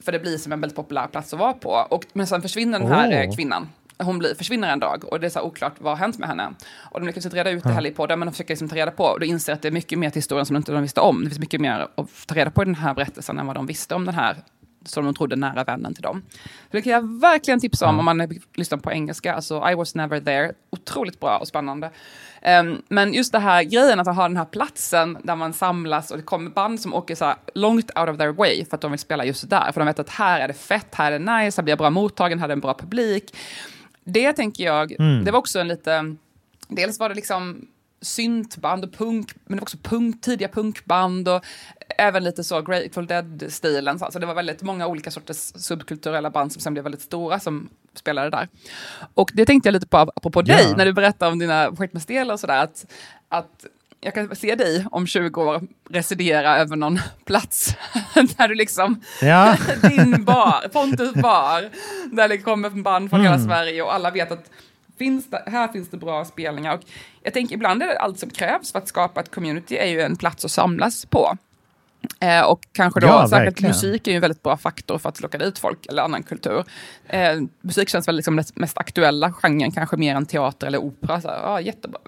för 0.00 0.12
det 0.12 0.18
blir 0.18 0.38
som 0.38 0.52
en 0.52 0.60
väldigt 0.60 0.76
populär 0.76 1.06
plats 1.06 1.32
att 1.32 1.38
vara 1.38 1.52
på. 1.52 1.70
Och, 1.70 2.04
men 2.12 2.26
sen 2.26 2.42
försvinner 2.42 2.78
den 2.78 2.88
här 2.88 3.28
oh. 3.28 3.34
kvinnan, 3.34 3.68
hon 3.98 4.18
blir, 4.18 4.34
försvinner 4.34 4.72
en 4.72 4.78
dag 4.78 5.04
och 5.04 5.20
det 5.20 5.26
är 5.26 5.30
så 5.30 5.42
oklart 5.42 5.74
vad 5.78 5.92
har 5.92 5.98
hänt 5.98 6.18
med 6.18 6.28
henne. 6.28 6.54
Och 6.90 7.00
de 7.00 7.06
lyckas 7.06 7.24
inte 7.24 7.36
reda 7.36 7.50
ut 7.50 7.62
det 7.62 7.72
heller 7.72 7.90
i 7.90 7.94
podden, 7.94 8.18
men 8.18 8.26
de 8.26 8.32
försöker 8.32 8.50
liksom 8.50 8.68
ta 8.68 8.76
reda 8.76 8.90
på 8.90 9.04
och 9.04 9.20
då 9.20 9.26
inser 9.26 9.52
att 9.52 9.62
det 9.62 9.68
är 9.68 9.72
mycket 9.72 9.98
mer 9.98 10.10
till 10.10 10.18
historien 10.18 10.46
som 10.46 10.54
de 10.54 10.58
inte 10.58 10.72
visste 10.72 11.00
om. 11.00 11.24
Det 11.24 11.30
finns 11.30 11.40
mycket 11.40 11.60
mer 11.60 11.88
att 11.94 12.26
ta 12.26 12.34
reda 12.34 12.50
på 12.50 12.62
i 12.62 12.64
den 12.64 12.74
här 12.74 12.94
berättelsen 12.94 13.38
än 13.38 13.46
vad 13.46 13.56
de 13.56 13.66
visste 13.66 13.94
om 13.94 14.04
den 14.04 14.14
här 14.14 14.36
som 14.84 15.04
de 15.04 15.14
trodde 15.14 15.36
nära 15.36 15.64
vännen 15.64 15.94
till 15.94 16.02
dem. 16.02 16.22
det 16.70 16.82
kan 16.82 16.92
jag 16.92 17.20
verkligen 17.20 17.60
tipsa 17.60 17.88
om 17.88 17.98
om 17.98 18.04
man 18.04 18.28
lyssnar 18.54 18.78
på 18.78 18.92
engelska. 18.92 19.34
Alltså 19.34 19.70
I 19.70 19.74
was 19.74 19.94
never 19.94 20.20
there. 20.20 20.52
Otroligt 20.70 21.20
bra 21.20 21.38
och 21.38 21.48
spännande. 21.48 21.90
Um, 22.60 22.82
men 22.88 23.14
just 23.14 23.32
det 23.32 23.38
här 23.38 23.62
grejen 23.62 24.00
att 24.00 24.06
ha 24.06 24.22
den 24.22 24.36
här 24.36 24.44
platsen 24.44 25.18
där 25.22 25.36
man 25.36 25.52
samlas 25.52 26.10
och 26.10 26.16
det 26.16 26.22
kommer 26.22 26.50
band 26.50 26.80
som 26.80 26.94
åker 26.94 27.14
så 27.14 27.34
långt 27.54 27.98
out 27.98 28.08
of 28.08 28.18
their 28.18 28.32
way 28.32 28.64
för 28.64 28.74
att 28.74 28.80
de 28.80 28.90
vill 28.90 29.00
spela 29.00 29.24
just 29.24 29.50
där. 29.50 29.72
För 29.72 29.80
de 29.80 29.86
vet 29.86 29.98
att 29.98 30.10
här 30.10 30.40
är 30.40 30.48
det 30.48 30.54
fett, 30.54 30.94
här 30.94 31.12
är 31.12 31.18
det 31.18 31.42
nice, 31.42 31.60
här 31.60 31.62
blir 31.62 31.72
jag 31.72 31.78
bra 31.78 31.90
mottagen, 31.90 32.38
här 32.38 32.44
är 32.44 32.48
det 32.48 32.52
en 32.52 32.60
bra 32.60 32.74
publik. 32.74 33.36
Det 34.04 34.32
tänker 34.32 34.64
jag, 34.64 34.92
mm. 34.92 35.24
det 35.24 35.30
var 35.30 35.38
också 35.38 35.58
en 35.58 35.68
lite, 35.68 36.16
dels 36.68 37.00
var 37.00 37.08
det 37.08 37.14
liksom 37.14 37.66
syntband 38.00 38.84
och 38.84 38.92
punk, 38.92 39.34
men 39.44 39.56
det 39.56 39.60
var 39.60 39.62
också 39.62 39.78
punk, 39.82 40.20
tidiga 40.20 40.48
punkband 40.48 41.28
och 41.28 41.44
även 41.98 42.24
lite 42.24 42.44
så 42.44 42.62
Grateful 42.62 43.06
Dead-stilen. 43.06 43.98
Så 43.98 44.04
alltså 44.04 44.18
det 44.18 44.26
var 44.26 44.34
väldigt 44.34 44.62
många 44.62 44.86
olika 44.86 45.10
sorters 45.10 45.52
subkulturella 45.56 46.30
band 46.30 46.52
som 46.52 46.60
sen 46.62 46.72
blev 46.74 46.82
väldigt 46.84 47.02
stora 47.02 47.40
som 47.40 47.68
spelade 47.94 48.30
där. 48.30 48.48
Och 49.14 49.30
det 49.34 49.44
tänkte 49.46 49.66
jag 49.68 49.72
lite 49.72 49.86
på 49.86 49.96
apropå 49.98 50.42
Ja. 50.46 50.56
dig, 50.56 50.74
när 50.76 50.84
du 50.84 50.92
berättade 50.92 51.32
om 51.32 51.38
dina 51.38 51.72
projekt 51.72 51.92
med 51.92 52.02
stel 52.02 52.30
och 52.30 52.40
sådär. 52.40 52.62
Att, 52.62 52.86
att 53.28 53.66
jag 54.00 54.14
kan 54.14 54.36
se 54.36 54.54
dig 54.54 54.86
om 54.90 55.06
20 55.06 55.42
år 55.42 55.62
residera 55.90 56.58
över 56.58 56.76
någon 56.76 56.98
plats 57.24 57.76
där 58.36 58.48
du 58.48 58.54
liksom 58.54 59.00
Ja, 59.22 59.56
din 59.82 60.24
bar, 60.24 60.68
Pontus 60.72 61.14
bar, 61.14 61.68
där 62.16 62.28
det 62.28 62.38
kommer 62.38 62.70
band 62.70 63.10
från 63.10 63.20
hela 63.20 63.34
Mm. 63.34 63.46
Sverige 63.46 63.82
och 63.82 63.94
alla 63.94 64.10
vet 64.10 64.32
att 64.32 64.50
finns 64.98 65.30
det, 65.30 65.42
här 65.46 65.68
finns 65.68 65.88
det 65.90 65.96
bra 65.96 66.24
spelningar. 66.24 66.74
Och 66.74 66.80
jag 67.22 67.32
tänker 67.34 67.54
ibland 67.54 67.82
är 67.82 67.86
det 67.86 67.98
allt 67.98 68.18
som 68.18 68.30
krävs 68.30 68.72
för 68.72 68.78
att 68.78 68.88
skapa 68.88 69.20
ett 69.20 69.30
community 69.34 69.76
är 69.76 69.86
ju 69.86 70.00
en 70.00 70.16
plats 70.16 70.44
att 70.44 70.50
samlas 70.50 71.06
på. 71.06 71.36
Eh, 72.20 72.42
och 72.42 72.60
kanske 72.72 73.00
då, 73.00 73.06
Ja, 73.06 73.28
särskilt 73.28 73.46
verkligen. 73.46 73.70
musik 73.70 74.06
är 74.06 74.10
ju 74.10 74.14
en 74.14 74.20
väldigt 74.20 74.42
bra 74.42 74.56
faktor 74.56 74.98
för 74.98 75.08
att 75.08 75.20
locka 75.20 75.38
dit 75.38 75.58
folk 75.58 75.86
eller 75.86 76.02
annan 76.02 76.22
kultur. 76.22 76.64
Eh, 77.06 77.40
musik 77.60 77.88
känns 77.88 78.08
väl 78.08 78.16
liksom 78.16 78.36
den 78.36 78.44
mest 78.54 78.78
aktuella 78.78 79.32
genren, 79.32 79.70
kanske 79.72 79.96
mer 79.96 80.14
än 80.16 80.26
teater 80.26 80.66
eller 80.66 80.78
opera. 80.78 81.20
Så, 81.20 81.28
ja, 81.28 81.60
jättebra. 81.60 82.00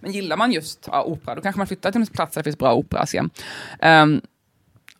Men 0.00 0.12
gillar 0.12 0.36
man 0.36 0.52
just 0.52 0.88
ja, 0.92 1.02
opera, 1.02 1.34
då 1.34 1.40
kanske 1.40 1.58
man 1.58 1.66
flyttar 1.66 1.92
till 1.92 2.00
en 2.00 2.06
plats 2.06 2.34
där 2.34 2.40
det 2.40 2.44
finns 2.44 2.58
bra 2.58 2.74
operascen. 2.74 3.30
Um, 3.82 4.20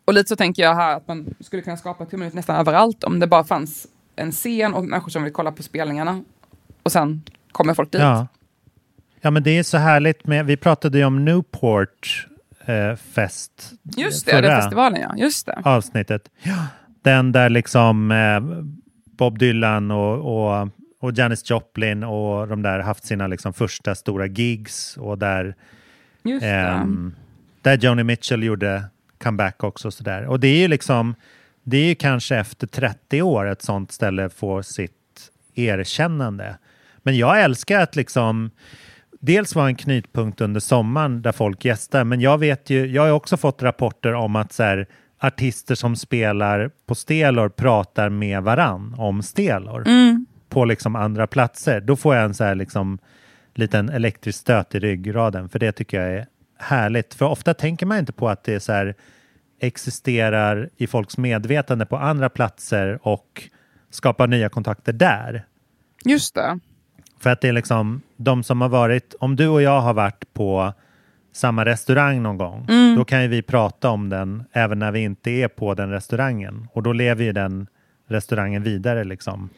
och 0.05 0.13
lite 0.13 0.29
så 0.29 0.35
tänker 0.35 0.63
jag 0.63 0.75
här 0.75 0.97
att 0.97 1.07
man 1.07 1.35
skulle 1.39 1.61
kunna 1.61 1.77
skapa 1.77 2.03
ett 2.03 2.09
community 2.09 2.35
nästan 2.35 2.55
överallt 2.55 3.03
om 3.03 3.19
det 3.19 3.27
bara 3.27 3.43
fanns 3.43 3.87
en 4.15 4.31
scen 4.31 4.73
och 4.73 4.83
människor 4.83 5.09
som 5.09 5.23
vill 5.23 5.33
kolla 5.33 5.51
på 5.51 5.63
spelningarna. 5.63 6.23
Och 6.83 6.91
sen 6.91 7.21
kommer 7.51 7.73
folk 7.73 7.91
dit. 7.91 8.01
ja. 8.01 8.27
ja, 9.21 9.31
men 9.31 9.43
det 9.43 9.57
är 9.57 9.63
så 9.63 9.77
härligt 9.77 10.27
med, 10.27 10.45
vi 10.45 10.57
pratade 10.57 10.97
ju 10.97 11.05
om 11.05 11.25
Newport 11.25 12.27
eh, 12.65 12.95
fest 12.95 13.73
Just 13.97 14.25
det, 14.25 14.31
det 14.31 14.37
förra 14.37 14.61
festivalen 14.61 15.01
ja. 15.01 15.13
Just 15.17 15.45
det. 15.45 15.61
avsnittet. 15.63 16.29
Den 17.01 17.31
där 17.31 17.49
liksom 17.49 18.11
eh, 18.11 18.39
Bob 19.17 19.39
Dylan 19.39 19.91
och, 19.91 20.35
och, 20.35 20.69
och 20.99 21.11
Janis 21.17 21.49
Joplin 21.49 22.03
och 22.03 22.47
de 22.47 22.61
där 22.61 22.79
haft 22.79 23.05
sina 23.05 23.27
liksom 23.27 23.53
första 23.53 23.95
stora 23.95 24.25
gigs 24.25 24.97
och 24.97 25.17
där 25.17 25.55
Just 26.23 26.41
det. 26.41 26.49
Ehm, 26.49 27.15
där 27.61 27.77
Joni 27.77 28.03
Mitchell 28.03 28.43
gjorde 28.43 28.83
comeback 29.23 29.63
också. 29.63 29.87
och 29.87 29.93
Sådär. 29.93 30.25
Och 30.25 30.39
det 30.39 30.47
är 30.47 30.57
ju 30.57 30.67
liksom, 30.67 31.15
det 31.63 31.77
är 31.77 31.85
ju 31.85 31.95
kanske 31.95 32.35
efter 32.35 32.67
30 32.67 33.21
år 33.21 33.45
ett 33.45 33.61
sånt 33.61 33.91
ställe 33.91 34.29
får 34.29 34.61
sitt 34.61 34.91
erkännande. 35.55 36.57
Men 36.97 37.17
jag 37.17 37.41
älskar 37.41 37.81
att 37.81 37.95
liksom 37.95 38.51
dels 39.25 39.55
vara 39.55 39.67
en 39.67 39.75
knutpunkt 39.75 40.41
under 40.41 40.59
sommaren 40.59 41.21
där 41.21 41.31
folk 41.31 41.65
gästar. 41.65 42.03
Men 42.03 42.21
jag 42.21 42.37
vet 42.37 42.69
ju, 42.69 42.85
jag 42.85 43.01
har 43.01 43.11
också 43.11 43.37
fått 43.37 43.63
rapporter 43.63 44.13
om 44.13 44.35
att 44.35 44.53
så 44.53 44.63
här, 44.63 44.87
artister 45.19 45.75
som 45.75 45.95
spelar 45.95 46.71
på 46.85 46.95
Stelor 46.95 47.49
pratar 47.49 48.09
med 48.09 48.43
varann 48.43 48.95
om 48.97 49.23
Stelor 49.23 49.83
på 50.49 50.65
liksom 50.65 50.95
andra 50.95 51.27
platser. 51.27 51.81
Då 51.81 51.95
får 51.95 52.15
jag 52.15 52.25
en 52.25 52.33
så 52.33 52.43
här 52.43 52.55
liksom 52.55 52.99
liten 53.53 53.89
elektrisk 53.89 54.39
stöt 54.39 54.75
i 54.75 54.79
ryggraden 54.79 55.49
för 55.49 55.59
det 55.59 55.71
tycker 55.71 56.01
jag 56.01 56.13
är 56.13 56.27
härligt. 56.59 57.13
För 57.13 57.25
ofta 57.25 57.53
tänker 57.53 57.85
man 57.85 57.97
inte 57.97 58.13
på 58.13 58.29
att 58.29 58.43
det 58.43 58.53
är 58.53 58.59
så 58.59 58.71
här 58.71 58.95
existerar 59.59 60.69
i 60.77 60.87
folks 60.87 61.17
medvetande 61.17 61.85
på 61.85 61.97
andra 61.97 62.29
platser 62.29 62.99
och 63.07 63.49
skapar 63.89 64.27
nya 64.27 64.49
kontakter 64.49 64.93
där. 64.93 65.45
Just 66.05 66.35
det. 66.35 66.59
För 67.23 67.29
att 67.29 67.41
det 67.41 67.47
är 67.47 67.53
liksom 67.53 68.01
de 68.17 68.43
som 68.43 68.61
har 68.61 68.69
varit, 68.69 69.15
om 69.19 69.35
du 69.35 69.47
och 69.47 69.61
jag 69.61 69.81
har 69.81 69.93
varit 69.93 70.33
på 70.33 70.73
samma 71.33 71.65
restaurang 71.65 72.23
någon 72.23 72.37
gång, 72.37 72.67
då 72.97 73.05
kan 73.05 73.21
ju 73.21 73.27
vi 73.27 73.41
prata 73.41 73.89
om 73.89 74.09
den 74.09 74.43
även 74.53 74.79
när 74.79 74.91
vi 74.91 74.99
inte 74.99 75.31
är 75.31 75.47
på 75.47 75.73
den 75.73 75.89
restaurangen. 75.89 76.67
Och 76.73 76.83
då 76.83 76.93
lever 76.93 77.23
ju 77.23 77.31
den 77.31 77.67
restaurangen 78.09 78.63
vidare 78.63 79.03
liksom. 79.03 79.49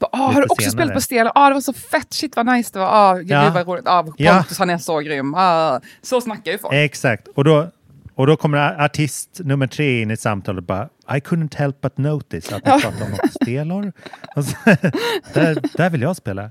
Bara, 0.00 0.08
"Åh, 0.12 0.32
har 0.32 0.40
du 0.40 0.46
också 0.48 0.54
senare. 0.62 0.70
spelat 0.72 0.94
på 0.94 1.00
Stel? 1.00 1.30
Ja, 1.34 1.48
det 1.48 1.54
var 1.54 1.60
så 1.60 1.72
fett. 1.72 2.12
Shit 2.12 2.36
vad 2.36 2.46
nice 2.46 2.70
det 2.72 2.78
var. 2.78 2.86
Ah, 2.92 3.14
gud, 3.16 3.30
Ja. 3.30 3.50
var 3.54 3.64
roligt. 3.64 3.88
Ah, 3.88 4.02
Pontus 4.02 4.20
Ja. 4.26 4.44
han 4.58 4.70
är 4.70 4.78
så 4.78 4.98
grym. 5.00 5.34
Ah, 5.34 5.80
så 6.02 6.20
snackar 6.20 6.52
ju 6.52 6.58
folk. 6.58 6.74
Exakt. 6.74 7.28
Och 7.28 7.44
då, 7.44 7.66
och 8.14 8.26
då 8.26 8.36
kommer 8.36 8.84
artist 8.84 9.40
nummer 9.44 9.66
tre 9.66 10.02
in 10.02 10.10
i 10.10 10.16
samtalet 10.16 10.58
och 10.58 10.66
bara 10.66 10.88
I 11.16 11.20
couldn't 11.20 11.56
help 11.56 11.80
but 11.80 11.98
notice 11.98 12.52
att 12.52 12.64
ni 12.66 12.70
pratade 12.70 13.04
om 13.04 13.10
något 13.10 13.32
stelor. 13.42 13.92
Så, 14.34 14.56
där, 15.34 15.76
där 15.76 15.90
vill 15.90 16.02
jag 16.02 16.16
spela. 16.16 16.50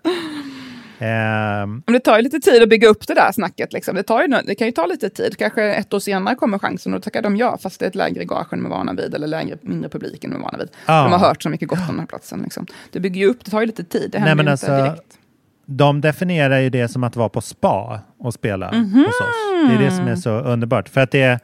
Ehm, 0.99 1.83
Men 1.85 1.93
det 1.93 1.99
tar 1.99 2.17
ju 2.17 2.23
lite 2.23 2.39
tid 2.39 2.63
att 2.63 2.69
bygga 2.69 2.87
upp 2.87 3.07
det 3.07 3.13
där 3.13 3.31
snacket. 3.31 3.73
Liksom. 3.73 3.95
Det, 3.95 4.03
tar 4.03 4.21
ju, 4.21 4.27
det 4.27 4.55
kan 4.55 4.67
ju 4.67 4.71
ta 4.71 4.85
lite 4.85 5.09
tid. 5.09 5.37
Kanske 5.37 5.63
ett 5.63 5.93
år 5.93 5.99
senare 5.99 6.35
kommer 6.35 6.59
chansen 6.59 6.93
och 6.93 6.99
då 6.99 7.03
tackar 7.03 7.21
de 7.21 7.37
ja, 7.37 7.57
fast 7.61 7.79
det 7.79 7.85
är 7.85 7.89
ett 7.89 7.95
lägre 7.95 8.25
gage 8.25 8.53
än 8.53 8.59
de 8.59 8.65
är 8.65 8.69
vana 8.69 8.93
vid, 8.93 9.13
eller 9.13 9.27
lägre, 9.27 9.57
mindre 9.61 9.89
publik 9.89 10.23
än 10.23 10.29
de 10.31 10.35
är 10.35 10.39
vana 10.43 10.57
vid. 10.57 10.69
Ja. 10.85 11.03
De 11.03 11.11
har 11.11 11.19
hört 11.19 11.43
så 11.43 11.49
mycket 11.49 11.67
gott 11.67 11.79
om 11.79 11.85
den 11.87 11.99
här 11.99 12.05
platsen. 12.05 12.41
Liksom. 12.43 12.65
Det 12.91 12.99
bygger 12.99 13.21
ju 13.21 13.27
upp, 13.27 13.45
det 13.45 13.51
tar 13.51 13.59
ju 13.61 13.65
lite 13.67 13.83
tid. 13.83 14.09
Det 14.11 14.19
Nej, 14.19 14.27
händer 14.29 14.43
men 14.43 14.51
ju 14.51 14.53
inte 14.53 14.73
alltså, 14.75 14.91
direkt. 14.95 15.17
de 15.65 16.01
definierar 16.01 16.59
ju 16.59 16.69
det 16.69 16.87
som 16.87 17.03
att 17.03 17.15
vara 17.15 17.29
på 17.29 17.41
spa 17.41 17.99
och 18.19 18.33
spela 18.33 18.71
Mhm. 18.71 18.93
hos 19.05 19.07
oss. 19.07 19.69
Det 19.69 19.75
är 19.75 19.79
det 19.89 19.91
som 19.91 20.07
är 20.07 20.15
så 20.15 20.29
underbart. 20.39 20.89
För 20.89 21.01
att 21.01 21.11
det 21.11 21.21
är, 21.21 21.39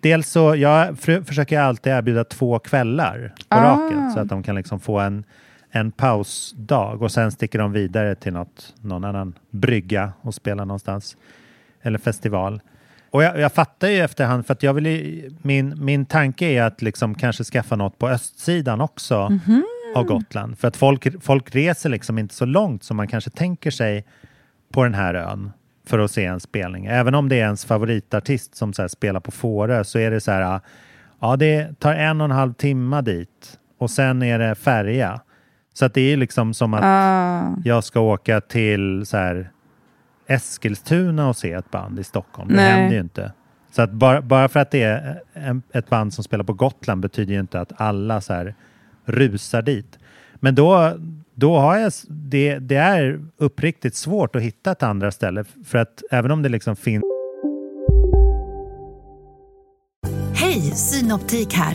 dels 0.00 0.30
så, 0.30 0.54
jag 0.56 0.98
försöker 1.26 1.60
alltid 1.60 1.92
erbjuda 1.92 2.24
två 2.24 2.58
kvällar 2.58 3.34
på 3.48 3.56
Ah. 3.56 3.64
raken 3.74 4.10
så 4.12 4.20
att 4.20 4.28
de 4.28 4.42
kan 4.42 4.54
liksom 4.54 4.80
få 4.80 4.98
en, 4.98 5.24
en 5.70 5.90
pausdag 5.90 7.02
och 7.02 7.12
sen 7.12 7.32
sticker 7.32 7.58
de 7.58 7.72
vidare 7.72 8.14
till 8.14 8.32
något, 8.32 8.74
någon 8.80 9.04
annan 9.04 9.34
brygga 9.50 10.12
och 10.20 10.34
spelar 10.34 10.64
någonstans. 10.64 11.16
Eller 11.82 11.98
festival. 11.98 12.60
Och 13.10 13.22
jag, 13.22 13.38
jag 13.38 13.52
fattar 13.52 13.88
ju 13.88 13.98
efterhand 14.00 14.46
för 14.46 14.52
att 14.52 14.62
jag 14.62 14.74
vill 14.74 14.86
ju, 14.86 15.30
min, 15.42 15.84
min 15.84 16.06
tanke 16.06 16.46
är 16.46 16.62
att 16.62 16.82
liksom 16.82 17.14
kanske 17.14 17.44
skaffa 17.44 17.76
något 17.76 17.98
på 17.98 18.08
östsidan 18.08 18.80
också 18.80 19.28
Mhm. 19.28 19.64
av 19.94 20.04
Gotland. 20.04 20.58
För 20.58 20.68
att 20.68 20.76
folk, 20.76 21.22
folk 21.24 21.54
reser 21.54 21.88
liksom 21.90 22.18
inte 22.18 22.34
så 22.34 22.44
långt 22.44 22.84
som 22.84 22.96
man 22.96 23.08
kanske 23.08 23.30
tänker 23.30 23.70
sig 23.70 24.04
på 24.72 24.84
den 24.84 24.94
här 24.94 25.14
ön 25.14 25.52
för 25.86 25.98
att 25.98 26.10
se 26.10 26.24
en 26.24 26.40
spelning. 26.40 26.86
Även 26.86 27.14
om 27.14 27.28
det 27.28 27.36
är 27.36 27.44
ens 27.44 27.64
favoritartist 27.64 28.54
som 28.56 28.72
så 28.72 28.88
spelar 28.88 29.20
på 29.20 29.30
Fårö 29.30 29.84
så 29.84 29.98
är 29.98 30.10
det 30.10 30.20
så 30.20 30.30
här, 30.32 30.60
ja 31.20 31.36
det 31.36 31.80
tar 31.80 31.94
en 31.94 32.20
och 32.20 32.24
en 32.24 32.30
halv 32.30 32.52
timme 32.54 33.00
dit 33.00 33.58
och 33.78 33.90
sen 33.90 34.22
är 34.22 34.38
det 34.38 34.54
färja. 34.54 35.20
Så 35.78 35.84
att 35.84 35.94
det 35.94 36.12
är 36.12 36.16
liksom 36.16 36.54
som 36.54 36.74
att 36.74 36.80
Ah. 36.84 37.54
jag 37.64 37.84
ska 37.84 38.00
åka 38.00 38.40
till 38.40 39.06
så 39.06 39.16
här, 39.16 39.50
Eskilstuna 40.26 41.28
och 41.28 41.36
se 41.36 41.52
ett 41.52 41.70
band 41.70 41.98
i 41.98 42.04
Stockholm. 42.04 42.48
Det 42.48 42.54
Nej. 42.54 42.70
händer 42.72 42.94
ju 42.94 43.00
inte. 43.00 43.32
Så 43.70 43.82
att 43.82 43.92
bara, 43.92 44.22
bara 44.22 44.48
för 44.48 44.60
att 44.60 44.70
det 44.70 44.82
är 44.82 45.20
en, 45.32 45.62
ett 45.72 45.88
band 45.88 46.14
som 46.14 46.24
spelar 46.24 46.44
på 46.44 46.52
Gotland 46.52 47.00
betyder 47.00 47.34
ju 47.34 47.40
inte 47.40 47.60
att 47.60 47.72
alla 47.80 48.20
så 48.20 48.32
här 48.32 48.54
rusar 49.04 49.62
dit. 49.62 49.98
Men 50.34 50.54
då, 50.54 50.92
då 51.34 51.58
har 51.58 51.76
jag, 51.76 51.92
det, 52.08 52.58
det 52.58 52.76
är 52.76 53.20
uppriktigt 53.36 53.96
svårt 53.96 54.36
att 54.36 54.42
hitta 54.42 54.72
ett 54.72 54.82
andra 54.82 55.10
ställe. 55.10 55.44
För 55.66 55.78
att 55.78 56.02
även 56.10 56.30
om 56.30 56.42
det 56.42 56.48
liksom 56.48 56.76
finns 56.76 57.04
Hej, 60.34 60.60
Synoptik 60.60 61.54
här. 61.54 61.74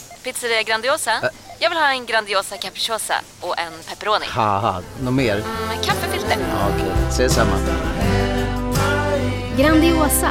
Pizzeria 0.23 0.63
Grandiosa? 0.63 1.11
Jag 1.59 1.69
vill 1.69 1.77
ha 1.79 1.91
en 1.93 2.05
Grandiosa 2.05 2.57
capriciosa 2.57 3.13
och 3.41 3.59
en 3.59 3.71
pepperoni. 3.89 4.25
haha, 4.29 4.81
något 5.03 5.13
mer? 5.13 5.35
Med 5.67 5.83
kaffefilter. 5.85 6.37
Ja, 6.39 6.69
Okej, 6.75 6.91
ses 7.09 7.33
samma. 7.33 7.57
Grandiosa, 9.57 10.29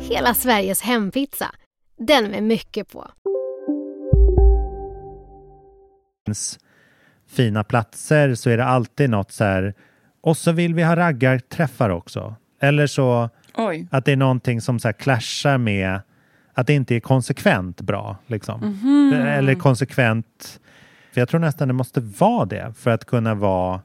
hela 0.00 0.34
Sveriges 0.34 0.82
hempizza. 0.82 1.50
Den 1.98 2.24
med 2.30 2.42
mycket 2.42 2.92
på. 2.92 3.10
fina 7.28 7.64
platser 7.64 8.34
så 8.34 8.50
är 8.50 8.56
det 8.56 8.64
alltid 8.64 9.10
något 9.10 9.32
så 9.32 9.44
här 9.44 9.74
och 10.22 10.36
så 10.36 10.52
vill 10.52 10.74
vi 10.74 10.82
ha 10.82 10.96
raggarträffar 10.96 11.90
också. 11.90 12.34
Eller 12.60 12.86
så 12.86 13.30
Oj. 13.54 13.88
att 13.90 14.04
det 14.04 14.12
är 14.12 14.16
någonting 14.16 14.60
som 14.60 14.80
så 14.80 14.88
här 14.88 14.92
clashar 14.92 15.58
med 15.58 16.00
att 16.58 16.66
det 16.66 16.74
inte 16.74 16.94
är 16.94 17.00
konsekvent 17.00 17.80
bra. 17.80 18.16
Liksom. 18.26 18.60
Mhm. 18.60 19.12
Eller 19.12 19.54
konsekvent, 19.54 20.60
för 21.12 21.20
jag 21.20 21.28
tror 21.28 21.40
nästan 21.40 21.68
det 21.68 21.74
måste 21.74 22.00
vara 22.00 22.44
det 22.44 22.72
för 22.78 22.90
att 22.90 23.04
kunna 23.04 23.34
vara 23.34 23.80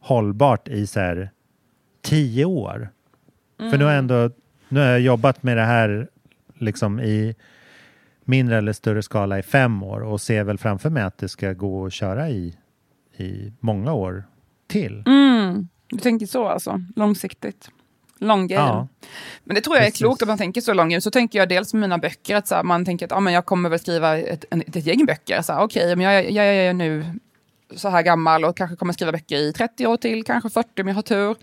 hållbart 0.00 0.68
i 0.68 0.86
så 0.86 1.00
här 1.00 1.30
tio 2.02 2.44
år. 2.44 2.88
För 3.58 3.78
nu 3.78 3.84
har 3.84 3.90
jag 3.90 3.98
ändå 3.98 4.30
nu 4.68 4.80
har 4.80 4.86
jag 4.86 5.00
jobbat 5.00 5.42
med 5.42 5.56
det 5.56 5.64
här 5.64 6.08
liksom 6.54 7.00
i 7.00 7.34
mindre 8.24 8.58
eller 8.58 8.72
större 8.72 9.02
skala 9.02 9.38
i 9.38 9.42
fem 9.42 9.82
år 9.82 10.00
och 10.00 10.20
ser 10.20 10.44
väl 10.44 10.58
framför 10.58 10.90
mig 10.90 11.02
att 11.02 11.18
det 11.18 11.28
ska 11.28 11.52
gå 11.52 11.86
att 11.86 11.92
köra 11.92 12.30
i, 12.30 12.56
i 13.16 13.52
många 13.60 13.92
år 13.92 14.24
till. 14.66 15.02
Mm. 15.06 15.68
Du 15.86 15.98
tänker 15.98 16.26
så 16.26 16.48
alltså, 16.48 16.80
långsiktigt. 16.96 17.70
Long 18.24 18.46
game. 18.46 18.66
Ja. 18.68 18.88
Men 19.44 19.54
det 19.54 19.60
tror 19.60 19.76
jag 19.76 19.86
är 19.86 19.90
klokt 19.90 20.22
om 20.22 20.28
man 20.28 20.38
tänker 20.38 20.60
så 20.60 20.74
lång 20.74 20.88
game. 20.88 21.00
Så 21.00 21.10
tänker 21.10 21.38
jag 21.38 21.48
dels 21.48 21.74
med 21.74 21.80
mina 21.80 21.98
böcker, 21.98 22.36
att 22.36 22.48
så 22.48 22.54
här, 22.54 22.62
man 22.62 22.84
tänker 22.84 23.06
att 23.06 23.12
ah, 23.12 23.20
men 23.20 23.32
jag 23.32 23.46
kommer 23.46 23.68
väl 23.68 23.78
skriva 23.78 24.18
ett, 24.18 24.44
en, 24.50 24.60
ett 24.60 24.86
gäng 24.86 25.06
böcker. 25.06 25.42
Okej, 25.48 25.96
men 25.96 26.06
jag, 26.06 26.24
jag, 26.30 26.46
jag 26.46 26.54
är 26.54 26.72
nu 26.72 27.04
så 27.76 27.88
här 27.88 28.02
gammal 28.02 28.44
och 28.44 28.56
kanske 28.56 28.76
kommer 28.76 28.92
skriva 28.92 29.12
böcker 29.12 29.36
i 29.36 29.52
30 29.52 29.86
år 29.86 29.96
till, 29.96 30.24
kanske 30.24 30.50
40 30.50 30.82
om 30.82 30.88
jag 30.88 30.94
har 30.94 31.02
tur. 31.02 31.36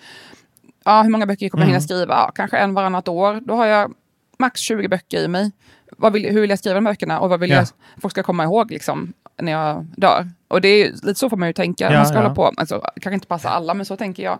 Ja, 0.86 1.02
hur 1.02 1.10
många 1.10 1.26
böcker 1.26 1.50
kommer 1.50 1.63
jag 1.63 1.67
hinna 1.67 1.78
Mm. 1.78 1.88
skriva? 1.88 2.13
Ja, 2.13 2.32
kanske 2.36 2.58
en 2.58 2.74
varannat 2.74 3.08
år. 3.08 3.41
Då 3.41 3.56
har 3.56 3.65
jag 3.65 3.94
max 4.39 4.62
20 4.62 4.88
böcker 4.88 5.17
i 5.17 5.28
mig. 5.28 5.52
Vad 5.98 6.13
vill, 6.13 6.30
hur 6.30 6.41
vill 6.41 6.50
jag 6.50 6.60
skriva 6.60 6.76
de 6.76 6.84
böckerna 6.84 7.20
och 7.20 7.30
vad 7.30 7.39
vill 7.39 7.50
Ja. 7.50 7.56
jag 7.56 7.67
folk 8.02 8.12
ska 8.12 8.24
komma 8.24 8.44
ihåg 8.44 8.72
liksom, 8.72 9.13
när 9.41 9.52
jag 9.52 9.86
dör? 9.98 10.30
Och 10.48 10.62
det 10.62 10.67
är 10.67 10.91
lite 10.91 11.15
så 11.15 11.30
får 11.30 11.38
man 11.38 11.50
ju 11.50 11.54
tänka. 11.54 11.91
Ja, 11.91 11.98
man 11.98 12.06
ska 12.06 12.15
ja. 12.15 12.22
hålla 12.22 12.36
på, 12.36 12.54
alltså, 12.58 12.80
kanske 12.80 13.13
inte 13.13 13.28
passa 13.28 13.50
alla, 13.50 13.74
men 13.74 13.86
så 13.86 13.98
tänker 13.98 14.24
jag. 14.24 14.39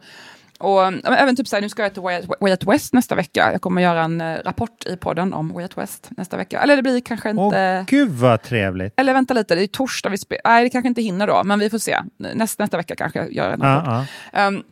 Och 0.62 0.86
även 1.06 1.36
typ 1.36 1.48
så 1.48 1.56
här, 1.56 1.62
nu 1.62 1.70
ska 1.70 1.84
jag 1.84 1.94
till 1.94 2.02
Way 2.02 2.52
Out 2.52 2.64
West 2.64 2.94
nästa 2.94 3.16
vecka. 3.16 3.52
Jag 3.52 3.62
kommer 3.62 3.82
göra 3.82 4.04
en 4.04 4.22
eh, 4.22 4.38
rapport 4.46 4.86
i 4.86 4.98
podden 4.98 5.34
om 5.34 5.54
Way 5.54 5.64
Out 5.64 5.78
West 5.78 6.10
nästa 6.18 6.38
vecka. 6.38 6.62
Eller 6.62 6.76
det 6.76 6.82
blir 6.82 7.02
kanske 7.02 7.30
inte... 7.30 7.78
Åh, 7.80 7.86
gud 7.86 8.10
vad 8.10 8.42
trevligt! 8.42 8.94
Eller 9.00 9.14
vänta 9.14 9.34
lite, 9.34 9.56
det 9.56 9.64
är 9.64 9.68
torsdag 9.68 10.10
vi 10.10 10.18
spelar. 10.18 10.42
Nej, 10.46 10.64
det 10.64 10.70
kanske 10.70 10.88
inte 10.88 11.02
hinner 11.02 11.28
då, 11.28 11.44
men 11.44 11.60
vi 11.60 11.70
får 11.70 11.78
se. 11.78 12.00
Nästa, 12.18 12.64
nästa 12.64 12.78
vecka 12.78 12.96
kanske 12.96 13.20
jag 13.20 13.34
gör 13.34 13.50
en 13.50 13.62
rapport. 13.62 13.88
Ja, 13.88 14.06
ja. 14.32 14.40
Ehm, 14.40 14.64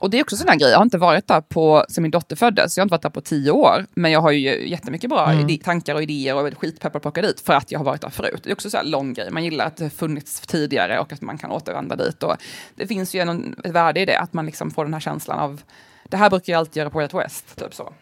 och 0.00 0.10
det 0.10 0.18
är 0.18 0.22
också 0.22 0.34
en 0.34 0.38
sån 0.38 0.48
här 0.48 0.56
grej, 0.58 0.70
jag 0.70 0.78
har 0.78 0.84
inte 0.84 0.98
varit 0.98 1.28
där 1.28 1.40
på, 1.40 1.84
sen 1.88 2.02
min 2.02 2.10
dotter 2.10 2.36
föddes, 2.36 2.76
jag 2.76 2.82
har 2.82 2.84
inte 2.84 2.92
varit 2.92 3.02
där 3.02 3.10
på 3.10 3.20
tio 3.20 3.50
år, 3.50 3.86
men 3.94 4.10
jag 4.10 4.20
har 4.20 4.30
ju 4.30 4.68
jättemycket 4.68 5.10
bra 5.10 5.32
Mm. 5.32 5.58
tankar 5.58 5.94
och 5.94 6.02
idéer 6.02 6.34
och 6.34 6.46
är 6.46 6.54
skitpeppad 6.54 7.02
på 7.02 7.08
att 7.08 7.12
åka 7.12 7.22
dit 7.22 7.40
för 7.40 7.52
att 7.52 7.72
jag 7.72 7.78
har 7.78 7.84
varit 7.84 8.00
där 8.00 8.10
förut. 8.10 8.40
Det 8.42 8.50
är 8.50 8.54
också 8.54 8.70
så 8.70 8.76
här 8.76 8.84
lång 8.84 9.14
grej, 9.14 9.30
man 9.30 9.44
gillar 9.44 9.66
att 9.66 9.76
det 9.76 9.90
funnits 9.90 10.40
tidigare 10.40 10.98
och 10.98 11.12
att 11.12 11.20
man 11.20 11.38
kan 11.38 11.50
återvända 11.50 11.96
dit. 11.96 12.22
Och 12.22 12.36
det 12.74 12.86
finns 12.86 13.14
ju 13.14 13.20
en, 13.20 13.56
ett 13.64 13.72
värde 13.72 14.00
i 14.00 14.04
det, 14.04 14.18
att 14.18 14.32
man 14.32 14.46
liksom 14.46 14.70
får 14.70 14.84
den 14.84 14.94
här 14.94 15.00
känslan 15.00 15.38
av, 15.38 15.62
det 16.08 16.16
här 16.16 16.30
brukar 16.30 16.52
jag 16.52 16.58
alltid 16.60 16.76
göra 16.76 16.90
på 16.90 16.98
Way 16.98 17.04
Out 17.04 17.14
West, 17.14 17.56
typ 17.56 17.74
så. 17.74 17.92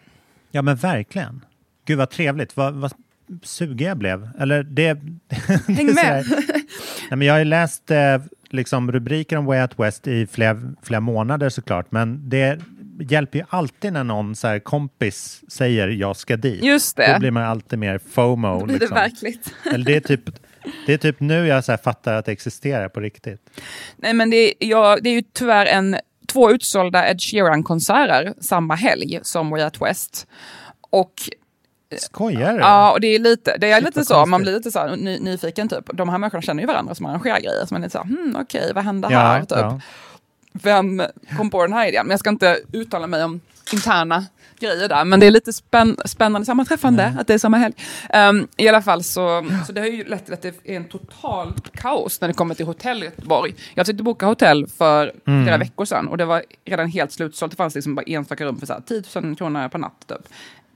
Ja, 0.51 0.61
men 0.61 0.75
verkligen. 0.75 1.45
Gud 1.85 1.97
vad 1.97 2.09
trevligt. 2.09 2.57
Vad, 2.57 2.73
vad 2.73 2.91
sugen 3.43 3.87
jag 3.87 3.97
blev. 3.97 4.29
Eller 4.39 4.63
det... 4.63 4.87
Häng 5.67 5.93
med! 5.93 6.25
Nej, 7.09 7.17
men 7.17 7.21
jag 7.21 7.33
har 7.33 7.39
ju 7.39 7.45
läst 7.45 7.91
eh, 7.91 8.21
liksom, 8.49 8.91
rubriker 8.91 9.37
om 9.37 9.45
Way 9.45 9.61
Out 9.61 9.79
West 9.79 10.07
i 10.07 10.27
flera, 10.27 10.61
flera 10.83 10.99
månader 10.99 11.49
såklart. 11.49 11.91
Men 11.91 12.29
det 12.29 12.59
hjälper 13.09 13.39
ju 13.39 13.45
alltid 13.49 13.93
när 13.93 14.03
någon 14.03 14.35
så 14.35 14.47
här, 14.47 14.59
kompis 14.59 15.41
säger 15.47 15.87
jag 15.87 16.15
ska 16.15 16.37
dit. 16.37 16.63
Just 16.63 16.97
det. 16.97 17.13
Då 17.13 17.19
blir 17.19 17.31
man 17.31 17.43
alltid 17.43 17.79
mer 17.79 17.99
FOMO. 18.11 18.59
Då 18.59 18.65
blir 18.65 18.73
det 18.75 18.79
liksom. 18.79 18.95
verkligt. 18.95 19.53
Eller 19.73 19.85
det 19.85 19.95
är 19.95 19.99
typ, 19.99 20.21
det 20.85 20.93
är 20.93 20.97
typ 20.97 21.19
nu 21.19 21.47
jag 21.47 21.63
så 21.65 21.77
fattar 21.77 22.13
att 22.13 22.25
det 22.25 22.31
existerar 22.31 22.89
på 22.89 22.99
riktigt. 22.99 23.41
Nej, 23.97 24.13
men 24.13 24.29
det, 24.29 24.37
är- 24.37 24.53
ja, 24.59 24.97
det 25.01 25.09
är 25.09 25.13
ju 25.13 25.23
tyvärr 25.33 25.65
en, 25.65 25.97
två 26.27 26.51
utsålda 26.51 27.09
Ed 27.09 27.21
Sheeran-konserter 27.21 28.33
samma 28.41 28.75
helg 28.75 29.19
som 29.21 29.49
Way 29.49 29.63
Out 29.63 29.81
West. 29.81 30.27
Och 30.89 31.13
Skojar 31.97 32.53
du? 32.53 32.59
Ja, 32.59 32.91
och 32.91 33.01
det 33.01 33.07
är 33.07 33.19
lite, 33.19 33.57
det 33.57 33.71
är 33.71 33.81
lite 33.81 34.05
så, 34.05 34.13
man 34.13 34.29
konstigt. 34.29 34.43
blir 34.43 34.53
lite 34.53 34.71
så 34.71 34.95
ny, 34.95 35.19
nyfiken 35.19 35.69
typ. 35.69 35.89
De 35.93 36.09
här 36.09 36.17
människorna 36.17 36.41
känner 36.41 36.63
ju 36.63 36.67
varandra 36.67 36.95
som 36.95 37.05
arrangerar 37.05 37.39
grejer, 37.39 37.65
så 37.65 37.73
man 37.73 37.81
är 37.83 37.87
lite 37.87 37.91
så 37.97 38.03
här, 38.03 38.05
hmm, 38.05 38.35
okej, 38.41 38.71
vad 38.75 38.83
hände 38.83 39.07
Ja, 39.11 39.19
här? 39.19 39.39
Typ. 39.39 39.49
ja. 39.51 39.79
Vem 40.53 41.01
kom 41.37 41.49
på 41.49 41.61
den 41.61 41.73
här 41.73 41.87
idén? 41.87 42.05
Men 42.05 42.11
jag 42.11 42.19
ska 42.19 42.29
inte 42.29 42.59
uttala 42.73 43.07
mig 43.07 43.23
om 43.23 43.39
interna 43.73 44.25
grejer 44.59 44.89
där, 44.89 45.05
men 45.05 45.19
det 45.19 45.25
är 45.25 45.31
lite 45.31 45.53
spänn, 45.53 45.97
spännande 46.05 46.45
sammanträffande 46.45 47.15
att 47.19 47.27
det 47.27 47.33
är 47.33 47.37
samma 47.37 47.57
helg. 47.57 47.75
Ehm, 48.09 48.47
I 48.57 48.67
alla 48.67 48.81
fall 48.81 49.03
så, 49.03 49.45
så 49.67 49.71
det 49.73 49.81
har 49.81 49.87
ju 49.87 50.03
lett 50.03 50.25
till 50.25 50.33
att 50.33 50.41
det 50.41 50.47
är 50.63 50.75
en 50.75 50.85
total 50.85 51.53
kaos 51.73 52.21
när 52.21 52.27
det 52.27 52.33
kommer 52.33 52.55
till 52.55 52.65
hotell 52.65 53.03
i 53.03 53.05
Göteborg. 53.05 53.55
Jag 53.73 53.85
försökte 53.85 54.03
boka 54.03 54.25
hotell 54.25 54.67
för 54.67 55.13
Mm. 55.27 55.43
flera 55.45 55.57
veckor 55.57 55.85
sedan 55.85 56.07
och 56.07 56.17
det 56.17 56.25
var 56.25 56.43
redan 56.65 56.87
helt 56.87 57.11
slutsålt. 57.11 57.51
Det 57.51 57.55
fanns 57.55 57.75
liksom 57.75 57.95
bara 57.95 58.01
enstaka 58.07 58.45
rum 58.45 58.59
för 58.59 58.65
så 58.65 58.73
här 58.73 58.81
10 58.81 59.03
000 59.21 59.35
kronor 59.35 59.69
per 59.69 59.79
natt 59.79 60.05
typ, 60.07 60.27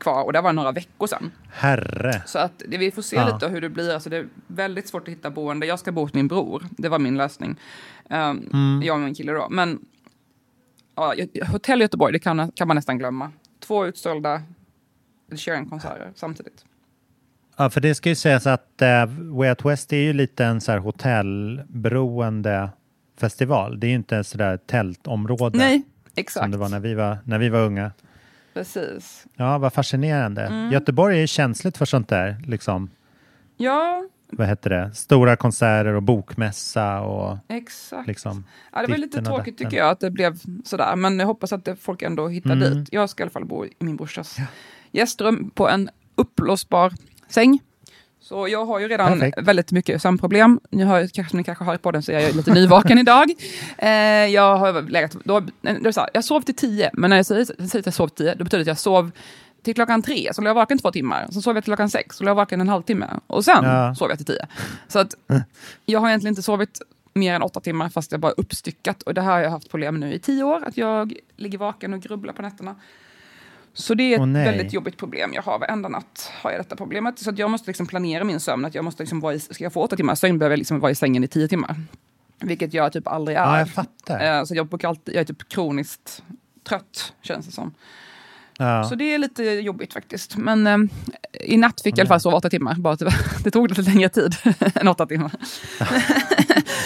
kvar 0.01 0.23
och 0.23 0.33
det 0.33 0.41
var 0.41 0.53
några 0.53 0.71
veckor 0.71 1.07
sedan. 1.07 1.31
Herre. 1.51 2.23
Så 2.25 2.39
att 2.39 2.61
det, 2.67 2.77
vi 2.77 2.91
får 2.91 3.01
se 3.01 3.15
Ja. 3.15 3.33
lite 3.33 3.47
hur 3.47 3.61
det 3.61 3.69
blir. 3.69 3.93
Alltså 3.93 4.09
det 4.09 4.17
är 4.17 4.27
väldigt 4.47 4.87
svårt 4.87 5.01
att 5.07 5.11
hitta 5.13 5.29
boende. 5.29 5.65
Jag 5.65 5.79
ska 5.79 5.91
bo 5.91 6.01
hos 6.01 6.13
min 6.13 6.27
bror. 6.27 6.63
Det 6.69 6.89
var 6.89 6.99
min 6.99 7.17
lösning. 7.17 7.55
Um, 8.09 8.17
Mm. 8.53 8.81
Jag 8.83 8.93
och 8.93 8.99
min 9.01 9.15
kille 9.15 9.31
då. 9.31 9.47
Men 9.49 9.79
ja, 10.95 11.13
hotell 11.51 11.81
i 11.81 11.83
Göteborg, 11.83 12.13
det 12.13 12.19
kan, 12.19 12.51
kan 12.51 12.67
man 12.67 12.75
nästan 12.75 12.97
glömma. 12.97 13.31
Två 13.59 13.85
utsålda 13.85 14.41
Ed 15.31 15.39
Sheeran-konserter 15.39 16.11
samtidigt. 16.15 16.65
Ja, 17.57 17.69
för 17.69 17.81
det 17.81 17.95
ska 17.95 18.09
ju 18.09 18.15
sägas 18.15 18.47
att 18.47 18.81
eh, 18.81 19.05
Way 19.19 19.49
Out 19.49 19.65
West 19.65 19.93
är 19.93 19.97
ju 19.97 20.13
lite 20.13 20.45
en 20.45 20.61
så 20.61 20.71
här 20.71 20.79
hotellberoende 20.79 22.69
festival. 23.19 23.79
Det 23.79 23.87
är 23.87 23.89
ju 23.89 23.95
inte 23.95 24.23
sådär 24.23 24.57
tältområde 24.57 25.57
Nej, 25.57 25.81
exakt. 26.15 26.43
som 26.43 26.51
det 26.51 26.57
var 26.57 26.69
när 26.69 26.79
vi 26.79 26.93
var, 26.93 27.17
när 27.25 27.39
vi 27.39 27.49
var 27.49 27.59
unga. 27.61 27.91
Precis. 28.53 29.25
Ja, 29.35 29.57
vad 29.57 29.73
fascinerande. 29.73 30.41
Mm. 30.41 30.71
Göteborg 30.71 31.23
är 31.23 31.27
känsligt 31.27 31.77
för 31.77 31.85
sånt 31.85 32.07
där, 32.09 32.37
liksom. 32.47 32.89
Ja, 33.57 34.03
Vad 34.33 34.47
heter 34.47 34.69
det? 34.69 34.91
Stora 34.93 35.35
konserter 35.35 35.93
och 35.93 36.03
bokmässa 36.03 36.99
och 37.01 37.37
exakt. 37.49 38.07
liksom. 38.07 38.43
Ja, 38.73 38.81
det 38.81 38.87
var 38.87 38.97
lite 38.97 39.21
tråkigt 39.21 39.57
tycker 39.57 39.77
jag 39.77 39.89
att 39.89 39.99
det 39.99 40.11
blev 40.11 40.39
sådär. 40.65 40.95
Men 40.95 41.19
jag 41.19 41.27
hoppas 41.27 41.53
att 41.53 41.67
folk 41.79 42.01
ändå 42.01 42.27
hittar 42.27 42.51
Mm. 42.51 42.73
dit. 42.73 42.89
Jag 42.91 43.09
ska 43.09 43.21
i 43.21 43.23
alla 43.23 43.31
fall 43.31 43.45
bo 43.45 43.65
i 43.65 43.71
min 43.79 43.95
brorsas 43.95 44.37
gästrum 44.91 45.49
på 45.55 45.69
en 45.69 45.89
uppblåsbar 46.15 46.93
säng. 47.27 47.59
Så 48.23 48.47
jag 48.47 48.65
har 48.65 48.79
ju 48.79 48.87
redan 48.87 49.07
Perfekt. 49.13 49.37
väldigt 49.41 49.71
mycket 49.71 50.01
sömnproblem. 50.01 50.59
Ni 50.69 50.83
har, 50.83 51.07
kanske, 51.07 51.29
som 51.29 51.37
ni 51.37 51.43
kanske 51.43 51.63
hör 51.63 51.77
på 51.77 51.91
den 51.91 52.03
så 52.03 52.11
är 52.11 52.19
jag 52.19 52.35
lite 52.35 52.53
nyvaken 52.53 52.97
idag. 52.97 53.29
Eh, 53.77 53.89
jag 54.25 54.57
har 54.57 54.81
legat, 54.81 55.15
då, 55.23 55.37
är 55.63 55.91
så 55.91 55.99
här, 55.99 56.09
jag 56.13 56.23
sov 56.25 56.41
till 56.41 56.55
tio, 56.55 56.89
men 56.93 57.09
när 57.09 57.17
jag 57.17 57.25
säger, 57.25 57.45
säger 57.45 57.79
att 57.79 57.85
jag 57.85 57.93
sov 57.93 58.07
till 58.07 58.25
tio, 58.25 58.35
då 58.35 58.43
betyder 58.43 58.57
det 58.57 58.71
att 58.71 58.77
jag 58.77 58.79
sov 58.79 59.11
till 59.63 59.75
klockan 59.75 60.01
tre, 60.01 60.29
så 60.33 60.41
låg 60.41 60.49
jag 60.49 60.55
vaken 60.55 60.77
två 60.79 60.91
timmar. 60.91 61.27
Så 61.31 61.41
sov 61.41 61.55
jag 61.55 61.63
till 61.63 61.69
klockan 61.71 61.89
sex, 61.89 62.15
så 62.17 62.23
låg 62.23 62.29
jag 62.29 62.35
vaken 62.35 62.61
en 62.61 62.69
halvtimme. 62.69 63.07
Och 63.27 63.45
sen 63.45 63.63
Ja. 63.63 63.95
sov 63.95 64.09
jag 64.09 64.17
till 64.17 64.25
tio. 64.27 64.47
Så 64.87 64.99
att 64.99 65.15
jag 65.85 65.99
har 65.99 66.07
egentligen 66.07 66.31
inte 66.31 66.41
sovit 66.41 66.81
mer 67.13 67.33
än 67.35 67.41
åtta 67.41 67.59
timmar 67.59 67.89
fast 67.89 68.11
jag 68.11 68.21
bara 68.21 68.31
uppstyckat. 68.31 69.01
Och 69.03 69.13
det 69.13 69.21
här 69.21 69.31
har 69.31 69.39
jag 69.39 69.49
haft 69.49 69.71
problem 69.71 69.99
nu 69.99 70.13
i 70.13 70.19
tio 70.19 70.43
år, 70.43 70.63
att 70.67 70.77
jag 70.77 71.13
ligger 71.35 71.57
vaken 71.57 71.93
och 71.93 71.99
grubblar 72.01 72.33
på 72.33 72.41
nätterna. 72.41 72.75
Så 73.73 73.93
det 73.93 74.13
är 74.13 74.19
ett 74.21 74.27
nej. 74.27 74.45
väldigt 74.45 74.73
jobbigt 74.73 74.97
problem 74.97 75.33
jag 75.33 75.41
har. 75.41 75.59
Varenda 75.59 75.89
natt 75.89 76.31
har 76.41 76.51
jag 76.51 76.59
detta 76.59 76.75
problemet. 76.75 77.19
Så 77.19 77.29
att 77.29 77.37
jag 77.37 77.49
måste 77.51 77.69
liksom 77.69 77.87
planera 77.87 78.23
min 78.23 78.39
sömn. 78.39 78.65
Att 78.65 78.75
jag 78.75 78.85
måste 78.85 79.03
liksom 79.03 79.19
vara 79.19 79.33
i, 79.33 79.39
ska 79.39 79.63
jag 79.63 79.73
få 79.73 79.81
åtta 79.81 79.95
timmar 79.95 80.15
sömn 80.15 80.39
behöver 80.39 80.53
jag 80.53 80.57
liksom 80.57 80.79
vara 80.79 80.91
i 80.91 80.95
sängen 80.95 81.23
i 81.23 81.27
tio 81.27 81.47
timmar. 81.47 81.75
Vilket 82.39 82.73
jag 82.73 82.93
typ 82.93 83.07
aldrig 83.07 83.37
är. 83.37 83.41
Ja, 83.41 83.59
jag 83.59 83.69
fattar. 83.69 84.39
Eh, 84.39 84.43
Så 84.43 84.55
jag, 84.55 84.67
brukar 84.67 84.87
alltid, 84.87 85.15
jag 85.15 85.21
är 85.21 85.25
typ 85.25 85.49
kroniskt 85.49 86.23
trött, 86.69 87.13
känns 87.21 87.45
det 87.45 87.51
som. 87.51 87.73
Ja. 88.57 88.83
Så 88.83 88.95
det 88.95 89.13
är 89.13 89.17
lite 89.17 89.43
jobbigt 89.43 89.93
faktiskt. 89.93 90.37
Men 90.37 90.67
eh, 90.67 90.77
i 91.33 91.57
natt 91.57 91.81
fick 91.81 91.93
jag 91.93 91.97
i 91.97 92.01
alla 92.01 92.07
fall 92.07 92.21
sova 92.21 92.37
åtta 92.37 92.49
timmar. 92.49 92.75
Bara 92.75 92.97
tyvärr. 92.97 93.15
Det 93.43 93.51
tog 93.51 93.69
lite 93.69 93.81
längre 93.81 94.09
tid 94.09 94.35
än 94.75 94.87
åtta 94.87 95.05
timmar. 95.05 95.31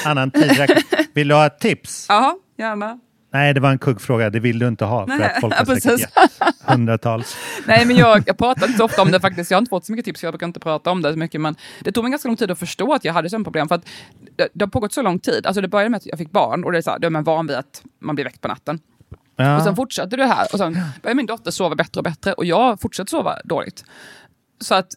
Annan 0.05 0.31
tidräkning. 0.31 0.83
Vill 1.13 1.27
du 1.27 1.35
ha 1.35 1.45
ett 1.45 1.59
tips? 1.59 2.05
Ja, 2.09 2.37
gärna. 2.57 2.99
Nej, 3.35 3.53
det 3.53 3.59
var 3.59 3.71
en 3.71 3.77
kuggfråga. 3.77 4.29
Det 4.29 4.39
vill 4.39 4.59
du 4.59 4.67
inte 4.67 4.85
ha 4.85 5.07
för 5.07 5.17
Nej, 5.17 5.31
att 5.31 5.41
folk 5.41 5.53
har 5.53 5.65
säkert 5.65 5.83
precis. 5.83 5.99
gett 5.99 6.55
hundratals. 6.65 7.37
Nej, 7.67 7.85
men 7.85 7.95
jag, 7.95 8.23
jag 8.25 8.37
pratar 8.37 8.65
inte 8.67 8.77
så 8.77 8.85
ofta 8.85 9.01
om 9.01 9.11
det 9.11 9.19
faktiskt. 9.19 9.51
Jag 9.51 9.57
har 9.57 9.61
inte 9.61 9.69
fått 9.69 9.85
så 9.85 9.91
mycket 9.91 10.05
tips, 10.05 10.23
jag 10.23 10.33
brukar 10.33 10.47
inte 10.47 10.59
prata 10.59 10.91
om 10.91 11.01
det 11.01 11.11
så 11.11 11.19
mycket. 11.19 11.41
Men 11.41 11.55
det 11.81 11.91
tog 11.91 12.03
mig 12.03 12.11
ganska 12.11 12.27
lång 12.27 12.37
tid 12.37 12.51
att 12.51 12.59
förstå 12.59 12.93
att 12.93 13.05
jag 13.05 13.13
hade 13.13 13.29
sömnproblem. 13.29 13.67
För 13.67 13.75
att 13.75 13.85
det, 14.35 14.47
det 14.53 14.65
har 14.65 14.69
pågått 14.69 14.93
så 14.93 15.01
lång 15.01 15.19
tid. 15.19 15.45
Alltså 15.45 15.61
det 15.61 15.67
började 15.67 15.89
med 15.89 15.97
att 15.97 16.05
jag 16.05 16.17
fick 16.17 16.31
barn 16.31 16.63
och 16.63 16.71
det 16.71 16.77
är 16.77 16.81
så 16.81 16.91
här, 16.91 16.99
då 16.99 17.07
är 17.07 17.11
man 17.11 17.23
van 17.23 17.47
vid 17.47 17.55
att 17.55 17.83
man 18.01 18.15
blir 18.15 18.25
väckt 18.25 18.41
på 18.41 18.47
natten. 18.47 18.79
Ja. 19.35 19.57
Och 19.57 19.63
sen 19.63 19.75
fortsatte 19.75 20.15
det 20.15 20.25
här 20.25 20.47
och 20.53 20.59
sen 20.59 20.73
började 21.01 21.15
min 21.15 21.25
dotter 21.25 21.51
sova 21.51 21.75
bättre 21.75 21.99
och 21.99 22.03
bättre 22.03 22.33
och 22.33 22.45
jag 22.45 22.81
fortsatte 22.81 23.11
sova 23.11 23.35
dåligt. 23.43 23.85
Så 24.59 24.75
att 24.75 24.95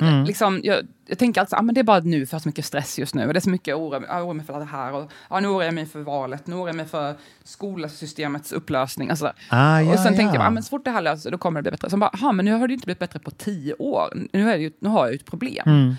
Mm. 0.00 0.24
liksom, 0.24 0.60
jag, 0.64 0.86
jag 1.06 1.18
tänker 1.18 1.40
alltså, 1.40 1.56
ah, 1.56 1.62
men 1.62 1.74
det 1.74 1.80
är 1.80 1.84
bara 1.84 2.00
nu 2.00 2.26
för 2.26 2.38
så 2.38 2.48
mycket 2.48 2.64
stress 2.64 2.98
just 2.98 3.14
nu. 3.14 3.26
Och 3.26 3.32
det 3.32 3.38
är 3.38 3.40
så 3.40 3.50
mycket 3.50 3.74
oro, 3.74 4.02
jag 4.08 4.22
oroar 4.22 4.34
mig 4.34 4.46
för 4.46 4.58
det 4.58 4.64
här. 4.64 4.92
Och, 4.92 5.10
ah, 5.28 5.40
nu 5.40 5.48
oroar 5.48 5.64
jag 5.64 5.74
mig 5.74 5.86
för 5.86 6.00
valet, 6.00 6.46
nu 6.46 6.54
oroar 6.54 6.66
jag 6.68 6.76
mig 6.76 6.86
för 6.86 7.14
skolsystemets 7.44 8.52
upplösning. 8.52 9.10
Alltså, 9.10 9.32
Ah, 9.48 9.80
ja, 9.80 9.92
och 9.92 9.98
sen 9.98 10.16
tänkte 10.16 10.36
jag, 10.36 10.44
ja. 10.44 10.46
ah, 10.46 10.50
men 10.50 10.62
så 10.62 10.68
fort 10.68 10.84
det 10.84 10.90
här 10.90 11.02
löser 11.02 11.30
då 11.30 11.38
kommer 11.38 11.60
det 11.60 11.62
bli 11.62 11.70
bättre. 11.70 11.90
Sen 11.90 12.00
bara, 12.00 12.10
aha, 12.14 12.32
men 12.32 12.44
nu 12.44 12.52
har 12.52 12.68
det 12.68 12.74
inte 12.74 12.84
blivit 12.86 12.98
bättre 12.98 13.18
på 13.18 13.30
tio 13.30 13.74
år. 13.74 14.26
Nu, 14.32 14.50
är 14.50 14.56
det 14.56 14.62
ju, 14.62 14.72
nu 14.80 14.88
har 14.88 15.04
jag 15.04 15.12
ju 15.12 15.16
ett 15.16 15.26
problem. 15.26 15.62
Mm. 15.66 15.94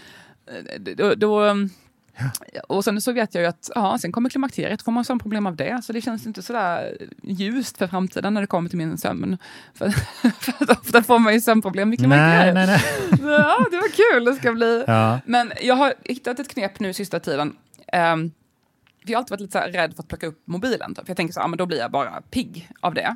Eh, 0.48 0.96
Då, 0.96 1.16
då, 1.16 1.56
och 2.68 2.84
sen 2.84 3.02
så 3.02 3.12
vet 3.12 3.36
jag 3.36 3.42
ju 3.42 3.48
att 3.48 3.70
ja, 3.76 3.98
sen 4.02 4.12
kommer 4.12 4.30
klimakteriet, 4.30 4.82
får 4.82 4.92
man 4.92 5.06
sån 5.06 5.20
problem 5.20 5.48
av 5.48 5.56
det. 5.56 5.82
Så 5.84 5.94
det 5.94 6.02
känns 6.02 6.28
inte 6.28 6.42
sådär 6.42 6.98
ljust 7.24 7.78
för 7.78 7.88
framtiden 7.88 8.34
när 8.34 8.42
det 8.42 8.48
kommer 8.48 8.70
till 8.70 8.78
min 8.78 8.98
sömn. 8.98 9.38
För, 9.74 9.90
för 10.40 10.72
ofta 10.72 11.04
får 11.04 11.20
man 11.20 11.34
ju 11.34 11.42
sömnproblem 11.42 11.90
vid 11.90 12.00
Nej, 12.00 12.04
klimakteriet. 12.04 12.54
nej, 12.54 12.68
nej. 12.68 12.80
Så, 13.20 13.30
Ja, 13.30 13.66
det 13.72 13.78
var 13.78 14.14
kul 14.14 14.26
det 14.26 14.34
ska 14.36 14.52
bli. 14.54 14.84
Ja. 14.88 15.20
Men 15.26 15.52
jag 15.62 15.76
har 15.76 15.94
hittat 16.06 16.40
ett 16.40 16.48
knep 16.48 16.80
nu 16.80 16.94
sista 16.94 17.20
tiden. 17.20 17.56
Um, 18.14 18.32
jag 19.04 19.18
har 19.18 19.22
alltid 19.22 19.32
varit 19.32 19.42
lite 19.42 19.52
så 19.66 19.78
rädd 19.78 19.94
för 19.96 20.04
att 20.04 20.08
plocka 20.08 20.28
upp 20.28 20.42
mobilen. 20.46 20.96
För 20.96 21.04
jag 21.08 21.18
tänker 21.18 21.34
så 21.34 21.40
här, 21.40 21.44
ja, 21.44 21.48
men 21.48 21.58
då 21.58 21.66
blir 21.66 21.78
jag 21.80 21.92
bara 21.92 22.22
pigg 22.22 22.70
av 22.80 22.94
det. 22.94 23.16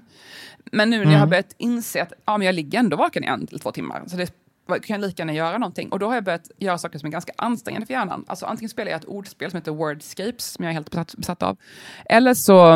Men 0.71 0.89
nu 0.89 0.97
när 0.97 1.03
jag 1.03 1.09
Mm. 1.09 1.19
har 1.19 1.27
börjat 1.27 1.55
inse 1.57 2.01
att 2.01 2.13
ja, 2.25 2.37
men 2.37 2.45
jag 2.45 2.55
ligger 2.55 2.79
ändå 2.79 2.97
vaken 2.97 3.23
i 3.23 3.27
en 3.27 3.47
till 3.47 3.59
två 3.59 3.71
timmar. 3.71 4.03
Så 4.07 4.15
det 4.17 4.33
kan 4.67 4.81
jag 4.87 5.01
lika 5.01 5.21
gärna 5.21 5.33
göra 5.33 5.57
någonting. 5.57 5.89
Och 5.91 5.99
då 5.99 6.07
har 6.07 6.13
jag 6.15 6.23
börjat 6.23 6.51
göra 6.57 6.77
saker 6.77 6.99
som 6.99 7.07
är 7.07 7.11
ganska 7.11 7.33
ansträngande 7.37 7.87
för 7.87 7.93
hjärnan. 7.93 8.25
Alltså 8.27 8.45
antingen 8.45 8.69
spelar 8.69 8.91
jag 8.91 8.99
ett 8.99 9.07
ordspel 9.07 9.51
som 9.51 9.57
heter 9.57 9.71
Wordscapes, 9.71 10.45
som 10.45 10.65
jag 10.65 10.69
är 10.69 10.73
helt 10.73 11.15
besatt, 11.17 11.43
av. 11.43 11.57
Eller 12.05 12.33
så, 12.33 12.73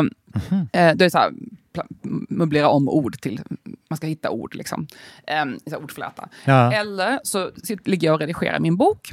eh, 0.72 0.94
det 0.94 1.04
är 1.04 1.10
så 1.10 1.18
här, 1.18 1.32
möblera 2.28 2.68
om 2.68 2.88
ord 2.88 3.20
till, 3.20 3.40
man 3.90 3.96
ska 3.96 4.06
hitta 4.06 4.30
ord 4.30 4.54
liksom. 4.54 4.86
Eh, 5.26 5.44
så 5.64 5.70
här 5.70 5.82
ordfläta. 5.82 6.28
Ja. 6.44 6.72
Eller 6.72 7.20
så 7.22 7.50
sit, 7.64 7.86
ligger 7.86 8.08
jag 8.08 8.14
och 8.14 8.20
redigerar 8.20 8.58
min 8.58 8.76
bok. 8.76 9.12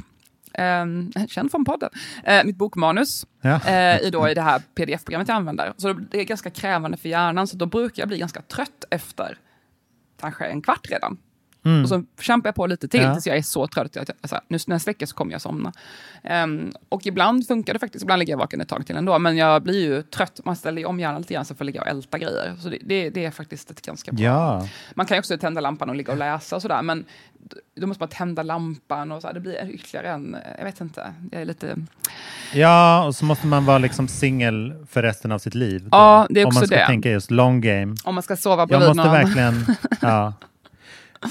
Um, 0.58 1.12
känd 1.28 1.50
från 1.50 1.64
podden. 1.64 1.90
Eh, 2.24 2.44
mitt 2.44 2.56
bokmanus 2.56 3.26
Ja. 3.40 3.60
eh, 3.66 4.00
i, 4.00 4.10
då, 4.10 4.28
i 4.28 4.34
det 4.34 4.42
här 4.42 4.62
pdf-programmet 4.74 5.28
jag 5.28 5.36
använder. 5.36 5.72
Så 5.76 5.92
det 5.92 6.20
är 6.20 6.24
ganska 6.24 6.50
krävande 6.50 6.96
för 6.96 7.08
hjärnan, 7.08 7.46
så 7.46 7.56
då 7.56 7.66
brukar 7.66 8.02
jag 8.02 8.08
bli 8.08 8.18
ganska 8.18 8.42
trött 8.42 8.84
efter 8.90 9.38
kanske 10.20 10.44
en 10.44 10.62
kvart 10.62 10.90
redan. 10.90 11.18
Mm. 11.66 11.82
Och 11.82 11.88
så 11.88 12.04
kämpar 12.20 12.48
jag 12.48 12.54
på 12.54 12.66
lite 12.66 12.88
till 12.88 13.00
Ja. 13.00 13.12
tills 13.14 13.26
jag 13.26 13.36
är 13.36 13.42
så 13.42 13.66
trött 13.66 13.96
att 13.96 14.08
jag, 14.08 14.16
alltså, 14.20 14.40
nu 14.48 14.58
jag 14.66 14.80
släcker 14.80 15.06
så 15.06 15.14
kommer 15.14 15.32
jag 15.32 15.40
somna. 15.40 15.72
Ehm, 16.24 16.72
och 16.88 17.06
ibland 17.06 17.46
funkar 17.46 17.72
det 17.72 17.78
faktiskt, 17.78 18.02
ibland 18.02 18.18
ligger 18.18 18.32
jag 18.32 18.38
vaken 18.38 18.60
ett 18.60 18.68
tag 18.68 18.86
till 18.86 18.96
ändå, 18.96 19.18
men 19.18 19.36
jag 19.36 19.62
blir 19.62 19.80
ju 19.84 20.02
trött, 20.02 20.40
man 20.44 20.56
ställer 20.56 20.78
ju 20.82 20.86
om 20.86 21.00
hjärnan 21.00 21.20
lite 21.20 21.34
grann 21.34 21.44
så 21.44 21.54
får 21.54 21.64
jag 21.64 21.66
ligga 21.66 21.80
och 21.80 21.88
älta 21.88 22.18
grejer. 22.18 22.56
Så 22.60 22.68
det, 22.68 22.78
det, 22.84 23.10
det 23.10 23.24
är 23.24 23.30
faktiskt 23.30 23.70
ett 23.70 23.82
ganska 23.82 24.12
bra... 24.12 24.24
Ja. 24.24 24.68
Man 24.94 25.06
kan 25.06 25.14
ju 25.14 25.18
också 25.18 25.38
tända 25.38 25.60
lampan 25.60 25.88
och 25.90 25.96
ligga 25.96 26.12
och 26.12 26.18
läsa 26.18 26.56
och 26.56 26.62
sådär, 26.62 26.82
men 26.82 27.04
då 27.76 27.86
måste 27.86 28.02
man 28.02 28.08
tända 28.08 28.42
lampan 28.42 29.12
och 29.12 29.20
så 29.22 29.26
här, 29.26 29.34
det 29.34 29.40
blir 29.40 29.70
ytterligare 29.70 30.08
en, 30.08 30.36
jag 30.58 30.64
vet 30.64 30.80
inte, 30.80 31.12
jag 31.32 31.40
är 31.40 31.44
lite... 31.44 31.76
Ja, 32.54 33.04
och 33.06 33.14
så 33.14 33.24
måste 33.24 33.46
man 33.46 33.64
vara 33.64 33.78
liksom 33.78 34.08
singel 34.08 34.74
för 34.90 35.02
resten 35.02 35.32
av 35.32 35.38
sitt 35.38 35.54
liv. 35.54 35.82
då. 35.82 35.88
Ja, 35.92 36.26
det 36.30 36.40
är 36.40 36.44
Om 36.44 36.48
också 36.48 36.60
man 36.60 36.66
ska 36.66 36.76
det. 36.76 36.86
tänka 36.86 37.10
just 37.10 37.30
long 37.30 37.60
game. 37.60 37.94
Om 38.04 38.14
man 38.14 38.22
ska 38.22 38.36
sova 38.36 38.56
Jag 38.62 38.68
bredvid 38.68 38.88
måste 38.88 39.02
någon. 39.02 39.12
verkligen... 39.12 39.66
Ja. 40.00 40.32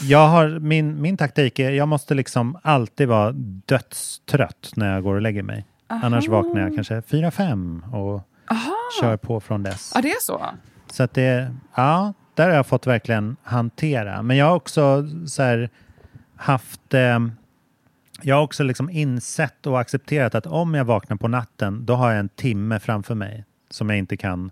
Jag 0.02 0.28
har, 0.28 0.60
min, 0.60 1.02
min 1.02 1.18
taktik 1.18 1.60
är 1.60 1.72
jag 1.72 1.88
måste 1.88 2.14
liksom 2.14 2.58
alltid 2.62 3.08
vara 3.08 3.32
dödstrött 3.66 4.72
när 4.76 4.94
jag 4.94 5.04
går 5.04 5.16
och 5.16 5.22
lägger 5.22 5.44
mig. 5.44 5.66
Annars 5.88 6.28
vaknar 6.28 6.62
jag 6.62 6.76
kanske 6.76 7.02
fyra 7.02 7.32
fem 7.32 7.86
och 7.94 8.22
kör 9.02 9.18
på 9.18 9.40
från 9.40 9.64
dess. 9.64 9.92
Ja, 9.96 10.02
det 10.02 10.12
är 10.12 10.22
så? 10.22 10.46
Så 10.92 11.04
att 11.04 11.14
det, 11.14 11.56
ja, 11.76 12.14
där 12.34 12.48
har 12.48 12.56
jag 12.56 12.68
fått 12.68 12.88
verkligen 12.88 13.36
hantera. 13.44 14.22
Men 14.22 14.38
jag 14.38 14.46
har 14.46 14.56
också 14.56 15.08
så 15.28 15.44
här, 15.44 15.70
haft, 16.36 16.94
eh, 16.94 17.20
jag 18.22 18.36
har 18.36 18.44
också 18.44 18.64
liksom 18.64 18.90
insett 18.90 19.68
och 19.68 19.80
accepterat 19.80 20.36
att 20.36 20.46
om 20.46 20.74
jag 20.74 20.86
vaknar 20.86 21.18
på 21.18 21.28
natten, 21.28 21.86
då 21.86 21.96
har 21.96 22.12
jag 22.12 22.20
en 22.20 22.30
timme 22.30 22.80
framför 22.80 23.16
mig 23.16 23.46
som 23.70 23.90
jag 23.90 23.98
inte 23.98 24.18
kan 24.18 24.52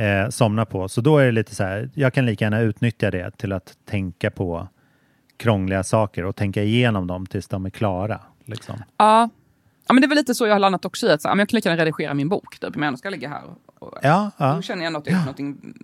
eh, 0.00 0.28
somna 0.28 0.64
på. 0.64 0.88
Så 0.88 1.00
då 1.00 1.18
är 1.18 1.26
det 1.26 1.32
lite 1.32 1.54
så 1.54 1.64
här, 1.64 1.90
jag 1.94 2.14
kan 2.14 2.26
lika 2.26 2.44
gärna 2.44 2.60
utnyttja 2.60 3.10
det 3.10 3.30
till 3.36 3.52
att 3.52 3.72
tänka 3.84 4.30
på 4.30 4.68
krångliga 5.36 5.82
saker 5.82 6.24
och 6.24 6.36
tänka 6.36 6.62
igenom 6.62 7.06
dem 7.06 7.26
tills 7.26 7.48
de 7.48 7.66
är 7.66 7.70
klara. 7.70 8.20
Liksom. 8.44 8.82
Ja. 8.96 9.28
ja, 9.86 9.94
men 9.94 10.00
det 10.00 10.06
är 10.06 10.08
väl 10.08 10.18
lite 10.18 10.34
så 10.34 10.46
jag 10.46 10.54
har 10.54 10.58
landat 10.58 10.84
också 10.84 11.06
i 11.06 11.10
att 11.12 11.22
så, 11.22 11.28
jag 11.28 11.48
kan 11.48 11.56
lika 11.56 11.68
gärna 11.68 11.82
redigera 11.82 12.14
min 12.14 12.28
bok, 12.28 12.58
typ, 12.58 12.74
men 12.76 12.88
jag 12.88 12.98
ska 12.98 13.10
ligga 13.10 13.28
här. 13.28 13.42
Och, 13.44 13.82
och, 13.82 13.98
Ja, 14.02 14.30
ja. 14.36 14.54
Då 14.54 14.62
känner 14.62 14.84
jag 14.84 14.92
jag 14.92 15.06
gjort 15.06 15.20
någonting 15.20 15.74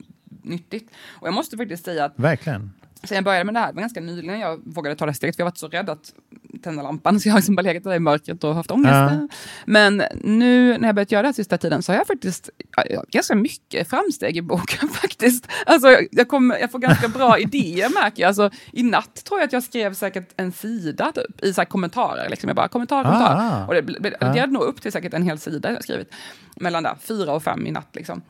nyttigt. 0.43 0.91
Och 1.09 1.27
jag 1.27 1.35
måste 1.35 1.57
faktiskt 1.57 1.85
säga 1.85 2.05
att 2.05 2.13
Verkligen. 2.17 2.73
sen 3.05 3.15
jag 3.15 3.25
började 3.25 3.45
med 3.45 3.55
det 3.55 3.61
här, 3.61 3.69
det 3.69 3.75
var 3.75 3.81
ganska 3.81 4.01
nyligen 4.01 4.41
jag 4.41 4.61
vågade 4.65 4.97
ta 4.97 5.07
det 5.07 5.15
steget, 5.15 5.37
för 5.37 5.41
jag 5.41 5.47
har 5.47 5.51
varit 5.51 5.59
så 5.59 5.69
rädd 5.69 5.91
att 5.91 6.13
tända 6.59 6.83
lampan, 6.83 7.21
så 7.21 7.29
jag 7.29 7.33
har 7.33 7.39
liksom 7.39 7.57
bara 7.57 7.63
legat 7.63 7.85
där 7.85 7.95
i 7.95 7.99
mörkret 7.99 8.45
och 8.45 8.55
haft 8.55 8.71
ångest. 8.71 8.95
Ja. 8.95 9.29
Men 9.67 10.03
nu 10.25 10.79
när 10.79 10.89
jag 10.89 10.95
börjat 10.95 11.13
göra 11.13 11.23
det 11.23 11.29
här 11.29 11.33
sista 11.33 11.59
tiden 11.59 11.83
så 11.83 11.93
har 11.93 11.97
jag 11.97 12.07
faktiskt 12.07 12.51
ja, 12.77 12.85
jag 12.91 12.97
har 12.97 13.07
ganska 13.11 13.35
mycket 13.35 13.91
framsteg 13.91 14.37
i 14.37 14.43
boken 14.43 14.89
faktiskt. 15.03 15.49
Alltså 15.67 15.89
jag, 15.89 16.09
jag, 16.11 16.29
kommer, 16.29 16.59
jag 16.59 16.71
får 16.71 16.79
ganska 16.79 17.09
bra 17.09 17.39
idéer 17.39 17.89
märker 17.89 18.23
jag. 18.23 18.29
Alltså, 18.29 18.51
I 18.73 18.83
natt 18.83 19.25
tror 19.25 19.41
jag 19.41 19.47
att 19.47 19.53
jag 19.53 19.63
skrev 19.63 19.95
säkert 19.95 20.29
en 20.37 20.53
sida 20.53 21.13
typ, 21.13 21.45
i 21.45 21.53
så 21.53 21.61
här 21.61 21.67
kommentarer. 21.67 22.29
Liksom. 22.29 22.49
Jag 22.49 22.57
bara 22.57 22.69
kommentar, 22.69 23.05
kommentar. 23.05 23.37
Ah. 23.37 23.67
och 23.67 23.75
det, 23.75 23.81
det, 23.81 24.17
det 24.21 24.33
ledde 24.33 24.53
nog 24.53 24.63
upp 24.63 24.83
till 24.83 24.93
säkert 24.93 25.15
en 25.15 25.23
hel 25.23 25.39
sida 25.39 25.73
jag 25.73 25.83
skrivit. 25.83 26.15
Mellan 26.57 26.83
där, 26.83 26.97
fyra 27.01 27.33
och 27.33 27.43
fem 27.43 27.67
i 27.67 27.71
natt 27.71 27.91
liksom. 27.93 28.23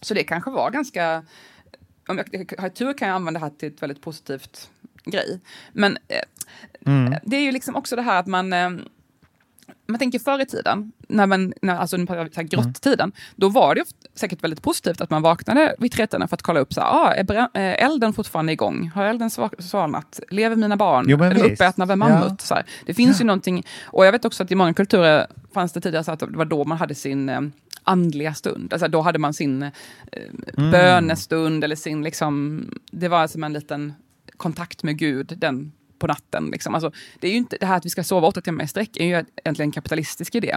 Så 0.00 0.14
det 0.14 0.24
kanske 0.24 0.50
var 0.50 0.70
ganska 0.70 1.22
om 2.08 2.18
jag 2.32 2.54
har 2.58 2.68
tur 2.68 2.92
kan 2.92 3.08
jag 3.08 3.14
använda 3.14 3.40
det 3.40 3.46
här 3.46 3.52
till 3.52 3.68
ett 3.68 3.82
väldigt 3.82 4.02
positivt 4.02 4.70
grej. 5.04 5.40
Men 5.72 5.98
eh, 6.08 6.22
Mm. 6.88 7.14
det 7.24 7.36
är 7.36 7.40
ju 7.42 7.52
liksom 7.52 7.76
också 7.76 7.96
det 7.96 8.02
här 8.02 8.20
att 8.20 8.26
man 8.26 8.52
eh, 8.52 8.70
man 9.90 9.98
tänker 9.98 10.18
förr 10.18 10.40
i 10.40 10.46
tiden, 10.46 10.92
när 11.08 11.26
man, 11.26 11.52
när, 11.62 11.76
alltså 11.76 11.96
så 12.32 12.42
grottiden, 12.42 13.12
då 13.36 13.48
var 13.48 13.74
det 13.74 13.84
säkert 14.14 14.44
väldigt 14.44 14.62
positivt 14.62 15.00
att 15.00 15.10
man 15.10 15.22
vaknade 15.22 15.74
vid 15.78 15.92
tretiden 15.92 16.28
för 16.28 16.36
att 16.36 16.42
kolla 16.42 16.60
upp, 16.60 16.72
så 16.74 16.80
här, 16.80 16.88
ah, 16.88 17.14
är 17.14 17.38
eh, 17.40 17.84
elden 17.84 18.12
fortfarande 18.12 18.52
igång? 18.52 18.90
Har 18.94 19.04
elden 19.04 19.28
sva- 19.28 19.60
svalnat? 19.62 20.20
Lever 20.30 20.56
mina 20.56 20.76
barn? 20.76 21.04
Jo, 21.08 21.22
är 21.22 21.34
de 21.34 21.52
uppätna 21.52 21.84
av 21.84 21.90
en 21.90 22.00
Ja. 22.00 22.08
mammut? 22.08 22.40
Så 22.40 22.54
här. 22.54 22.64
Det 22.86 22.94
finns 22.94 23.20
ju 23.20 23.24
någonting, 23.24 23.66
och 23.84 24.06
jag 24.06 24.12
vet 24.12 24.24
också 24.24 24.42
att 24.42 24.50
i 24.52 24.54
många 24.54 24.74
kulturer 24.74 25.26
fanns 25.54 25.72
det 25.72 25.80
tidigare 25.80 26.04
så 26.04 26.12
att 26.12 26.20
det 26.20 26.26
var 26.26 26.44
då 26.44 26.64
man 26.64 26.78
hade 26.78 26.94
sin 26.94 27.28
eh, 27.28 27.40
andliga 27.82 28.34
stund. 28.34 28.72
Alltså 28.72 28.88
då 28.88 29.00
hade 29.00 29.18
man 29.18 29.34
sin 29.34 29.62
eh, 29.62 29.68
Mm. 30.58 30.70
bönestund 30.70 31.64
eller 31.64 31.76
sin, 31.76 32.02
liksom, 32.04 32.64
det 32.90 33.08
var 33.08 33.26
som 33.26 33.44
en 33.44 33.52
liten 33.52 33.92
kontakt 34.36 34.82
med 34.82 34.98
Gud 34.98 35.32
den 35.36 35.72
på 35.98 36.06
natten. 36.06 36.48
Liksom. 36.52 36.74
Alltså, 36.74 36.90
det 37.20 37.26
är 37.26 37.30
ju 37.30 37.36
inte 37.36 37.56
det 37.60 37.66
här 37.66 37.76
att 37.76 37.86
vi 37.86 37.90
ska 37.90 38.04
sova 38.04 38.26
åtta 38.28 38.40
timmar 38.40 38.64
i 38.64 38.68
sträck 38.68 38.96
är 38.96 39.04
ju 39.04 39.10
egentligen 39.10 39.68
en 39.68 39.72
kapitalistisk 39.72 40.34
idé. 40.34 40.56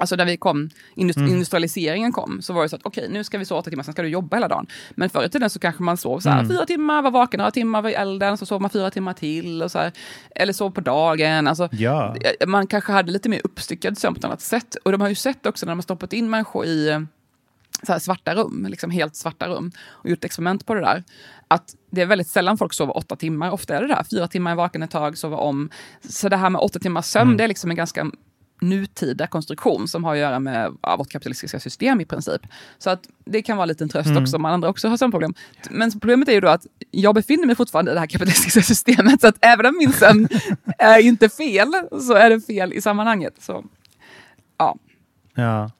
Alltså 0.00 0.16
när 0.16 0.24
vi 0.24 0.36
kom, 0.36 0.70
industri- 0.94 1.18
Mm. 1.20 1.32
industrialiseringen 1.32 2.12
kom, 2.12 2.42
så 2.42 2.52
var 2.52 2.62
det 2.62 2.68
så 2.68 2.76
att 2.76 2.82
okej, 2.84 3.08
nu 3.10 3.24
ska 3.24 3.38
vi 3.38 3.44
sova 3.44 3.58
åtta 3.60 3.70
timmar, 3.70 3.82
sen 3.84 3.92
ska 3.92 4.02
du 4.02 4.08
jobba 4.08 4.36
hela 4.36 4.48
dagen. 4.48 4.66
Men 4.90 5.10
förr 5.10 5.24
i 5.24 5.28
tiden 5.28 5.50
så 5.50 5.58
kanske 5.58 5.82
man 5.82 5.96
sov 5.96 6.20
så 6.20 6.28
här, 6.30 6.38
Mm. 6.40 6.50
fyra 6.50 6.66
timmar, 6.66 7.02
var 7.02 7.10
vaken 7.10 7.38
några 7.38 7.50
timmar 7.50 7.82
vid 7.82 7.94
elden, 7.94 8.38
så 8.38 8.46
sov 8.46 8.60
man 8.60 8.70
fyra 8.70 8.90
timmar 8.90 9.12
till. 9.12 9.62
Och 9.62 9.70
så 9.70 9.78
här, 9.78 9.92
eller 10.34 10.52
sov 10.52 10.70
på 10.70 10.80
dagen. 10.80 11.46
Alltså, 11.46 11.68
Ja. 11.72 12.16
eh, 12.40 12.46
Man 12.46 12.66
kanske 12.66 12.92
hade 12.92 13.12
lite 13.12 13.28
mer 13.28 13.40
uppstyckad 13.44 13.98
sömn 13.98 14.14
på 14.14 14.18
ett 14.18 14.24
annat 14.24 14.40
sätt. 14.40 14.74
Och 14.84 14.92
de 14.92 15.00
har 15.00 15.08
ju 15.08 15.14
sett 15.14 15.46
också 15.46 15.66
när 15.66 15.70
de 15.70 15.78
har 15.78 15.82
stoppat 15.82 16.12
in 16.12 16.30
människor 16.30 16.66
i 16.66 17.06
så 17.86 18.00
svarta 18.00 18.34
rum, 18.34 18.66
liksom 18.68 18.90
helt 18.90 19.16
svarta 19.16 19.48
rum, 19.48 19.72
och 19.88 20.10
gjort 20.10 20.24
experiment 20.24 20.66
på 20.66 20.74
det 20.74 20.80
där, 20.80 21.04
att 21.48 21.74
det 21.90 22.02
är 22.02 22.06
väldigt 22.06 22.28
sällan 22.28 22.58
folk 22.58 22.72
sover 22.74 22.96
åtta 22.96 23.16
timmar. 23.16 23.50
Ofta 23.50 23.76
är 23.76 23.80
det 23.82 23.88
där, 23.88 24.04
fyra 24.10 24.28
timmar 24.28 24.50
är 24.50 24.54
vaken 24.54 24.82
ett 24.82 24.90
tag, 24.90 25.18
sova 25.18 25.36
om. 25.36 25.70
Så 26.08 26.28
det 26.28 26.36
här 26.36 26.50
med 26.50 26.60
åtta 26.60 26.78
timmars 26.78 27.04
sömn, 27.04 27.22
Mm. 27.28 27.36
det 27.36 27.44
är 27.44 27.48
liksom 27.48 27.70
en 27.70 27.76
ganska 27.76 28.10
nutida 28.60 29.26
konstruktion 29.26 29.88
som 29.88 30.04
har 30.04 30.12
att 30.12 30.18
göra 30.18 30.38
med 30.40 30.76
ja, 30.82 30.96
vårt 30.96 31.08
kapitalistiska 31.08 31.60
system 31.60 32.00
i 32.00 32.04
princip. 32.04 32.42
Så 32.78 32.90
att 32.90 33.00
det 33.24 33.42
kan 33.42 33.56
vara 33.56 33.64
en 33.64 33.68
liten 33.68 33.88
tröst 33.88 34.10
Mm. 34.10 34.22
också 34.22 34.36
om 34.36 34.44
andra 34.44 34.68
också 34.68 34.88
har 34.88 34.96
sömnproblem. 34.96 35.34
Men 35.70 35.90
problemet 36.00 36.28
är 36.28 36.32
ju 36.32 36.40
då 36.40 36.48
att 36.48 36.66
jag 36.90 37.14
befinner 37.14 37.46
mig 37.46 37.56
fortfarande 37.56 37.90
i 37.90 37.94
det 37.94 38.00
här 38.00 38.06
kapitalistiska 38.06 38.62
systemet, 38.74 39.20
så 39.20 39.26
att 39.26 39.36
även 39.40 39.66
om 39.66 39.76
min 39.78 39.92
sömn 39.92 40.28
är 40.78 40.98
inte 40.98 41.28
fel, 41.28 41.72
så 42.00 42.14
är 42.14 42.30
det 42.30 42.40
fel 42.40 42.72
i 42.72 42.80
sammanhanget. 42.80 43.34
Så, 43.40 43.64
ja. 44.58 44.76
Ja. 45.34 45.70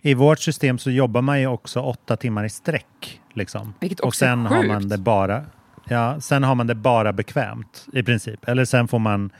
I 0.00 0.14
vårt 0.14 0.38
system 0.40 0.78
så 0.78 0.90
jobbar 0.90 1.22
man 1.22 1.40
ju 1.40 1.46
också 1.46 1.80
åtta 1.80 2.16
timmar 2.16 2.44
i 2.44 2.48
sträck. 2.50 3.20
Liksom. 3.34 3.74
Vilket 3.80 4.00
och 4.00 4.06
också 4.08 4.24
är 4.24 4.28
sen 4.28 4.46
har 4.46 4.62
man 4.64 4.78
sjukt. 4.82 4.90
det 4.90 4.98
bara 4.98 5.44
Ja, 5.88 6.20
sen 6.20 6.42
har 6.42 6.54
man 6.54 6.66
det 6.66 6.74
bara 6.74 7.12
bekvämt 7.12 7.86
i 7.92 8.02
princip. 8.02 8.48
Eller 8.48 8.64
sen 8.64 8.88
får 8.88 8.98
man 8.98 9.30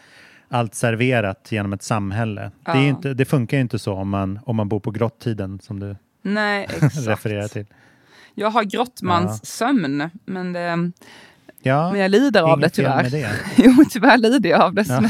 allt 0.49 0.75
serverat 0.75 1.49
genom 1.53 1.73
ett 1.73 1.83
samhälle. 1.83 2.41
Det, 2.41 2.51
Ja. 2.65 2.81
ju 2.81 2.89
inte, 2.89 3.15
det 3.15 3.25
funkar 3.25 3.57
ju 3.57 3.61
inte 3.61 3.79
så 3.79 3.95
om 3.95 4.09
man, 4.09 4.41
om 4.47 4.57
man 4.57 4.69
bor 4.69 4.81
på 4.81 4.91
grottiden 4.91 5.61
som 5.63 5.81
du 5.81 5.97
Nej, 6.23 6.67
refererar 7.07 7.49
till. 7.49 7.67
Jag 8.35 8.51
har 8.51 8.65
grottmans 8.65 9.47
sömn, 9.47 10.11
men, 10.25 10.53
det, 10.53 10.91
Ja, 11.63 11.91
men 11.93 12.01
jag 12.01 12.11
lider 12.11 12.43
av 12.43 12.61
det 12.61 12.69
tyvärr. 12.71 13.03
med 13.03 13.13
det. 13.13 13.31
jo, 13.57 13.85
tyvärr 13.91 14.19
lider 14.19 14.51
jag 14.51 14.61
av 14.61 14.75
det. 14.75 14.85
Ja. 14.89 15.03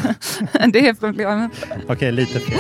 det 0.73 0.89
är 0.89 0.95
problemet. 0.95 1.53
Okej, 1.89 2.13
lite 2.13 2.41
fel. 2.41 2.59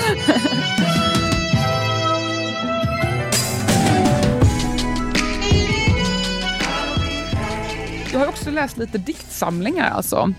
Jag 8.13 8.19
har 8.21 8.27
också 8.27 8.51
läst 8.51 8.77
lite 8.79 8.99
diktsamlingar 8.99 9.91
alltså. 9.91 10.33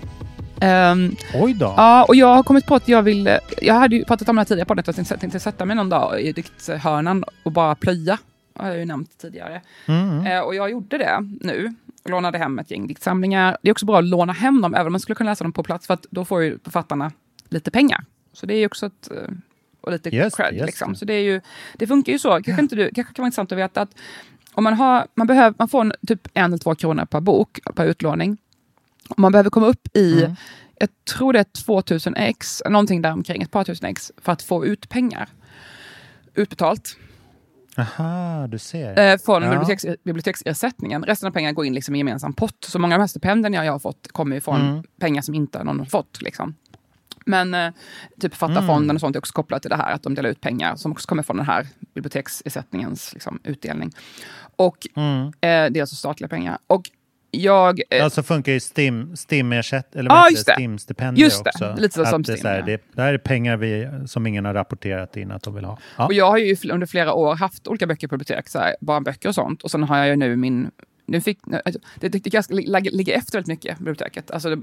Ehm, 0.62 1.16
Oj 1.34 1.54
då. 1.54 1.74
Ja, 1.78 2.06
och 2.08 2.16
jag 2.16 2.36
har 2.36 2.44
kommit 2.44 2.66
på 2.66 2.76
att 2.76 2.88
jag 2.88 3.04
vill... 3.04 3.38
Jag 3.62 3.74
hade 3.74 3.96
ju 3.96 4.06
pratat 4.06 4.30
om 4.30 4.36
det 4.36 4.40
här 4.40 4.46
tidigare 4.46 4.66
på 4.66 4.74
att 4.74 4.88
jag 4.88 4.96
tänkte, 4.96 5.18
tänkte 5.18 5.40
sätta 5.40 5.66
mig 5.66 5.76
någon 5.76 5.90
dag 5.90 6.22
i 6.22 6.32
dikthörnan 6.32 7.24
och 7.44 7.52
bara 7.52 7.76
plöja. 7.76 8.18
Det 8.54 8.62
har 8.62 8.70
jag 8.70 8.78
ju 8.78 8.86
nämnt 8.86 9.18
tidigare. 9.18 9.62
Mm. 9.86 10.26
Eh, 10.28 10.40
och 10.40 10.56
jag 10.56 10.72
gjorde 10.72 10.98
det 10.98 11.18
nu. 11.42 11.74
Lånade 12.06 12.38
hem 12.38 12.60
ett 12.60 12.72
gäng 12.72 12.88
diktsamlingar. 12.88 13.58
Det 13.62 13.70
är 13.70 13.72
också 13.72 13.86
bra 13.86 13.98
att 14.00 14.06
låna 14.06 14.34
hem 14.34 14.62
dem, 14.62 14.74
även 14.76 14.88
om 14.88 14.94
man 14.94 15.00
skulle 15.00 15.16
kunna 15.16 15.32
läsa 15.32 15.44
dem 15.44 15.54
på 15.54 15.64
plats, 15.64 15.88
för 15.88 15.98
då 16.10 16.26
får 16.26 16.44
ju 16.44 16.60
författarna 16.64 17.12
lite 17.50 17.72
pengar. 17.72 18.04
Så 18.34 18.46
det 18.46 18.54
är 18.54 18.60
ju 18.60 18.66
också 18.66 18.86
ett... 18.86 19.12
eh, 19.12 19.34
Och 19.82 19.92
lite 19.92 20.10
det, 20.10 20.36
cred, 20.36 20.54
just 20.54 20.66
liksom. 20.66 20.96
Så 20.96 21.06
det, 21.06 21.14
är 21.14 21.24
ju, 21.24 21.42
det 21.74 21.88
funkar 21.88 22.12
ju 22.14 22.20
så. 22.20 22.30
Kanske, 22.30 22.62
inte 22.62 22.76
du, 22.76 22.92
kanske 22.96 23.14
kan 23.14 23.24
vara 23.24 23.28
intressant 23.28 23.52
att 23.52 23.58
veta 23.58 23.82
att 23.82 23.96
om 24.54 24.64
man, 24.64 24.74
har, 24.74 25.08
man, 25.16 25.28
behöver, 25.28 25.56
man 25.60 25.70
får 25.70 25.82
en, 25.82 25.94
typ 26.08 26.28
en 26.34 26.46
eller 26.46 26.58
två 26.58 26.76
kronor 26.76 27.06
per 27.06 27.20
bok, 27.22 27.60
per 27.76 27.86
utlåning. 27.86 28.38
Och 29.10 29.20
man 29.20 29.32
behöver 29.32 29.50
komma 29.50 29.68
upp 29.68 29.88
i, 29.98 30.24
Mm. 30.24 30.36
jag 30.80 30.90
tror 31.16 31.34
det 31.34 31.40
är 31.40 31.44
2000 31.44 32.16
x, 32.16 32.62
någonting 32.70 33.02
där 33.02 33.12
omkring, 33.12 33.42
ett 33.42 33.52
par 33.52 33.64
tusen 33.64 33.90
x, 33.90 34.12
för 34.18 34.32
att 34.32 34.42
få 34.42 34.66
ut 34.66 34.90
pengar 34.90 35.30
utbetalt. 36.36 36.98
Aha, 37.78 38.48
du 38.48 38.58
ser. 38.60 39.00
eh, 39.00 39.18
från 39.18 39.44
Ja. 39.44 39.50
biblioteks, 39.50 39.86
biblioteksersättningen. 40.04 41.04
Resten 41.04 41.28
av 41.28 41.32
pengarna 41.32 41.54
går 41.54 41.66
in 41.66 41.74
liksom 41.74 41.96
i 41.96 41.98
gemensam 41.98 42.34
pott. 42.34 42.64
Så 42.68 42.80
många 42.80 42.96
av 42.96 43.00
de 43.00 43.02
här 43.02 43.08
stipendierna 43.08 43.66
jag 43.66 43.72
har 43.72 43.80
fått 43.80 44.08
kommer 44.12 44.36
ju 44.36 44.42
från 44.42 44.62
Mm. 44.62 44.84
pengar 45.00 45.22
som 45.22 45.36
inte 45.36 45.64
någon 45.64 45.80
har 45.80 45.86
fått. 45.86 46.22
Liksom. 46.22 46.56
Men 47.26 47.54
eh, 47.54 47.72
typ 48.20 48.34
Författarfonden 48.34 48.84
Mm. 48.84 48.96
och 48.96 49.00
sånt 49.00 49.16
är 49.16 49.20
också 49.20 49.34
kopplat 49.34 49.62
till 49.62 49.70
det 49.70 49.78
här, 49.78 49.94
att 49.94 50.04
de 50.04 50.16
delar 50.16 50.30
ut 50.30 50.42
pengar 50.42 50.76
som 50.76 50.92
också 50.92 51.08
kommer 51.08 51.24
från 51.24 51.38
den 51.38 51.46
här 51.46 51.68
biblioteksersättningens 51.94 53.14
liksom, 53.14 53.40
utdelning. 53.44 53.92
Och 54.56 54.78
Mm. 54.96 55.26
eh, 55.28 55.32
det 55.42 55.50
är 55.80 55.82
alltså 55.82 55.96
statliga 55.96 56.28
pengar. 56.28 56.58
Och 56.68 56.90
jag... 57.32 57.80
Eh, 57.90 57.98
Ja, 57.98 58.10
så 58.10 58.24
funkar 58.24 58.52
ju 58.52 58.60
STIM, 58.60 59.16
STIM-ersätt, 59.16 59.96
eller 59.96 60.10
heter 60.10 60.32
just 60.32 60.46
det? 60.46 60.54
STIM-stipendier 60.54 61.24
Just 61.26 61.44
det, 61.44 61.50
också. 61.56 61.76
lite 61.82 61.94
så 61.96 62.02
Att 62.02 62.10
som 62.10 62.22
det, 62.24 62.34
är 62.34 62.38
STIM, 62.38 62.48
här, 62.48 62.62
det, 62.62 62.82
det 62.94 63.02
här 63.02 63.14
är 63.14 63.18
pengar 63.18 63.58
vi, 63.58 63.90
som 64.08 64.28
ingen 64.28 64.46
har 64.46 64.54
rapporterat 64.54 65.18
in 65.18 65.32
att 65.32 65.44
de 65.44 65.56
vill 65.56 65.66
ha. 65.66 65.78
Ja. 65.98 66.06
Och 66.06 66.14
jag 66.14 66.26
har 66.32 66.38
ju 66.38 66.56
under 66.72 66.88
flera 66.88 67.14
år 67.14 67.36
haft 67.36 67.68
olika 67.68 67.88
böcker 67.88 68.08
på 68.08 68.18
bibliotek, 68.18 68.50
så 68.50 68.60
här, 68.60 68.76
barnböcker 68.82 69.30
och 69.30 69.36
sånt. 69.36 69.64
Och 69.64 69.72
sen 69.72 69.84
har 69.84 69.98
jag 69.98 70.08
ju 70.08 70.16
nu 70.16 70.36
min... 70.36 70.72
Nu 71.06 71.22
fick, 71.22 71.40
alltså, 71.66 71.82
det, 72.00 72.10
det, 72.10 72.20
det 72.24 72.30
ganska, 72.30 72.54
ligger 72.54 72.92
ligger 72.92 73.14
efter 73.18 73.34
väldigt 73.34 73.48
mycket, 73.48 73.78
biblioteket. 73.78 74.32
Alltså 74.32 74.56
det, 74.56 74.62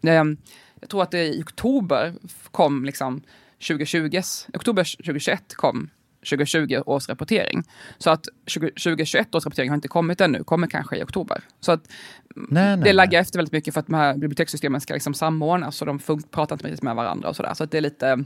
det, 0.00 0.36
jag 0.80 0.90
tror 0.90 1.02
att 1.02 1.10
det 1.10 1.26
i 1.26 1.42
oktober 1.42 2.14
kom 2.50 2.84
liksom 2.84 3.22
2020, 3.68 4.20
oktober 4.52 4.96
2021 4.96 5.54
kom 5.54 5.90
2020 6.20 6.82
års 6.86 7.08
rapportering. 7.08 7.62
Så 7.98 8.10
att 8.10 8.26
20, 8.46 8.66
2021 8.66 9.34
års 9.34 9.44
rapportering 9.44 9.70
har 9.70 9.74
inte 9.74 9.88
kommit 9.88 10.20
ännu, 10.20 10.44
kommer 10.44 10.66
kanske 10.66 10.96
i 10.96 11.02
oktober. 11.02 11.42
Så 11.60 11.72
att 11.72 11.88
Nej, 12.34 12.76
nej, 12.76 12.84
det 12.84 12.92
laggar 12.92 13.20
efter 13.20 13.38
väldigt 13.38 13.52
mycket 13.52 13.74
för 13.74 13.80
att 13.80 13.86
de 13.86 13.94
här 13.94 14.16
bibliotekssystemen 14.16 14.80
ska 14.80 14.94
liksom 14.94 15.14
samordnas 15.14 15.82
och 15.82 15.86
de 15.86 15.98
pratar 16.30 16.54
inte 16.54 16.66
riktigt 16.66 16.82
med 16.82 16.96
varandra 16.96 17.28
och 17.28 17.36
sådär. 17.36 17.54
Så 17.54 17.64
att 17.64 17.70
det 17.70 17.78
är 17.78 17.82
lite 17.82 18.24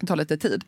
det 0.00 0.06
tar 0.06 0.16
lite 0.16 0.36
tid. 0.36 0.64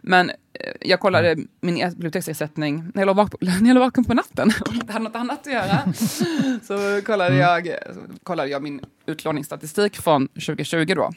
Men 0.00 0.30
eh, 0.30 0.34
jag 0.80 1.00
kollade 1.00 1.36
min 1.60 1.76
e- 1.76 1.90
biblioteksersättning 1.90 2.84
när 2.94 3.02
jag 3.02 3.06
låg 3.06 3.16
vaken, 3.16 3.38
när 3.60 3.68
jag 3.68 3.74
låg 3.74 3.82
vaken 3.84 4.04
på 4.04 4.14
natten 4.14 4.52
och 4.60 4.74
inte 4.74 4.92
hade 4.92 5.04
något 5.04 5.16
annat 5.16 5.46
att 5.46 5.52
göra. 5.52 5.92
så 6.62 7.00
kollade, 7.06 7.36
jag, 7.36 7.66
så 7.66 8.00
kollade 8.22 8.48
jag 8.48 8.62
min 8.62 8.80
utlåningsstatistik 9.06 9.96
från 9.96 10.28
2020 10.28 10.94
då. 10.96 11.10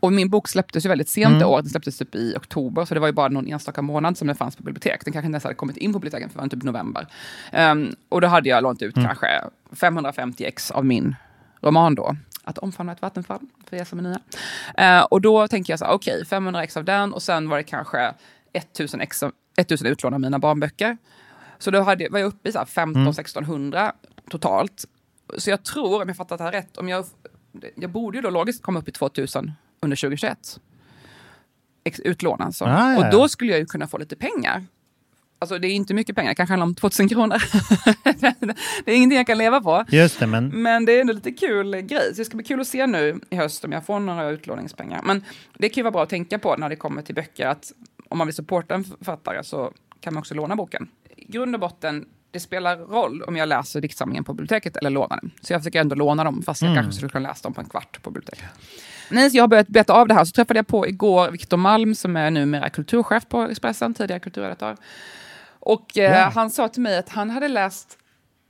Och 0.00 0.12
min 0.12 0.30
bok 0.30 0.48
släpptes 0.48 0.84
ju 0.84 0.88
väldigt 0.88 1.08
sent 1.08 1.26
Mm. 1.30 1.40
i 1.42 1.44
år. 1.44 1.62
Den 1.62 1.70
släpptes 1.70 1.98
typ 1.98 2.14
i 2.14 2.34
oktober, 2.36 2.84
så 2.84 2.94
det 2.94 3.00
var 3.00 3.06
ju 3.06 3.12
bara 3.12 3.28
någon 3.28 3.46
enstaka 3.46 3.82
månad 3.82 4.18
som 4.18 4.26
den 4.26 4.36
fanns 4.36 4.56
på 4.56 4.62
bibliotek. 4.62 5.04
Den 5.04 5.12
kanske 5.12 5.26
inte 5.26 5.34
ens 5.34 5.44
hade 5.44 5.54
kommit 5.54 5.76
in 5.76 5.92
på 5.92 5.98
biblioteken 5.98 6.30
för 6.30 6.38
det 6.38 6.42
var 6.42 6.48
typ 6.48 6.62
november. 6.62 7.06
Ehm, 7.52 7.94
och 8.08 8.20
då 8.20 8.26
hade 8.26 8.48
jag 8.48 8.62
lånat 8.62 8.82
ut 8.82 8.96
Mm. 8.96 9.06
kanske 9.06 9.26
550 9.72 10.44
ex 10.44 10.70
av 10.70 10.84
min 10.84 11.14
roman 11.62 11.94
då. 11.94 12.16
Att 12.48 12.58
omfamna 12.58 12.92
ett 12.92 13.02
vattenfall, 13.02 13.40
för 13.66 13.76
er 13.76 13.84
som 13.84 13.98
är 13.98 14.02
nya. 14.02 14.20
Eh, 14.76 15.04
och 15.04 15.20
då 15.20 15.48
tänker 15.48 15.72
jag 15.72 15.78
så 15.78 15.84
här, 15.84 15.92
okej, 15.92 16.24
500 16.24 16.62
ex 16.62 16.76
av 16.76 16.84
den 16.84 17.12
och 17.12 17.22
sen 17.22 17.48
var 17.48 17.56
det 17.56 17.62
kanske 17.62 18.14
1000 18.52 19.00
ex 19.00 19.22
av, 19.22 19.32
1000 19.56 19.86
utlån 19.86 20.14
av 20.14 20.20
mina 20.20 20.38
barnböcker. 20.38 20.96
Så 21.58 21.70
då 21.70 21.80
hade, 21.80 22.08
var 22.08 22.18
jag 22.18 22.26
uppe 22.26 22.48
i 22.48 22.52
så 22.52 22.58
här 22.58 22.66
15-1600 22.66 23.92
totalt. 24.30 24.84
Så 25.38 25.50
jag 25.50 25.64
tror, 25.64 26.02
om 26.02 26.08
jag 26.08 26.16
fattat 26.16 26.38
det 26.38 26.44
här 26.44 26.52
rätt, 26.52 26.76
om 26.76 26.88
jag, 26.88 27.04
jag 27.74 27.90
borde 27.90 28.18
ju 28.18 28.22
då 28.22 28.30
logiskt 28.30 28.62
komma 28.62 28.78
upp 28.78 28.88
i 28.88 28.92
2000 28.92 29.52
under 29.80 29.96
2021. 29.96 30.60
Ex, 31.84 32.00
utlån 32.00 32.40
alltså. 32.40 32.64
Ah, 32.64 32.92
ja, 32.92 32.98
och 32.98 33.04
ja. 33.04 33.10
då 33.10 33.28
skulle 33.28 33.50
jag 33.50 33.60
ju 33.60 33.66
kunna 33.66 33.86
få 33.86 33.98
lite 33.98 34.16
pengar. 34.16 34.64
Alltså 35.38 35.58
det 35.58 35.68
är 35.68 35.72
inte 35.72 35.94
mycket 35.94 36.16
pengar, 36.16 36.30
det 36.30 36.34
kanske 36.34 36.52
handlar 36.52 36.66
om 36.66 36.74
2000 36.74 37.08
kronor. 37.08 37.42
det 38.84 38.90
är 38.92 38.96
ingenting 38.96 39.16
jag 39.16 39.26
kan 39.26 39.38
leva 39.38 39.60
på. 39.60 39.84
Just 39.88 40.20
det, 40.20 40.26
men 40.26 40.62
Men 40.62 40.84
det 40.84 40.92
är 40.92 41.00
ändå 41.00 41.12
lite 41.12 41.32
kul 41.32 41.76
grej. 41.80 42.10
Så 42.10 42.18
det 42.18 42.24
ska 42.24 42.36
bli 42.36 42.44
kul 42.46 42.60
att 42.60 42.66
se 42.66 42.86
nu 42.86 43.20
i 43.30 43.36
höst 43.36 43.64
om 43.64 43.72
jag 43.72 43.86
får 43.86 44.00
några 44.00 44.28
utlåningspengar. 44.30 45.00
Men 45.04 45.24
det 45.58 45.68
kan 45.68 45.74
ju 45.76 45.82
vara 45.82 45.92
bra 45.92 46.02
att 46.02 46.08
tänka 46.08 46.38
på 46.38 46.56
när 46.56 46.68
det 46.68 46.76
kommer 46.76 47.02
till 47.02 47.14
böcker 47.14 47.46
att 47.46 47.72
om 48.08 48.18
man 48.18 48.26
vill 48.26 48.34
supporta 48.36 48.74
en 48.74 48.84
författare 48.84 49.44
så 49.44 49.72
kan 50.00 50.14
man 50.14 50.20
också 50.20 50.34
låna 50.34 50.56
boken. 50.56 50.88
I 51.16 51.24
grund 51.32 51.54
och 51.54 51.60
botten, 51.60 52.06
det 52.30 52.40
spelar 52.40 52.76
roll 52.76 53.22
om 53.22 53.36
jag 53.36 53.48
läser 53.48 53.80
diktsamlingen 53.80 54.24
på 54.24 54.32
biblioteket 54.34 54.76
eller 54.76 54.90
lånar 54.90 55.18
den. 55.22 55.30
Så 55.40 55.52
jag 55.52 55.60
försöker 55.60 55.80
ändå 55.80 55.94
låna 55.96 56.24
dem 56.24 56.42
fast 56.42 56.62
jag 56.62 56.70
Mm. 56.70 56.82
kanske 56.82 56.96
skulle 56.96 57.10
kunna 57.10 57.28
läsa 57.28 57.42
dem 57.42 57.54
på 57.54 57.60
en 57.60 57.68
kvart 57.68 58.02
på 58.02 58.10
biblioteket. 58.10 58.44
Så 59.08 59.36
jag 59.36 59.42
har 59.42 59.48
börjat 59.48 59.68
beta 59.68 59.92
av 59.92 60.08
det 60.08 60.14
här. 60.14 60.24
Så 60.24 60.32
träffade 60.32 60.58
jag 60.58 60.66
på 60.66 60.88
igår 60.88 61.30
Viktor 61.30 61.56
Malm 61.56 61.94
som 61.94 62.16
är 62.16 62.30
numera 62.30 62.68
kulturchef 62.70 63.28
på 63.28 63.42
Expressen, 63.42 63.94
tidigare 63.94 64.20
kulturredaktör. 64.20 64.76
Och 65.66 65.98
eh, 65.98 66.12
Ja. 66.12 66.30
han 66.34 66.50
sa 66.50 66.68
till 66.68 66.82
mig 66.82 66.98
att 66.98 67.08
han 67.08 67.30
hade 67.30 67.48
läst, 67.48 67.98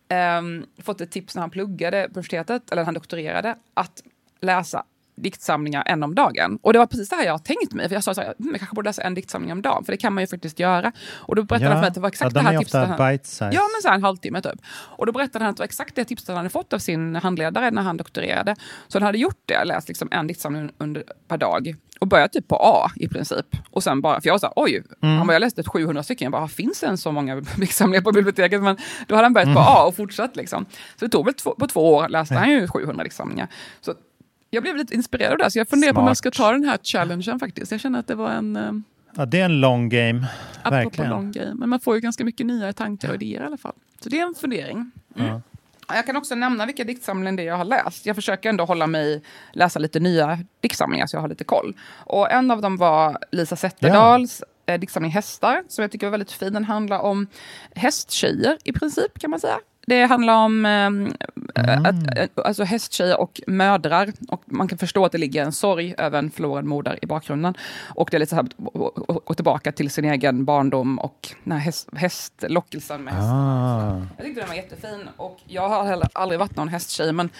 ehm, 0.08 0.66
fått 0.82 1.00
ett 1.00 1.10
tips 1.10 1.34
när 1.34 1.40
han 1.40 1.50
pluggade 1.50 2.02
på 2.02 2.06
universitetet, 2.10 2.70
eller 2.72 2.84
han 2.84 2.94
doktorerade, 2.94 3.56
att 3.74 4.02
läsa 4.40 4.84
diktsamlingar 5.16 5.82
en 5.86 6.02
om 6.02 6.14
dagen. 6.14 6.58
Och 6.62 6.72
det 6.72 6.78
var 6.78 6.86
precis 6.86 7.08
det 7.08 7.16
här 7.16 7.24
jag 7.24 7.44
tänkt 7.44 7.72
mig. 7.72 7.88
För 7.88 7.94
jag 7.94 8.04
sa 8.04 8.14
så 8.14 8.20
här, 8.20 8.34
"Hmm, 8.38 8.48
jag 8.50 8.58
kanske 8.58 8.74
borde 8.74 8.88
läsa 8.88 9.02
en 9.02 9.14
diktsamling 9.14 9.52
om 9.52 9.62
dagen, 9.62 9.84
för 9.84 9.92
det 9.92 9.96
kan 9.96 10.12
man 10.14 10.22
ju 10.22 10.26
faktiskt 10.26 10.58
göra. 10.60 10.92
Och 11.14 11.36
då 11.36 11.42
berättade 11.42 11.70
han 11.70 11.76
för 11.76 11.80
mig 11.80 11.88
att 11.88 11.94
det 11.94 12.00
var 12.00 12.08
exakt 12.08 12.22
ja, 12.22 12.28
det 12.28 12.40
de 12.40 12.46
här 12.46 12.54
är 12.54 12.58
tipset. 12.58 12.88
han-. 12.88 12.98
Ja, 13.52 13.60
men 13.74 13.82
så 13.82 13.88
en 13.88 14.02
halvtimme 14.02 14.40
typ. 14.40 14.60
Och 14.72 15.06
då 15.06 15.12
berättade 15.12 15.44
han 15.44 15.50
att 15.50 15.56
det 15.56 15.60
var 15.60 15.64
exakt 15.64 15.94
det 15.94 16.04
tipset 16.04 16.28
han 16.28 16.36
hade 16.36 16.48
fått 16.48 16.72
av 16.72 16.78
sin 16.78 17.16
handledare 17.16 17.70
när 17.70 17.82
han 17.82 17.96
doktorerade. 17.96 18.56
Så 18.88 18.98
han 18.98 19.06
hade 19.06 19.18
gjort 19.18 19.40
det, 19.46 19.64
läst 19.64 19.88
liksom 19.88 20.08
en 20.10 20.26
diktsamling 20.26 20.70
under, 20.78 21.04
per 21.28 21.36
dag. 21.38 21.74
Och 22.00 22.06
börjat 22.08 22.32
typ 22.32 22.48
på 22.48 22.56
A 22.56 22.90
i 22.96 23.08
princip. 23.08 23.46
Och 23.70 23.82
sen 23.82 24.00
bara, 24.00 24.20
för 24.20 24.28
jag 24.28 24.40
sa 24.40 24.52
oj, 24.56 24.82
Mm. 25.02 25.16
han 25.18 25.26
bara, 25.26 25.32
jag 25.32 25.40
läste 25.40 25.60
ett 25.60 25.68
700 25.68 26.02
stycken. 26.02 26.24
Jag 26.24 26.32
bara, 26.32 26.48
finns 26.48 26.80
det 26.80 26.86
en 26.86 26.98
så 26.98 27.12
många 27.12 27.34
diktsamlingar 27.56 28.02
på 28.02 28.12
biblioteket? 28.12 28.62
Men 28.62 28.76
då 29.08 29.14
hade 29.14 29.24
han 29.24 29.32
börjat 29.32 29.46
på 29.54 29.60
Mm. 29.60 29.62
A 29.62 29.84
och 29.86 29.96
fortsatt 29.96 30.36
liksom. 30.36 30.66
Så 30.96 31.04
det 31.04 31.08
tog 31.08 31.24
väl 31.24 31.34
två, 31.34 31.54
på 31.54 31.66
två 31.66 31.94
år 31.94 32.08
läste 32.08 32.34
han 32.34 32.50
ju 32.50 32.68
700 32.68 33.04
diktsamlingar. 33.04 33.48
Så 33.80 33.94
jag 34.56 34.62
blev 34.62 34.76
lite 34.76 34.94
inspirerad 34.94 35.32
av 35.32 35.38
det, 35.38 35.50
så 35.50 35.58
jag 35.58 35.68
funderar 35.68 35.92
på 35.92 36.00
om 36.00 36.06
jag 36.06 36.16
ska 36.16 36.30
Smart. 36.30 36.36
ta 36.46 36.52
den 36.52 36.64
här 36.64 36.78
challengen 36.82 37.38
faktiskt. 37.38 37.72
Jag 37.72 37.80
känner 37.80 37.98
att 37.98 38.06
det 38.06 38.14
var 38.14 38.30
en 38.30 38.56
eh, 38.56 38.72
Ja, 39.16 39.26
det 39.26 39.40
är 39.40 39.44
en 39.44 39.60
long 39.60 39.88
game. 39.88 40.26
Verkligen. 40.64 41.10
lång 41.10 41.32
grej. 41.32 41.54
Men 41.54 41.68
man 41.68 41.80
får 41.80 41.94
ju 41.94 42.00
ganska 42.00 42.24
mycket 42.24 42.46
nya 42.46 42.72
tankar 42.72 43.08
och 43.08 43.14
idéer 43.14 43.42
i 43.42 43.44
alla 43.44 43.56
fall. 43.56 43.74
Så 44.00 44.08
det 44.08 44.20
är 44.20 44.26
en 44.26 44.34
fundering. 44.34 44.90
Mm. 45.16 45.28
Ja. 45.28 45.40
Jag 45.94 46.06
kan 46.06 46.16
också 46.16 46.34
nämna 46.34 46.66
vilka 46.66 46.84
diktsamlingar 46.84 47.36
det 47.36 47.42
är 47.42 47.46
jag 47.46 47.56
har 47.56 47.64
läst. 47.64 48.06
Jag 48.06 48.16
försöker 48.16 48.48
ändå 48.48 48.64
hålla 48.64 48.86
mig, 48.86 49.22
läsa 49.52 49.78
lite 49.78 50.00
nya 50.00 50.38
diktsamlingar 50.60 51.06
så 51.06 51.16
jag 51.16 51.20
har 51.20 51.28
lite 51.28 51.44
koll. 51.44 51.76
Och 51.94 52.30
en 52.30 52.50
av 52.50 52.60
dem 52.60 52.76
var 52.76 53.18
Lisa 53.32 53.56
Zetterdahls 53.56 54.42
eh, 54.66 54.80
diktsamling 54.80 55.12
Hästar, 55.12 55.62
som 55.68 55.82
jag 55.82 55.90
tycker 55.92 56.06
var 56.06 56.10
väldigt 56.10 56.32
fin. 56.32 56.52
Den 56.52 56.64
handlar 56.64 56.98
om 56.98 57.26
hästtjejer 57.74 58.58
i 58.64 58.72
princip 58.72 59.18
kan 59.18 59.30
man 59.30 59.40
säga. 59.40 59.58
Det 59.86 60.04
handlar 60.04 60.34
om 60.34 60.66
eh, 60.66 61.78
att, 61.84 62.18
eh, 62.18 62.28
alltså 62.44 62.64
hästtjejer 62.64 63.20
och 63.20 63.40
mödrar. 63.46 64.12
Och 64.28 64.42
man 64.46 64.68
kan 64.68 64.78
förstå 64.78 65.04
att 65.04 65.12
det 65.12 65.18
ligger 65.18 65.42
en 65.42 65.52
sorg 65.52 65.94
över 65.98 66.18
en 66.18 66.30
förlorad 66.30 66.64
moder 66.64 66.98
i 67.02 67.06
bakgrunden. 67.06 67.54
Och 67.94 68.08
det 68.10 68.16
är 68.16 68.18
lite 68.18 68.30
så 68.30 68.36
här, 68.36 68.44
att 68.44 69.24
gå 69.24 69.34
tillbaka 69.34 69.72
till 69.72 69.90
sin 69.90 70.04
egen 70.04 70.44
barndom 70.44 70.98
och 70.98 71.28
den 71.44 71.58
häst, 71.58 71.88
hästlockelsen 71.96 73.04
med 73.04 73.14
hästar. 73.14 73.34
Ah. 73.34 74.06
Jag 74.16 74.26
tyckte 74.26 74.40
den 74.40 74.48
var 74.48 74.56
jättefin 74.56 75.08
och 75.16 75.38
jag 75.46 75.68
har 75.68 75.84
heller 75.84 76.08
aldrig 76.12 76.38
varit 76.38 76.56
någon 76.56 76.68
hästtjej 76.68 77.12
men 77.12 77.30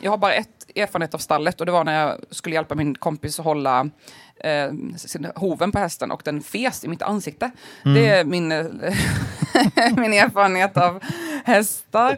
jag 0.00 0.10
har 0.10 0.18
bara 0.18 0.34
ett 0.34 0.58
erfarenhet 0.74 1.14
av 1.14 1.18
stallet 1.18 1.60
och 1.60 1.66
det 1.66 1.72
var 1.72 1.84
när 1.84 2.00
jag 2.00 2.18
skulle 2.30 2.54
hjälpa 2.54 2.74
min 2.74 2.94
kompis 2.94 3.38
att 3.38 3.44
hålla 3.44 3.90
eh, 4.36 4.72
sin, 4.96 5.26
hoven 5.36 5.72
på 5.72 5.78
hästen 5.78 6.10
och 6.10 6.22
den 6.24 6.42
fes 6.42 6.84
i 6.84 6.88
mitt 6.88 7.02
ansikte. 7.02 7.50
Mm. 7.84 7.94
Det 7.94 8.08
är 8.08 8.24
min, 8.24 8.52
eh, 8.52 8.66
min 9.96 10.12
erfarenhet 10.12 10.76
av 10.76 11.00
hästar. 11.48 12.16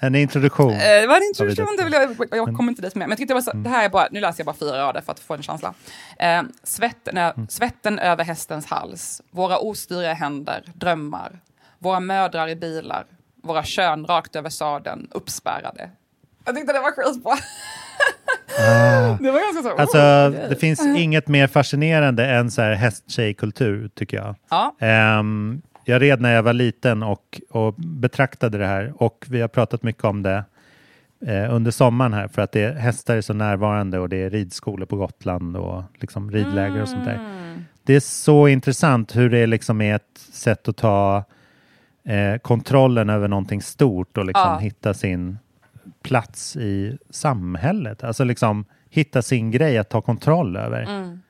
En 0.00 0.14
introduktion. 0.14 0.72
Eh, 0.72 0.78
det 0.78 1.06
var 1.06 1.16
en 1.16 1.22
introduktion, 1.22 1.76
det 1.78 1.84
vill 1.84 1.92
jag, 1.92 2.16
jag 2.30 2.56
kommer 2.56 2.68
inte 2.72 2.82
dit 2.82 2.94
med. 2.94 3.00
Men 3.08 3.10
jag 3.10 3.18
tyckte 3.18 3.30
det, 3.34 3.34
var 3.34 3.42
så, 3.42 3.50
Mm. 3.50 3.62
det 3.62 3.70
här 3.70 3.84
är 3.84 3.88
bara, 3.88 4.08
nu 4.10 4.20
läser 4.20 4.40
jag 4.40 4.46
bara 4.46 4.56
fyra 4.56 4.78
rader 4.78 5.00
för 5.00 5.12
att 5.12 5.20
få 5.20 5.34
en 5.34 5.42
känsla. 5.42 5.74
Eh, 6.18 6.42
svetten, 6.64 7.16
Mm. 7.18 7.48
svetten 7.48 7.98
över 7.98 8.24
hästens 8.24 8.66
hals, 8.66 9.22
våra 9.30 9.58
ostyriga 9.58 10.12
händer, 10.14 10.62
drömmar, 10.74 11.40
våra 11.78 12.00
mödrar 12.00 12.48
i 12.48 12.56
bilar, 12.56 13.04
våra 13.42 13.62
kön 13.64 14.06
rakt 14.06 14.36
över 14.36 14.50
sadeln, 14.50 15.08
uppspärrade. 15.10 15.90
Jag 16.44 16.56
tyckte 16.56 16.72
det 16.72 16.80
var 16.80 16.90
skitbra. 16.92 17.32
Ah. 17.32 17.36
Det 19.20 19.30
var 19.30 19.40
ganska 19.40 19.62
så, 19.62 19.74
oh, 19.74 19.80
Alltså, 19.80 20.28
okej. 20.38 20.46
det 20.48 20.56
finns 20.56 20.80
inget 20.86 21.28
mer 21.28 21.46
fascinerande 21.46 22.26
än 22.26 22.50
så 22.50 22.62
här 22.62 22.72
hästtjejkultur, 22.74 23.88
tycker 23.94 24.16
jag. 24.16 24.36
Ja. 24.50 24.76
Ehm, 24.80 25.62
jag 25.88 26.02
red 26.02 26.20
när 26.20 26.34
jag 26.34 26.42
var 26.42 26.52
liten 26.52 27.02
och, 27.02 27.40
och 27.50 27.74
betraktade 27.74 28.58
det 28.58 28.66
här 28.66 28.92
och 28.96 29.24
vi 29.28 29.40
har 29.40 29.48
pratat 29.48 29.82
mycket 29.82 30.04
om 30.04 30.22
det 30.22 30.44
eh, 31.26 31.54
under 31.54 31.70
sommaren 31.70 32.12
här 32.12 32.28
för 32.28 32.42
att 32.42 32.52
det, 32.52 32.78
hästar 32.78 33.16
är 33.16 33.20
så 33.20 33.32
närvarande 33.34 33.98
och 33.98 34.08
det 34.08 34.16
är 34.16 34.30
ridskolor 34.30 34.86
på 34.86 34.96
Gotland 34.96 35.56
och 35.56 35.82
liksom 35.94 36.30
ridläger 36.30 36.82
och 36.82 36.88
sånt 36.88 37.04
där. 37.04 37.14
Mm. 37.14 37.64
Det 37.82 37.94
är 37.94 38.00
så 38.00 38.48
intressant 38.48 39.16
hur 39.16 39.30
det 39.30 39.46
liksom 39.46 39.80
är 39.80 39.96
ett 39.96 40.18
sätt 40.32 40.68
att 40.68 40.76
ta 40.76 41.24
eh, 42.04 42.38
kontrollen 42.38 43.10
över 43.10 43.28
någonting 43.28 43.62
stort 43.62 44.18
och 44.18 44.24
liksom 44.24 44.52
Ja. 44.52 44.58
hitta 44.58 44.94
sin 44.94 45.38
plats 46.02 46.56
i 46.56 46.98
samhället. 47.10 48.04
Alltså 48.04 48.24
liksom 48.24 48.64
hitta 48.90 49.22
sin 49.22 49.50
grej 49.50 49.78
att 49.78 49.88
ta 49.88 50.00
kontroll 50.00 50.56
över. 50.56 50.82
Mm. 50.82 51.20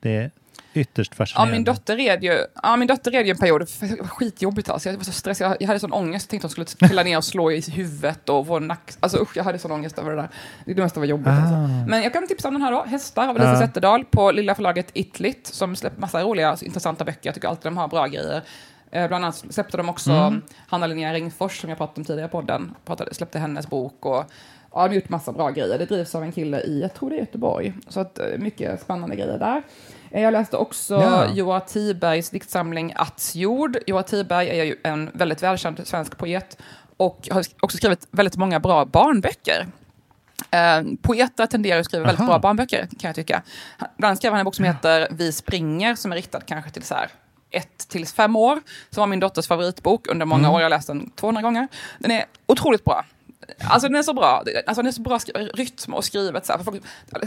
Det 0.00 0.30
ytterst 0.74 1.12
Ja, 1.12 1.16
fascinerande. 1.16 1.52
min 1.52 1.64
dotter 1.64 1.96
red 1.96 2.24
ju, 2.24 2.38
ja, 2.62 2.76
min 2.76 2.88
dotter 2.88 3.10
red 3.10 3.26
ju 3.26 3.30
en 3.30 3.36
period, 3.38 3.60
det 3.80 4.00
var 4.00 4.06
skitjobbigt 4.08 4.70
alltså. 4.70 4.88
Jag 4.88 4.96
var 4.96 5.04
så 5.04 5.12
stressad, 5.12 5.56
jag, 5.60 5.66
hade 5.66 5.80
sån 5.80 5.92
ångest, 5.92 6.24
jag 6.26 6.30
tänkte 6.30 6.46
att 6.46 6.56
hon 6.56 6.66
skulle 6.66 6.88
trilla 6.88 7.02
ner 7.02 7.16
och 7.16 7.24
slå 7.24 7.50
i 7.50 7.60
huvudet 7.70 8.28
och 8.28 8.46
få 8.46 8.58
nack... 8.58 8.92
Alltså 9.00 9.18
usch, 9.18 9.36
jag 9.36 9.44
hade 9.44 9.58
sån 9.58 9.72
ångest 9.72 9.98
över 9.98 10.10
det 10.10 10.16
där. 10.16 10.28
Det 10.74 10.82
måste 10.82 10.98
vara 10.98 11.08
jobbigt 11.08 11.26
alltså. 11.28 11.54
Ah. 11.54 11.86
Men 11.88 12.02
jag 12.02 12.12
kan 12.12 12.26
tipsa 12.26 12.48
om 12.48 12.54
den 12.54 12.62
här 12.62 12.72
då, 12.72 12.84
Hästar 12.84 13.28
av 13.28 13.34
Lisa 13.34 13.52
Ja. 13.52 13.58
Zetterdahl 13.58 14.04
på 14.04 14.30
lilla 14.30 14.54
förlaget 14.54 14.90
Itlit 14.92 15.46
som 15.46 15.76
släpper 15.76 16.00
massa 16.00 16.22
roliga, 16.22 16.56
intressanta 16.62 17.04
böcker. 17.04 17.20
Jag 17.22 17.34
tycker 17.34 17.48
alltid 17.48 17.64
de 17.66 17.76
har 17.76 17.88
bra 17.88 18.06
grejer. 18.06 18.42
Eh, 18.90 19.08
bland 19.08 19.24
annat 19.24 19.44
släppte 19.50 19.76
de 19.76 19.88
också 19.88 20.10
Mm. 20.12 20.42
Hanna 20.66 20.86
Linnea 20.86 21.12
Ringfors, 21.12 21.60
som 21.60 21.70
jag 21.70 21.78
pratade 21.78 22.00
om 22.00 22.04
tidigare 22.04 22.28
i 22.28 22.30
podden, 22.30 22.74
pratade, 22.84 23.14
släppte 23.14 23.38
hennes 23.38 23.66
bok 23.66 24.06
och 24.06 24.24
ja, 24.72 24.82
de 24.82 24.88
har 24.88 24.94
gjort 24.94 25.08
massa 25.08 25.32
bra 25.32 25.50
grejer. 25.50 25.78
Det 25.78 25.84
drivs 25.86 26.14
av 26.14 26.22
en 26.22 26.32
kille 26.32 26.60
i, 26.60 26.80
jag 26.80 26.94
tror 26.94 27.10
det 27.10 27.16
är 27.16 27.20
Göteborg, 27.20 27.72
så 27.88 28.00
att, 28.00 28.18
eh, 28.18 28.26
mycket 28.38 28.82
spännande 28.82 29.16
grejer 29.16 29.38
där. 29.38 29.62
Eh, 30.14 30.22
Jag 30.22 30.32
läste 30.32 30.56
också 30.56 30.94
Ja. 30.94 31.26
Joa 31.34 31.60
Tibergs 31.60 32.30
diktsamling 32.30 32.92
Attsjord. 32.96 33.76
Joa 33.86 34.02
Tiberg 34.02 34.48
är 34.60 34.64
ju 34.64 34.76
en 34.84 35.10
väldigt 35.14 35.42
välkänd 35.42 35.80
svensk 35.84 36.18
poet 36.18 36.58
och 36.96 37.28
har 37.30 37.44
också 37.60 37.76
skrivit 37.76 38.08
väldigt 38.10 38.36
många 38.36 38.60
bra 38.60 38.84
barnböcker. 38.84 39.66
Eh, 40.50 40.82
poeter 41.02 41.46
tenderar 41.46 41.80
att 41.80 41.84
skriva 41.86 42.04
väldigt 42.04 42.20
Aha. 42.20 42.28
bra 42.28 42.38
barnböcker, 42.38 42.88
kan 43.00 43.08
jag 43.08 43.14
tycka. 43.14 43.42
Han- 43.78 43.88
Bland 43.96 44.08
annat 44.10 44.18
skrev 44.18 44.32
han 44.32 44.40
en 44.40 44.44
bok 44.44 44.54
som 44.54 44.64
heter 44.64 45.08
Vi 45.10 45.32
springer, 45.32 45.94
som 45.94 46.12
är 46.12 46.16
riktad 46.16 46.40
kanske 46.40 46.70
till 46.70 46.82
så 46.82 46.94
här 46.94 47.08
ett 47.50 47.88
till 47.88 48.06
fem 48.06 48.36
år, 48.36 48.60
som 48.90 49.00
var 49.00 49.06
min 49.06 49.20
dotters 49.20 49.46
favoritbok 49.48 50.06
under 50.06 50.26
många 50.26 50.38
Mm. 50.40 50.50
år. 50.50 50.60
Jag 50.60 50.64
har 50.64 50.70
läst 50.70 50.86
den 50.86 51.10
200 51.10 51.42
gånger. 51.42 51.68
Den 51.98 52.10
är 52.10 52.24
otroligt 52.46 52.84
bra. 52.84 53.04
Alltså 53.58 53.88
den 53.88 53.96
är 53.96 54.02
så 54.02 54.14
bra. 54.14 54.42
Alltså 54.66 54.82
den 54.82 54.86
är 54.86 54.92
så 54.92 55.02
bra 55.02 55.18
rytm 55.54 55.94
och 55.94 56.04
skrivet. 56.04 56.46
Så 56.46 56.52
här. 56.52 56.62
Folk, 56.64 56.82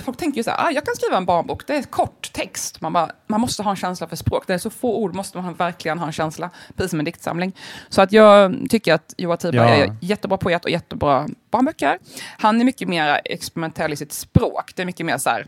folk 0.06 0.18
tänker 0.18 0.38
ju 0.38 0.44
så 0.44 0.50
här, 0.52 0.68
ah, 0.68 0.72
jag 0.72 0.86
kan 0.86 0.96
skriva 0.96 1.18
en 1.18 1.26
barnbok, 1.26 1.68
det 1.68 1.76
är 1.76 1.84
kort 1.84 2.34
text. 2.34 2.82
Man, 2.82 2.94
bara, 2.94 3.12
man 3.28 3.42
måste 3.42 3.64
ha 3.64 3.72
en 3.72 3.76
känsla 3.78 4.08
för 4.08 4.16
språk. 4.16 4.44
Det 4.48 4.54
är 4.54 4.58
så 4.58 4.70
få 4.70 4.98
ord, 4.98 5.16
måste 5.16 5.38
man 5.42 5.54
verkligen 5.54 6.00
ha 6.00 6.06
en 6.08 6.14
känsla. 6.14 6.50
Precis 6.76 6.90
som 6.90 7.00
en 7.00 7.06
diktsamling. 7.06 7.56
Så 7.90 8.02
att 8.02 8.12
jag 8.12 8.56
tycker 8.70 8.94
att 8.94 9.14
Joa 9.18 9.38
Tiberg 9.38 9.80
Ja. 9.80 9.86
är 9.86 9.96
jättebra 10.02 10.38
poet 10.38 10.66
och 10.66 10.72
jättebra 10.72 11.28
barnböcker. 11.52 12.00
Han 12.38 12.62
är 12.62 12.66
mycket 12.66 12.88
mer 12.88 13.22
experimentell 13.26 13.94
i 13.94 13.96
sitt 13.96 14.14
språk. 14.14 14.72
Det 14.76 14.82
är 14.82 14.86
mycket 14.86 15.06
mer 15.06 15.18
så 15.18 15.30
här, 15.30 15.48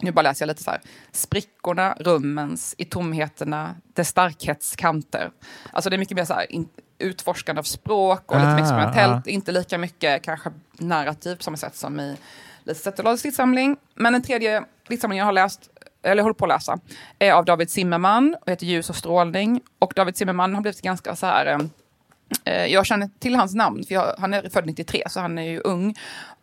nu 0.00 0.12
bara 0.12 0.22
läser 0.22 0.42
jag 0.44 0.48
lite 0.48 0.62
så 0.62 0.70
här. 0.70 0.80
Sprickorna, 1.12 1.96
rummens, 2.00 2.74
i 2.78 2.84
tomheterna, 2.84 3.74
dess 3.94 4.08
starkhetskanter. 4.08 5.30
Alltså 5.72 5.90
det 5.90 5.96
är 5.96 5.98
mycket 5.98 6.16
mer 6.16 6.24
så 6.24 6.34
här 6.34 6.52
in, 6.52 6.68
utforskande 6.98 7.58
av 7.58 7.62
språk 7.62 8.32
och 8.32 8.36
lite 8.36 8.48
Ah, 8.48 8.54
mer 8.54 8.62
experimentellt. 8.62 9.26
ah. 9.26 9.30
Inte 9.30 9.52
lika 9.52 9.78
mycket 9.78 10.22
kanske 10.22 10.50
narrativ 10.72 11.36
på 11.36 11.42
samma 11.42 11.56
sätt 11.56 11.76
som 11.76 12.00
i 12.00 12.16
Lisa 12.64 12.80
Zetterlunds 12.82 13.22
diktsamling. 13.22 13.76
Men 13.94 14.14
en 14.14 14.22
tredje 14.22 14.64
diktsamling 14.88 15.18
jag 15.18 15.24
har 15.26 15.32
läst, 15.32 15.70
eller 16.02 16.22
håller 16.22 16.34
på 16.34 16.44
att 16.44 16.48
läsa, 16.48 16.78
är 17.18 17.32
av 17.32 17.44
David 17.44 17.70
Zimmerman 17.70 18.36
och 18.40 18.50
heter 18.50 18.66
Ljus 18.66 18.90
och 18.90 18.96
strålning. 18.96 19.60
Och 19.78 19.92
David 19.96 20.16
Zimmerman 20.16 20.54
har 20.54 20.62
blivit 20.62 20.82
ganska 20.82 21.16
så 21.16 21.26
här... 21.26 21.46
eh, 21.46 21.58
Eh, 22.44 22.66
jag 22.66 22.86
känner 22.86 23.10
till 23.18 23.34
hans 23.36 23.54
namn, 23.54 23.84
för 23.84 23.94
jag, 23.94 24.14
han 24.18 24.34
är 24.34 24.48
född 24.48 24.66
93, 24.66 25.02
så 25.08 25.20
han 25.20 25.38
är 25.38 25.42
ju 25.42 25.60
ung. 25.60 25.94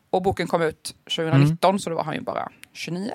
Och 0.09 0.21
boken 0.21 0.47
kom 0.47 0.61
ut 0.61 0.95
2019, 1.15 1.79
så 1.79 1.89
då 1.89 1.95
var 1.95 2.03
han 2.03 2.13
ju 2.13 2.21
bara 2.21 2.49
29. 2.73 3.11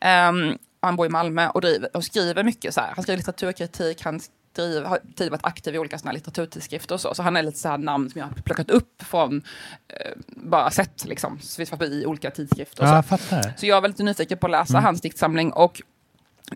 Ehm, 0.00 0.58
han 0.80 0.96
bor 0.96 1.06
i 1.06 1.08
Malmö 1.08 1.48
och, 1.48 1.60
driver, 1.60 1.96
och 1.96 2.04
skriver 2.04 2.44
mycket 2.44 2.74
så 2.74 2.80
här. 2.80 2.92
Han 2.94 3.02
skriver 3.02 3.16
litteraturkritik, 3.16 4.02
han 4.04 4.20
driver, 4.54 4.88
har 4.88 4.98
tidigare 4.98 5.30
varit 5.30 5.44
aktiv 5.46 5.74
i 5.74 5.78
olika 5.78 5.98
såna 5.98 6.12
litteraturtidskrifter 6.12 6.94
och 6.94 7.00
så. 7.00 7.14
Så 7.14 7.22
han 7.22 7.36
är 7.36 7.42
lite 7.42 7.58
så 7.58 7.68
här 7.68 7.78
namn 7.78 8.10
som 8.10 8.18
jag 8.18 8.26
har 8.26 8.34
plockat 8.34 8.70
upp 8.70 9.02
från, 9.02 9.42
eh, 9.88 10.10
bara 10.26 10.70
sett 10.70 11.04
liksom, 11.04 11.38
i 11.80 12.06
olika 12.06 12.30
tidskrifter. 12.30 12.82
Och 12.82 12.88
Ja, 12.88 12.92
så. 12.92 12.96
jag 12.96 13.06
fattar. 13.20 13.52
Så 13.56 13.66
jag 13.66 13.80
var 13.80 13.88
lite 13.88 14.02
nyfiken 14.02 14.38
på 14.38 14.46
att 14.46 14.50
läsa 14.50 14.72
Mm. 14.72 14.84
hans 14.84 15.00
diktsamling 15.00 15.52
och 15.52 15.82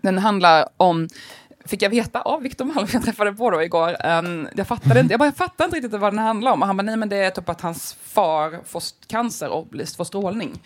den 0.01 0.17
handlar 0.17 0.69
om 0.77 1.07
Fick 1.65 1.81
jag 1.81 1.89
veta 1.89 2.21
av 2.21 2.41
Victor 2.41 2.65
Malm, 2.65 2.87
jag 2.93 3.03
träffade 3.03 3.33
på 3.33 3.49
då 3.51 3.63
igår. 3.63 4.05
Um, 4.05 4.47
jag, 4.55 4.67
fattade 4.67 4.99
inte, 4.99 5.13
jag, 5.13 5.19
bara, 5.19 5.25
jag 5.25 5.35
fattade 5.37 5.65
inte 5.65 5.77
riktigt 5.77 6.01
vad 6.01 6.13
den 6.13 6.19
handlar 6.19 6.51
om. 6.51 6.61
Och 6.61 6.67
han 6.67 6.77
bara, 6.77 6.83
nej 6.83 6.97
men 6.97 7.09
det 7.09 7.17
är 7.17 7.29
typ 7.29 7.49
att 7.49 7.61
hans 7.61 7.93
far 7.93 8.59
får 8.65 8.83
cancer 9.07 9.49
och 9.49 9.67
får 9.97 10.03
strålning. 10.03 10.61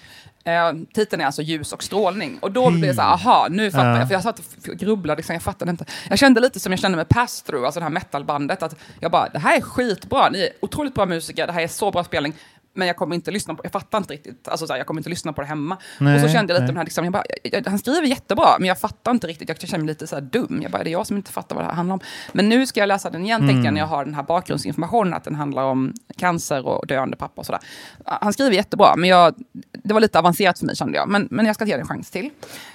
Uh, 0.47 0.83
titeln 0.93 1.21
är 1.21 1.25
alltså 1.25 1.41
ljus 1.41 1.73
och 1.73 1.83
strålning. 1.83 2.39
Och 2.41 2.51
då 2.51 2.69
blev 2.69 2.81
det 2.81 2.93
så 2.93 3.01
här, 3.01 3.13
aha, 3.13 3.47
nu 3.49 3.71
fattar 3.71 3.89
Ja. 3.91 3.97
jag. 3.99 4.07
För 4.07 4.13
jag 4.15 4.23
satt 4.23 4.39
och 4.39 4.75
grubblade, 4.77 5.17
liksom, 5.17 5.33
jag 5.33 5.43
fattade 5.43 5.71
inte. 5.71 5.85
Jag 6.09 6.19
kände 6.19 6.41
lite 6.41 6.59
som 6.59 6.71
jag 6.71 6.79
kände 6.79 6.95
med 6.95 7.09
Pass 7.09 7.41
Through, 7.41 7.65
alltså 7.65 7.79
det 7.79 7.83
här 7.83 7.89
metalbandet. 7.91 8.63
Att 8.63 8.75
jag 8.99 9.11
bara, 9.11 9.29
det 9.29 9.39
här 9.39 9.57
är 9.57 9.61
skitbra, 9.61 10.29
ni 10.29 10.41
är 10.41 10.49
otroligt 10.61 10.93
bra 10.95 11.05
musiker, 11.05 11.47
det 11.47 11.53
här 11.53 11.61
är 11.61 11.67
så 11.67 11.91
bra 11.91 12.03
spelning. 12.03 12.33
Men 12.73 12.87
jag 12.87 12.97
kommer 12.97 13.15
inte 13.15 13.31
lyssna 13.31 13.55
på 13.55 13.61
jag 13.63 13.71
fattar 13.71 13.97
inte 13.97 14.13
riktigt, 14.13 14.47
alltså 14.47 14.67
så 14.67 14.73
här, 14.73 14.77
jag 14.77 14.87
kommer 14.87 14.99
inte 14.99 15.09
lyssna 15.09 15.33
på 15.33 15.41
det 15.41 15.47
hemma. 15.47 15.77
Nej, 15.99 16.15
och 16.15 16.21
så 16.21 16.27
kände 16.27 16.53
jag 16.53 16.61
lite 16.61 16.73
nej. 16.73 16.77
här, 16.77 16.83
liksom, 16.83 17.03
jag 17.03 17.13
bara, 17.13 17.23
jag, 17.43 17.53
jag, 17.53 17.69
han 17.69 17.79
skriver 17.79 18.07
jättebra, 18.07 18.55
men 18.59 18.67
jag 18.67 18.79
fattar 18.79 19.11
inte 19.11 19.27
riktigt, 19.27 19.49
jag 19.49 19.59
känner 19.59 19.83
mig 19.83 19.87
lite 19.87 20.07
så 20.07 20.15
här 20.15 20.21
dum. 20.21 20.59
Jag 20.61 20.71
bara, 20.71 20.79
är 20.79 20.83
det 20.83 20.89
jag 20.89 21.07
som 21.07 21.17
inte 21.17 21.31
fattar 21.31 21.55
vad 21.55 21.65
det 21.65 21.67
här 21.67 21.75
handlar 21.75 21.93
om? 21.93 21.99
Men 22.31 22.49
nu 22.49 22.65
ska 22.65 22.79
jag 22.79 22.87
läsa 22.87 23.09
den 23.09 23.25
igen, 23.25 23.47
tänkte 23.47 23.65
jag, 23.65 23.73
när 23.73 23.81
jag 23.81 23.87
har 23.87 24.05
den 24.05 24.13
här 24.13 24.23
bakgrundsinformationen, 24.23 25.13
att 25.13 25.23
den 25.23 25.35
handlar 25.35 25.63
om 25.63 25.93
cancer 26.17 26.67
och 26.67 26.87
döende 26.87 27.17
pappa 27.17 27.41
och 27.41 27.45
sådär. 27.45 27.61
Han 28.05 28.33
skriver 28.33 28.55
jättebra, 28.55 28.95
men 28.95 29.09
jag, 29.09 29.35
det 29.83 29.93
var 29.93 30.01
lite 30.01 30.19
avancerat 30.19 30.59
för 30.59 30.65
mig 30.65 30.75
kände 30.75 30.97
jag, 30.97 31.09
men, 31.09 31.27
men 31.31 31.45
jag 31.45 31.55
ska 31.55 31.65
ge 31.65 31.71
den 31.71 31.81
en 31.81 31.87
chans 31.87 32.11
till. 32.11 32.29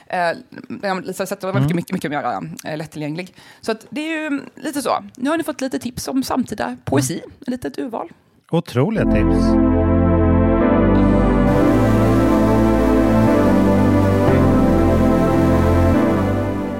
Eh, 0.06 1.00
Lisa 1.02 1.26
Zetterlund 1.26 1.54
var 1.54 1.60
mycket, 1.60 1.76
mycket, 1.76 1.92
mycket 1.92 2.10
mer 2.10 2.40
eh, 2.64 2.76
lättillgänglig. 2.76 3.34
Så 3.60 3.72
att 3.72 3.86
det 3.90 4.00
är 4.00 4.30
ju 4.30 4.40
lite 4.54 4.82
så. 4.82 5.04
Nu 5.16 5.30
har 5.30 5.38
ni 5.38 5.44
fått 5.44 5.60
lite 5.60 5.78
tips 5.78 6.08
om 6.08 6.22
samtida 6.22 6.76
poesi, 6.84 7.22
ett 7.40 7.48
litet 7.48 7.78
urval. 7.78 8.12
Otroliga 8.50 9.04
tips. 9.04 9.44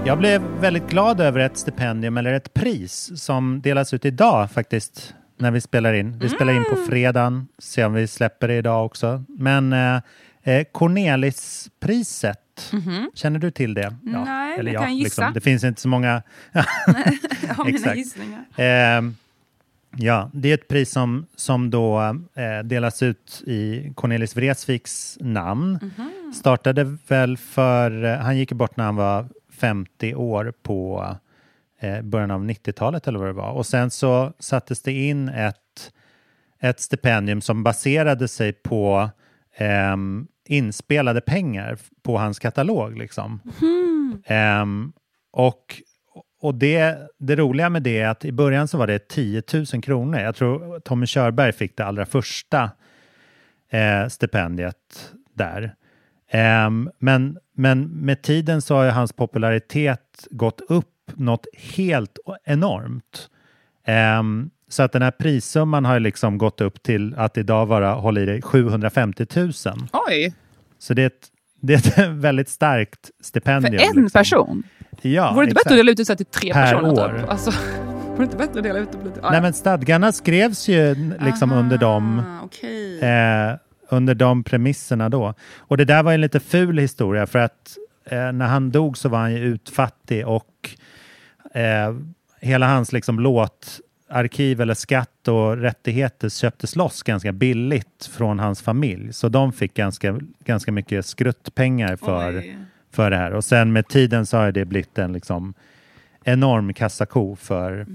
Jag 0.06 0.18
blev 0.18 0.42
väldigt 0.60 0.90
glad 0.90 1.20
över 1.20 1.40
ett 1.40 1.56
stipendium 1.56 2.16
eller 2.16 2.32
ett 2.32 2.54
pris 2.54 3.22
som 3.22 3.60
delas 3.60 3.94
ut 3.94 4.04
idag 4.04 4.50
faktiskt 4.50 5.14
när 5.38 5.50
vi 5.50 5.60
spelar 5.60 5.94
in. 5.94 6.18
Vi 6.18 6.28
spelar 6.28 6.52
in 6.52 6.64
på 6.70 6.76
fredagen, 6.76 7.48
se 7.58 7.84
om 7.84 7.92
vi 7.92 8.06
släpper 8.06 8.48
det 8.48 8.54
idag 8.54 8.86
också. 8.86 9.24
Men 9.28 9.72
eh, 9.72 10.00
eh, 10.42 10.64
Cornelispriset, 10.72 12.72
känner 13.14 13.38
du 13.38 13.50
till 13.50 13.74
det? 13.74 13.96
Nej, 14.02 14.58
eller 14.58 14.72
jag 14.72 14.82
kan 14.82 14.96
gissa. 14.96 15.04
Liksom, 15.04 15.32
det 15.34 15.40
finns 15.40 15.64
inte 15.64 15.80
så 15.80 15.88
många. 15.88 16.22
Jag 16.52 16.64
har 17.54 17.64
mina 17.64 17.94
gissningar. 17.94 18.44
Ehm, 18.56 19.16
ja, 19.96 20.30
det 20.32 20.50
är 20.50 20.54
ett 20.54 20.68
pris 20.68 20.90
som, 20.90 21.26
som 21.36 21.70
då 21.70 22.00
eh, 22.34 22.64
delas 22.64 23.02
ut 23.02 23.42
i 23.46 23.92
Cornelis 23.94 24.36
Vreeswijks 24.36 25.18
namn. 25.20 25.78
Mhm. 25.82 26.32
Startade 26.32 26.96
väl 27.08 27.36
för, 27.36 28.04
eh, 28.04 28.16
han 28.16 28.38
gick 28.38 28.52
bort 28.52 28.76
när 28.76 28.84
han 28.84 28.96
var 28.96 29.28
50 29.52 30.14
år 30.14 30.52
på 30.62 31.06
eh, 31.80 32.02
början 32.02 32.30
av 32.30 32.44
90-talet 32.44 33.08
eller 33.08 33.18
vad 33.18 33.28
det 33.28 33.32
var. 33.32 33.50
Och 33.50 33.66
sen 33.66 33.90
så 33.90 34.32
sattes 34.38 34.82
det 34.82 34.92
in 34.92 35.28
ett, 35.28 35.92
ett 36.60 36.80
stipendium 36.80 37.40
som 37.40 37.62
baserade 37.62 38.28
sig 38.28 38.52
på 38.52 39.10
ehm, 39.56 40.26
inspelade 40.48 41.20
pengar 41.20 41.78
på 42.02 42.18
hans 42.18 42.38
katalog. 42.38 42.98
Liksom. 42.98 43.40
Ehm, 44.24 44.92
och 45.30 45.82
och 46.40 46.54
det, 46.54 46.98
det 47.18 47.36
roliga 47.36 47.68
med 47.70 47.82
det 47.82 48.00
är 48.00 48.08
att 48.08 48.24
i 48.24 48.32
början 48.32 48.68
så 48.68 48.78
var 48.78 48.86
det 48.86 49.08
10 49.08 49.42
000 49.72 49.82
kronor. 49.82 50.20
Jag 50.20 50.34
tror 50.36 50.80
Tommy 50.80 51.06
Körberg 51.06 51.52
fick 51.52 51.76
det 51.76 51.84
allra 51.84 52.06
första 52.06 52.70
eh, 53.70 54.08
stipendiet 54.08 55.12
där. 55.34 55.74
Ehm, 56.30 56.90
men, 56.98 57.38
men 57.54 57.82
med 57.82 58.22
tiden 58.22 58.62
så 58.62 58.74
har 58.74 58.84
ju 58.84 58.90
hans 58.90 59.12
popularitet 59.12 60.26
gått 60.30 60.60
upp 60.68 60.94
något 61.14 61.46
helt 61.76 62.18
enormt. 62.44 63.28
Ehm, 63.84 64.50
så 64.68 64.82
att 64.82 64.92
den 64.92 65.02
här 65.02 65.10
prissumman 65.10 65.84
har 65.84 66.00
liksom 66.00 66.38
gått 66.38 66.60
upp 66.60 66.82
till 66.82 67.14
att 67.14 67.38
idag 67.38 67.66
vara, 67.66 67.92
håll 67.92 68.18
i 68.18 68.26
dig, 68.26 68.42
750 68.42 69.26
000. 69.36 69.52
Oj, 70.08 70.34
Så 70.78 70.94
det 70.94 71.02
är 71.02 71.06
ett, 71.06 71.28
det 71.60 71.74
är 71.74 72.02
ett 72.02 72.08
väldigt 72.10 72.48
starkt 72.48 73.10
för 73.18 73.24
stipendium. 73.24 73.74
en 73.74 74.02
liksom. 74.02 74.20
person? 74.20 74.62
Ja, 75.02 75.32
Vore 75.34 75.46
det 75.46 75.50
inte 75.50 75.54
bättre 75.54 75.70
att 75.70 75.78
dela 75.78 75.90
ut 75.90 75.96
det 75.96 76.04
så 76.04 76.16
till 76.16 76.26
tre 76.26 76.52
Per 76.52 76.72
personer? 76.74 76.92
år. 77.14 77.18
Typ? 77.18 77.28
Alltså, 77.30 77.50
vore 77.50 78.18
det 78.18 78.22
inte 78.24 78.36
bättre 78.36 78.58
att 78.58 78.62
dela 78.64 78.78
ut 78.78 78.88
det 78.92 79.04
lite... 79.08 79.20
Ah, 79.22 79.30
Nej 79.30 79.40
men 79.40 79.52
stadgarna 79.52 80.12
skrevs 80.12 80.68
ju 80.68 80.94
liksom 81.20 81.52
under 81.52 81.78
de 81.78 82.22
okej. 82.44 83.00
eh, 83.00 83.54
under 83.90 84.14
de 84.14 84.44
premisserna 84.44 85.08
då. 85.08 85.34
Och 85.56 85.76
det 85.76 85.84
där 85.84 86.02
var 86.02 86.12
en 86.12 86.20
lite 86.20 86.40
ful 86.40 86.78
historia 86.78 87.26
för 87.26 87.38
att 87.38 87.76
eh, 88.04 88.32
när 88.32 88.46
han 88.46 88.70
dog 88.70 88.98
så 88.98 89.08
var 89.08 89.18
han 89.18 89.32
ju 89.32 89.38
utfattig 89.38 90.26
och 90.28 90.70
eh, 91.54 91.94
hela 92.40 92.66
hans 92.68 92.92
liksom 92.92 93.20
låtarkiv 93.20 94.60
eller 94.60 94.74
skatt 94.74 95.28
och 95.28 95.56
rättigheter 95.56 96.28
köptes 96.28 96.76
loss 96.76 97.02
ganska 97.02 97.32
billigt 97.32 98.10
från 98.12 98.38
hans 98.38 98.62
familj. 98.62 99.12
Så 99.12 99.28
de 99.28 99.52
fick 99.52 99.74
ganska, 99.74 100.18
ganska 100.44 100.72
mycket 100.72 101.06
skruttpengar 101.06 101.96
för, 101.96 102.38
Oj. 102.38 102.58
För 102.98 103.10
det 103.10 103.16
här. 103.16 103.32
Och 103.32 103.44
sen 103.44 103.72
med 103.72 103.88
tiden 103.88 104.26
så 104.26 104.36
har 104.36 104.52
det 104.52 104.64
blivit 104.64 104.98
en 104.98 105.12
liksom 105.12 105.54
enorm 106.24 106.74
kassako 106.74 107.36
för 107.36 107.86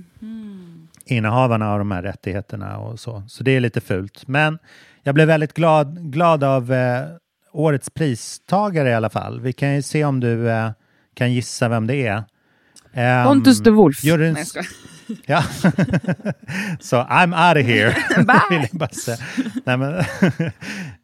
innehavarna 1.05 1.71
av 1.71 1.79
de 1.79 1.91
här 1.91 2.01
rättigheterna 2.01 2.77
och 2.77 2.99
så. 2.99 3.23
Så 3.27 3.43
det 3.43 3.51
är 3.51 3.59
lite 3.59 3.81
fult. 3.81 4.27
Men 4.27 4.59
jag 5.01 5.15
blev 5.15 5.27
väldigt 5.27 5.53
glad, 5.53 6.11
glad 6.11 6.43
av 6.43 6.73
eh, 6.73 7.05
årets 7.51 7.89
pristagare 7.89 8.89
i 8.89 8.93
alla 8.93 9.09
fall. 9.09 9.41
Vi 9.41 9.53
kan 9.53 9.75
ju 9.75 9.81
se 9.81 10.05
om 10.05 10.19
du 10.19 10.49
eh, 10.49 10.71
kan 11.13 11.33
gissa 11.33 11.69
vem 11.69 11.87
det 11.87 12.07
är. 12.07 12.23
Ehm, 12.93 13.27
Pontus 13.27 13.59
de 13.59 13.71
Wolf. 13.71 14.03
Nej, 14.03 14.45
jag. 14.53 14.63
Ja, 15.25 15.43
så 16.79 16.95
I'm 16.95 17.49
out 17.49 17.63
of 17.63 17.69
here. 17.69 17.95
Säga. 18.91 19.17
Nej, 19.65 19.77
men 19.77 20.03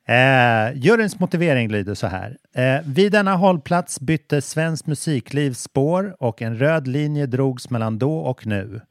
eh, 0.09 0.75
juryns 0.75 1.19
motivering 1.19 1.69
lyder 1.69 1.93
så 1.93 2.07
här. 2.07 2.37
Eh, 2.53 2.81
vid 2.85 3.11
denna 3.11 3.35
hållplats 3.35 3.99
bytte 3.99 4.41
svenskt 4.41 4.87
musikliv 4.87 5.53
spår 5.53 6.15
och 6.19 6.41
en 6.41 6.57
röd 6.57 6.87
linje 6.87 7.25
drogs 7.25 7.69
mellan 7.69 7.99
då 7.99 8.17
och 8.17 8.47
nu. 8.47 8.81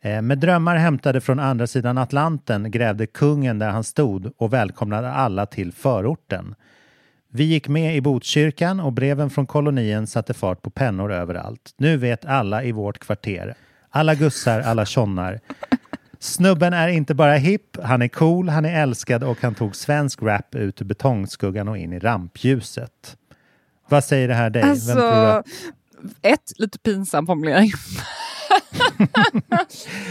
Eh, 0.00 0.22
Med 0.22 0.38
drömmar 0.38 0.76
hämtade 0.76 1.20
från 1.20 1.40
andra 1.40 1.66
sidan 1.66 1.98
Atlanten 1.98 2.70
grävde 2.70 3.06
kungen 3.06 3.58
där 3.58 3.70
han 3.70 3.84
stod 3.84 4.32
och 4.36 4.52
välkomnade 4.52 5.10
alla 5.10 5.46
till 5.46 5.72
förorten. 5.72 6.54
Vi 7.32 7.44
gick 7.44 7.68
med 7.68 7.96
i 7.96 8.00
Botkyrkan 8.00 8.80
och 8.80 8.92
breven 8.92 9.30
från 9.30 9.46
kolonien 9.46 10.06
satte 10.06 10.34
fart 10.34 10.62
på 10.62 10.70
pennor 10.70 11.12
överallt. 11.12 11.74
Nu 11.76 11.96
vet 11.96 12.24
alla 12.24 12.64
i 12.64 12.72
vårt 12.72 12.98
kvarter. 12.98 13.54
Alla 13.90 14.14
gussar, 14.14 14.60
alla 14.60 14.86
tjonnar. 14.86 15.40
Snubben 16.20 16.72
är 16.72 16.88
inte 16.88 17.14
bara 17.14 17.34
hipp, 17.34 17.76
han 17.82 18.02
är 18.02 18.08
cool, 18.08 18.48
han 18.48 18.64
är 18.64 18.82
älskad 18.82 19.24
och 19.24 19.42
han 19.42 19.54
tog 19.54 19.76
svensk 19.76 20.22
rap 20.22 20.54
ut 20.54 20.80
ur 20.80 20.84
betongskuggan 20.86 21.68
och 21.68 21.78
in 21.78 21.92
i 21.92 21.98
rampljuset. 21.98 23.16
Vad 23.88 24.04
säger 24.04 24.28
det 24.28 24.34
här 24.34 24.50
dig? 24.50 24.62
Alltså, 24.62 25.42
ett, 26.22 26.52
lite 26.56 26.78
pinsam 26.78 27.26
formulering. 27.26 27.70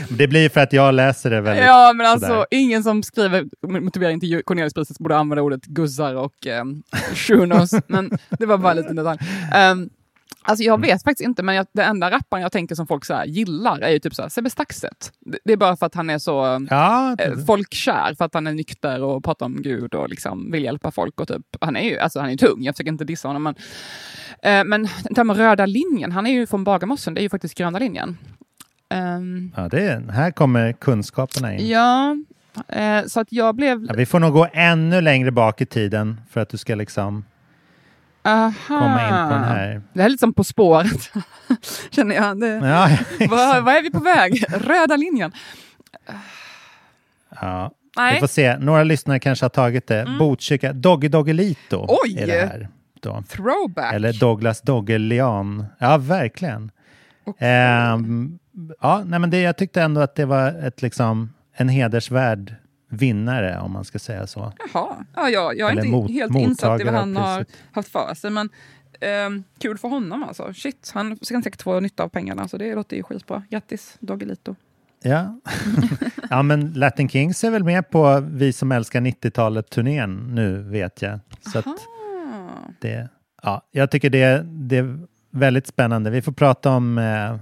Det 0.09 0.27
blir 0.27 0.49
för 0.49 0.61
att 0.61 0.73
jag 0.73 0.93
läser 0.93 1.29
det 1.29 1.41
väldigt 1.41 1.65
Ja, 1.65 1.93
men 1.95 2.07
alltså 2.07 2.27
sådär. 2.27 2.45
ingen 2.51 2.83
som 2.83 3.03
skriver 3.03 3.45
motivering 3.79 4.19
till 4.19 4.43
Corneliuspriset 4.43 4.97
borde 4.99 5.17
använda 5.17 5.41
ordet 5.41 5.65
guzzar 5.65 6.15
och 6.15 6.33
um, 6.61 6.83
shunos, 7.13 7.71
men 7.87 8.17
det 8.29 8.45
var 8.45 8.57
bara 8.57 8.73
lite 8.73 8.93
detalj. 8.93 9.19
Um, 9.71 9.89
alltså 10.41 10.63
jag 10.63 10.81
vet 10.81 11.03
faktiskt 11.03 11.27
inte, 11.27 11.43
men 11.43 11.55
jag, 11.55 11.65
det 11.71 11.83
enda 11.83 12.11
rapparen 12.11 12.41
jag 12.41 12.51
tänker 12.51 12.75
som 12.75 12.87
folk 12.87 13.05
så 13.05 13.13
här 13.13 13.25
gillar 13.25 13.79
är 13.79 13.89
ju 13.89 13.99
typ 13.99 14.15
så 14.15 14.21
här, 14.21 14.29
Sebbe 14.29 14.49
Staxet. 14.49 15.11
Det, 15.43 15.53
är 15.53 15.57
bara 15.57 15.77
för 15.77 15.85
att 15.85 15.95
han 15.95 16.09
är 16.09 16.17
så 16.17 16.67
Ja, 16.69 17.15
eh, 17.19 17.37
folkkär, 17.47 18.15
för 18.15 18.25
att 18.25 18.33
han 18.33 18.47
är 18.47 18.53
nykter 18.53 19.03
och 19.03 19.23
pratar 19.23 19.45
om 19.45 19.61
Gud 19.61 19.93
och 19.93 20.09
liksom 20.09 20.51
vill 20.51 20.63
hjälpa 20.63 20.91
folk. 20.91 21.19
Och 21.19 21.27
typ, 21.27 21.45
han 21.61 21.75
är 21.75 21.89
ju 21.89 21.99
alltså, 21.99 22.19
han 22.19 22.29
är 22.29 22.37
tung, 22.37 22.63
jag 22.63 22.75
försöker 22.75 22.91
inte 22.91 23.05
dissa 23.05 23.27
honom, 23.27 23.43
men, 23.43 23.55
eh, 24.43 24.63
men 24.65 24.83
det 24.83 25.17
här 25.17 25.23
med 25.23 25.37
röda 25.37 25.65
linjen, 25.65 26.11
han 26.11 26.27
är 26.27 26.31
ju 26.31 26.47
från 26.47 26.63
Bagarmossen, 26.63 27.13
det 27.13 27.21
är 27.21 27.23
ju 27.23 27.29
faktiskt 27.29 27.55
gröna 27.55 27.79
linjen. 27.79 28.17
Ehm, 28.89 29.51
ja, 29.55 29.69
det 29.69 29.81
är, 29.81 30.11
här 30.11 30.31
kommer 30.31 30.73
kunskaperna 30.73 31.55
in. 31.55 31.67
Ja, 31.67 32.17
eh, 32.67 33.05
så 33.05 33.19
att 33.19 33.31
jag 33.31 33.55
blev... 33.55 33.85
Ja, 33.87 33.93
vi 33.97 34.05
får 34.05 34.19
nog 34.19 34.33
gå 34.33 34.47
ännu 34.53 35.01
längre 35.01 35.31
bak 35.31 35.61
i 35.61 35.65
tiden 35.65 36.21
för 36.29 36.41
att 36.41 36.49
du 36.49 36.57
ska 36.57 36.75
liksom 36.75 37.25
Aha. 38.23 38.51
komma 38.67 39.03
in 39.03 39.29
på 39.29 39.33
den 39.33 39.43
här. 39.43 39.81
Det 39.93 40.01
här 40.01 40.05
är 40.05 40.09
lite 40.09 40.19
som 40.21 40.33
På 40.33 40.43
spåret, 40.43 41.11
känner 41.89 42.15
jag. 42.15 42.39
Det, 42.39 42.47
Ja, 42.47 42.89
vad, 43.29 43.63
vad 43.63 43.75
är 43.75 43.81
vi 43.81 43.91
på 43.91 43.99
väg? 43.99 44.43
Röda 44.49 44.95
linjen. 44.95 45.31
Ja. 47.41 47.71
Nej. 47.97 48.13
Vi 48.13 48.19
får 48.19 48.27
se. 48.27 48.57
Några 48.57 48.83
lyssnare 48.83 49.19
kanske 49.19 49.45
har 49.45 49.49
tagit 49.49 49.87
det. 49.87 50.15
Botkyrka. 50.19 50.73
Doggy 50.73 51.07
Doggelito 51.07 51.85
Oj! 51.89 52.17
är 52.19 52.27
det 52.27 52.45
här. 52.45 52.69
Då. 53.01 53.23
Throwback. 53.29 53.93
Eller 53.93 54.13
Douglas 54.13 54.61
Doggelian. 54.61 55.65
Ja, 55.77 55.97
verkligen. 55.97 56.71
Ehm, 57.39 58.39
ja, 58.81 59.03
nej, 59.05 59.19
men 59.19 59.29
det, 59.29 59.41
jag 59.41 59.57
tyckte 59.57 59.81
ändå 59.81 60.01
att 60.01 60.15
det 60.15 60.25
var 60.25 60.47
ett, 60.67 60.81
liksom, 60.81 61.33
en 61.55 61.69
hedersvärd 61.69 62.55
vinnare, 62.89 63.59
om 63.59 63.71
man 63.71 63.85
ska 63.85 63.99
säga 63.99 64.27
så. 64.27 64.53
Jaha, 64.73 65.05
ja, 65.15 65.29
jag, 65.29 65.57
jag 65.57 65.67
är 65.67 65.71
Eller 65.71 65.85
inte 65.85 65.91
mot- 65.97 66.11
helt 66.11 66.35
insatt 66.35 66.81
i 66.81 66.83
vad 66.83 66.93
han 66.93 67.15
har 67.17 67.45
haft 67.71 67.89
för 67.89 68.13
sig. 68.13 68.31
Men 68.31 68.49
ehm, 68.99 69.43
kul 69.59 69.77
för 69.77 69.87
honom 69.87 70.23
alltså. 70.23 70.53
Shit, 70.53 70.91
han 70.93 71.17
ska 71.21 71.41
säkert 71.41 71.61
få 71.61 71.79
nytta 71.79 72.03
av 72.03 72.09
pengarna. 72.09 72.47
Så 72.47 72.57
det 72.57 72.75
låter 72.75 72.97
ju 72.97 73.03
skitbra. 73.03 73.43
Grattis 73.49 73.97
Doggelito. 73.99 74.55
Ja. 75.03 75.39
ja, 76.29 76.43
men 76.43 76.73
Latin 76.73 77.09
Kings 77.09 77.43
är 77.43 77.51
väl 77.51 77.63
med 77.63 77.89
på 77.89 78.19
Vi 78.31 78.53
som 78.53 78.71
älskar 78.71 79.01
90-talet-turnén 79.01 80.35
nu, 80.35 80.61
vet 80.61 81.01
jag. 81.01 81.19
Så 81.53 81.63
det, 82.81 83.09
ja, 83.43 83.61
jag 83.71 83.91
tycker 83.91 84.09
det, 84.09 84.43
det 84.43 84.77
är 84.77 84.99
väldigt 85.31 85.67
spännande. 85.67 86.09
Vi 86.09 86.21
får 86.21 86.31
prata 86.31 86.71
om 86.71 86.97
eh, 86.97 87.35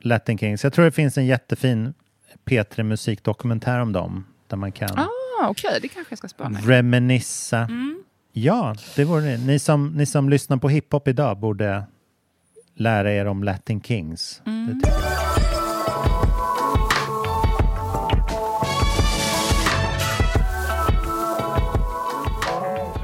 Latin 0.00 0.38
Kings. 0.38 0.64
Jag 0.64 0.72
tror 0.72 0.84
det 0.84 0.90
finns 0.92 1.18
en 1.18 1.26
jättefin 1.26 1.94
P3 2.44 2.82
musikdokumentär 2.82 3.80
om 3.80 3.92
dem, 3.92 4.24
där 4.48 4.56
man 4.56 4.72
kan 4.72 4.98
Ah, 4.98 5.48
Okej, 5.48 5.78
det 5.82 5.88
kanske 5.88 6.12
jag 6.12 6.18
ska 6.18 6.28
spana. 6.28 6.58
reminissa. 6.62 7.58
Mm. 7.58 8.02
Ja, 8.32 8.74
det 8.96 9.04
vore 9.04 9.22
det. 9.22 9.38
Ni 9.38 9.58
som, 9.58 9.88
ni 9.88 10.06
som 10.06 10.28
lyssnar 10.28 10.56
på 10.56 10.68
hiphop 10.68 11.08
idag 11.08 11.38
borde 11.38 11.84
lära 12.74 13.12
er 13.12 13.26
om 13.26 13.44
Latin 13.44 13.80
Kings. 13.82 14.42
Mm. 14.46 14.80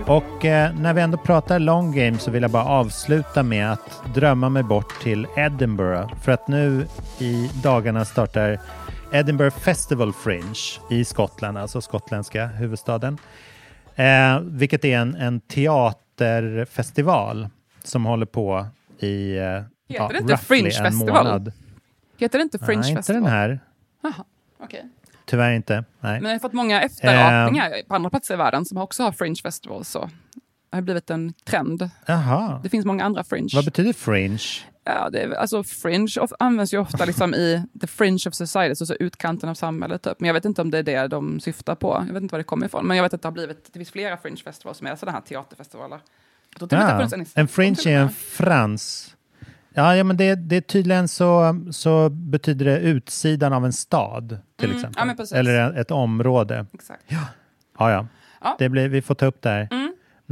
Och 0.06 0.44
eh, 0.44 0.74
när 0.74 0.94
vi 0.94 1.00
ändå 1.00 1.18
pratar 1.18 1.58
long 1.58 1.92
game 1.92 2.18
så 2.18 2.30
vill 2.30 2.42
jag 2.42 2.50
bara 2.50 2.64
avsluta 2.64 3.42
med 3.42 3.72
att 3.72 4.02
drömma 4.14 4.48
mig 4.48 4.62
bort 4.62 5.00
till 5.02 5.26
Edinburgh. 5.36 6.14
För 6.22 6.32
att 6.32 6.48
nu 6.48 6.86
i 7.18 7.50
dagarna 7.62 8.04
startar 8.04 8.60
Edinburgh 9.12 9.56
Festival 9.58 10.12
Fringe 10.12 10.58
i 10.90 11.04
Skottland, 11.04 11.58
alltså 11.58 11.80
skottländska 11.80 12.46
huvudstaden. 12.46 13.18
Eh, 13.94 14.40
vilket 14.40 14.84
är 14.84 14.98
en, 14.98 15.14
en 15.14 15.40
teaterfestival 15.40 17.48
som 17.84 18.04
håller 18.04 18.26
på 18.26 18.66
i 18.98 19.36
eh, 19.36 19.62
ja, 19.86 20.08
det 20.08 20.18
inte 20.18 20.36
Fringe 20.36 20.70
en 20.78 20.84
Festival? 20.84 21.24
månad. 21.24 21.52
Heter 22.18 22.38
det 22.38 22.42
inte 22.42 22.58
Fringe 22.58 22.80
Nej, 22.80 22.90
inte 22.90 22.98
Festival? 22.98 23.22
den 23.22 23.30
här. 23.32 23.60
Jaha, 24.02 24.24
okej. 24.60 24.88
Tyvärr 25.24 25.52
inte. 25.52 25.84
Nej. 26.00 26.20
Men 26.20 26.30
jag 26.30 26.34
har 26.34 26.38
fått 26.38 26.52
många 26.52 26.82
efterapningar 26.82 27.70
på 27.88 27.94
andra 27.94 28.10
platser 28.10 28.34
i 28.34 28.36
världen 28.36 28.64
som 28.64 28.78
också 28.78 29.02
har 29.02 29.12
Fringe 29.12 29.36
Festival. 29.42 29.84
Så 29.84 30.10
det 30.70 30.76
har 30.76 30.82
blivit 30.82 31.10
en 31.10 31.32
trend. 31.32 31.90
Jaha. 32.06 32.60
Det 32.62 32.68
finns 32.68 32.86
många 32.86 33.04
andra 33.04 33.24
Fringe. 33.24 33.48
Vad 33.54 33.64
betyder 33.64 33.92
fringe? 33.92 34.38
Ja, 34.84 35.10
det 35.10 35.20
är, 35.20 35.30
alltså 35.34 35.64
fringe 35.64 36.14
of, 36.20 36.32
används 36.38 36.74
ju 36.74 36.78
ofta 36.78 37.04
liksom 37.04 37.34
i 37.34 37.62
the 37.80 37.86
fringe 37.86 38.24
of 38.28 38.34
society, 38.34 38.74
så, 38.74 38.86
så 38.86 38.94
utkanten 38.94 39.48
av 39.48 39.54
samhället. 39.54 40.02
Typ. 40.02 40.20
Men 40.20 40.26
jag 40.26 40.34
vet 40.34 40.44
inte 40.44 40.62
om 40.62 40.70
det 40.70 40.78
är 40.78 40.82
det 40.82 41.08
de 41.08 41.40
syftar 41.40 41.74
på. 41.74 42.04
Jag 42.06 42.14
vet 42.14 42.22
inte 42.22 42.32
var 42.32 42.38
det 42.38 42.44
kommer 42.44 42.66
ifrån. 42.66 42.86
Men 42.86 42.96
jag 42.96 43.04
vet 43.04 43.14
att 43.14 43.22
det 43.22 43.28
har 43.28 43.32
blivit, 43.32 43.64
det 43.72 43.78
finns 43.78 43.90
flera 43.90 44.16
fringe 44.16 44.42
festivals 44.44 44.78
som 44.78 44.86
är 44.86 44.96
sådana 44.96 45.18
här 45.18 45.24
teaterfestivaler. 45.24 45.98
Ja, 46.70 47.08
en 47.34 47.48
fringe 47.48 47.76
är 47.86 47.98
en 47.98 48.10
frans. 48.10 49.14
Ja, 49.74 49.96
ja 49.96 50.04
men 50.04 50.16
det, 50.16 50.34
det 50.34 50.56
är 50.56 50.60
tydligen 50.60 51.08
så, 51.08 51.60
så 51.70 52.08
betyder 52.08 52.64
det 52.64 52.78
utsidan 52.78 53.52
av 53.52 53.64
en 53.64 53.72
stad 53.72 54.38
till 54.56 54.70
Mm, 54.70 54.76
exempel. 54.84 55.26
ja. 55.30 55.36
Eller 55.36 55.72
ett 55.80 55.90
område. 55.90 56.66
Exakt. 56.74 57.02
Ja, 57.06 57.18
ja. 57.90 58.06
Ja. 58.44 58.56
Det 58.58 58.68
blir, 58.68 58.88
vi 58.88 59.02
får 59.02 59.14
ta 59.14 59.26
upp 59.26 59.42
det 59.42 59.48
här. 59.48 59.68
Mm. 59.70 59.81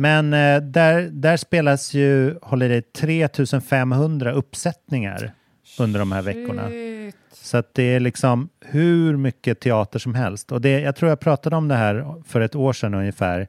Men 0.01 0.35
eh, 0.35 0.63
där, 0.63 1.03
där 1.13 1.37
spelas 1.37 1.95
ju, 1.95 2.39
håller 2.43 2.69
det 2.69 2.93
3500 2.93 4.33
uppsättningar 4.33 5.33
under 5.79 6.01
de 6.01 6.13
här 6.13 6.23
veckorna. 6.23 6.69
Shit. 6.69 7.17
Så 7.33 7.57
att 7.57 7.75
det 7.75 7.83
är 7.83 8.01
liksom 8.01 8.49
hur 8.61 9.17
mycket 9.17 9.61
teater 9.61 9.99
som 9.99 10.15
helst. 10.15 10.53
Och 10.53 10.61
det, 10.61 10.81
jag 10.81 10.97
tror 10.97 11.09
jag 11.09 11.21
pratade 11.21 11.57
om 11.57 11.69
det 11.69 11.75
här 11.75 12.23
för 12.27 12.41
ett 12.41 12.55
år 12.55 12.73
sedan 12.73 12.95
ungefär. 12.95 13.49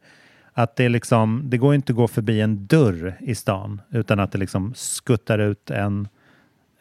Att 0.54 0.76
det, 0.76 0.84
är 0.84 0.90
liksom, 0.90 1.42
det 1.46 1.58
går 1.58 1.76
inte 1.76 1.92
att 1.92 1.98
gå 1.98 2.08
förbi 2.08 2.42
en 2.42 2.68
dörr 2.68 3.18
i 3.20 3.36
stan 3.36 3.82
utan 3.90 4.20
att 4.20 4.32
det 4.32 4.38
liksom 4.38 4.74
skuttar 4.76 5.40
ut 5.40 5.72
en, 5.72 6.08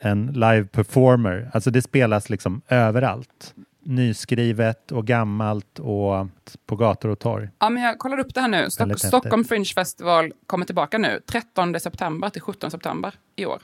en 0.00 0.26
live 0.26 0.64
performer. 0.64 1.50
Alltså 1.52 1.70
det 1.70 1.82
spelas 1.82 2.30
liksom 2.30 2.60
överallt. 2.68 3.54
Nyskrivet 3.82 4.92
och 4.92 5.06
gammalt 5.06 5.78
och 5.78 6.26
på 6.66 6.76
gator 6.76 7.08
och 7.08 7.18
torg. 7.18 7.48
Ja, 7.58 7.68
men 7.70 7.82
jag 7.82 7.98
kollar 7.98 8.18
upp 8.18 8.34
det 8.34 8.40
här 8.40 8.48
nu. 8.48 8.70
Stock, 8.70 8.80
Väldigt 8.80 8.98
Stockholm. 9.06 9.44
Fringe 9.44 9.64
Festival 9.74 10.32
kommer 10.46 10.66
tillbaka 10.66 10.98
nu, 10.98 11.20
13 11.26 11.80
september 11.80 12.28
till 12.28 12.42
17 12.42 12.70
september 12.70 13.14
i 13.36 13.46
år. 13.46 13.62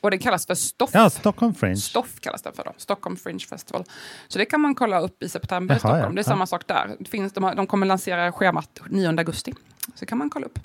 Och 0.00 0.10
det 0.10 0.18
kallas 0.18 0.46
för 0.46 0.54
Stoff. 0.54 0.90
Ja, 0.92 1.10
Stockholm 1.10 1.54
Fringe. 1.54 1.76
Stoff 1.76 2.20
kallas 2.20 2.42
det 2.42 2.52
för 2.52 2.64
då. 2.64 2.72
Stockholm 2.76 3.16
Fringe 3.16 3.44
Festival. 3.48 3.84
Så 4.28 4.38
det 4.38 4.44
kan 4.44 4.60
man 4.60 4.74
kolla 4.74 5.00
upp 5.00 5.22
i 5.22 5.28
september 5.28 5.74
i 5.74 5.76
Jaha, 5.76 5.78
Stockholm. 5.78 6.02
ja. 6.02 6.08
Det 6.08 6.14
är 6.14 6.18
Ja. 6.18 6.22
samma 6.24 6.46
sak 6.46 6.66
där. 6.66 6.96
Det 6.98 7.08
finns, 7.10 7.32
de, 7.32 7.44
har, 7.44 7.54
de 7.54 7.66
kommer 7.66 7.86
lansera 7.86 8.32
schemat 8.32 8.80
9 8.88 9.08
augusti. 9.08 9.52
Så 9.94 10.06
kan 10.06 10.18
man 10.18 10.30
kolla 10.30 10.46
upp. 10.46 10.58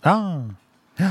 Ah, 0.00 0.40
ja. 0.96 1.10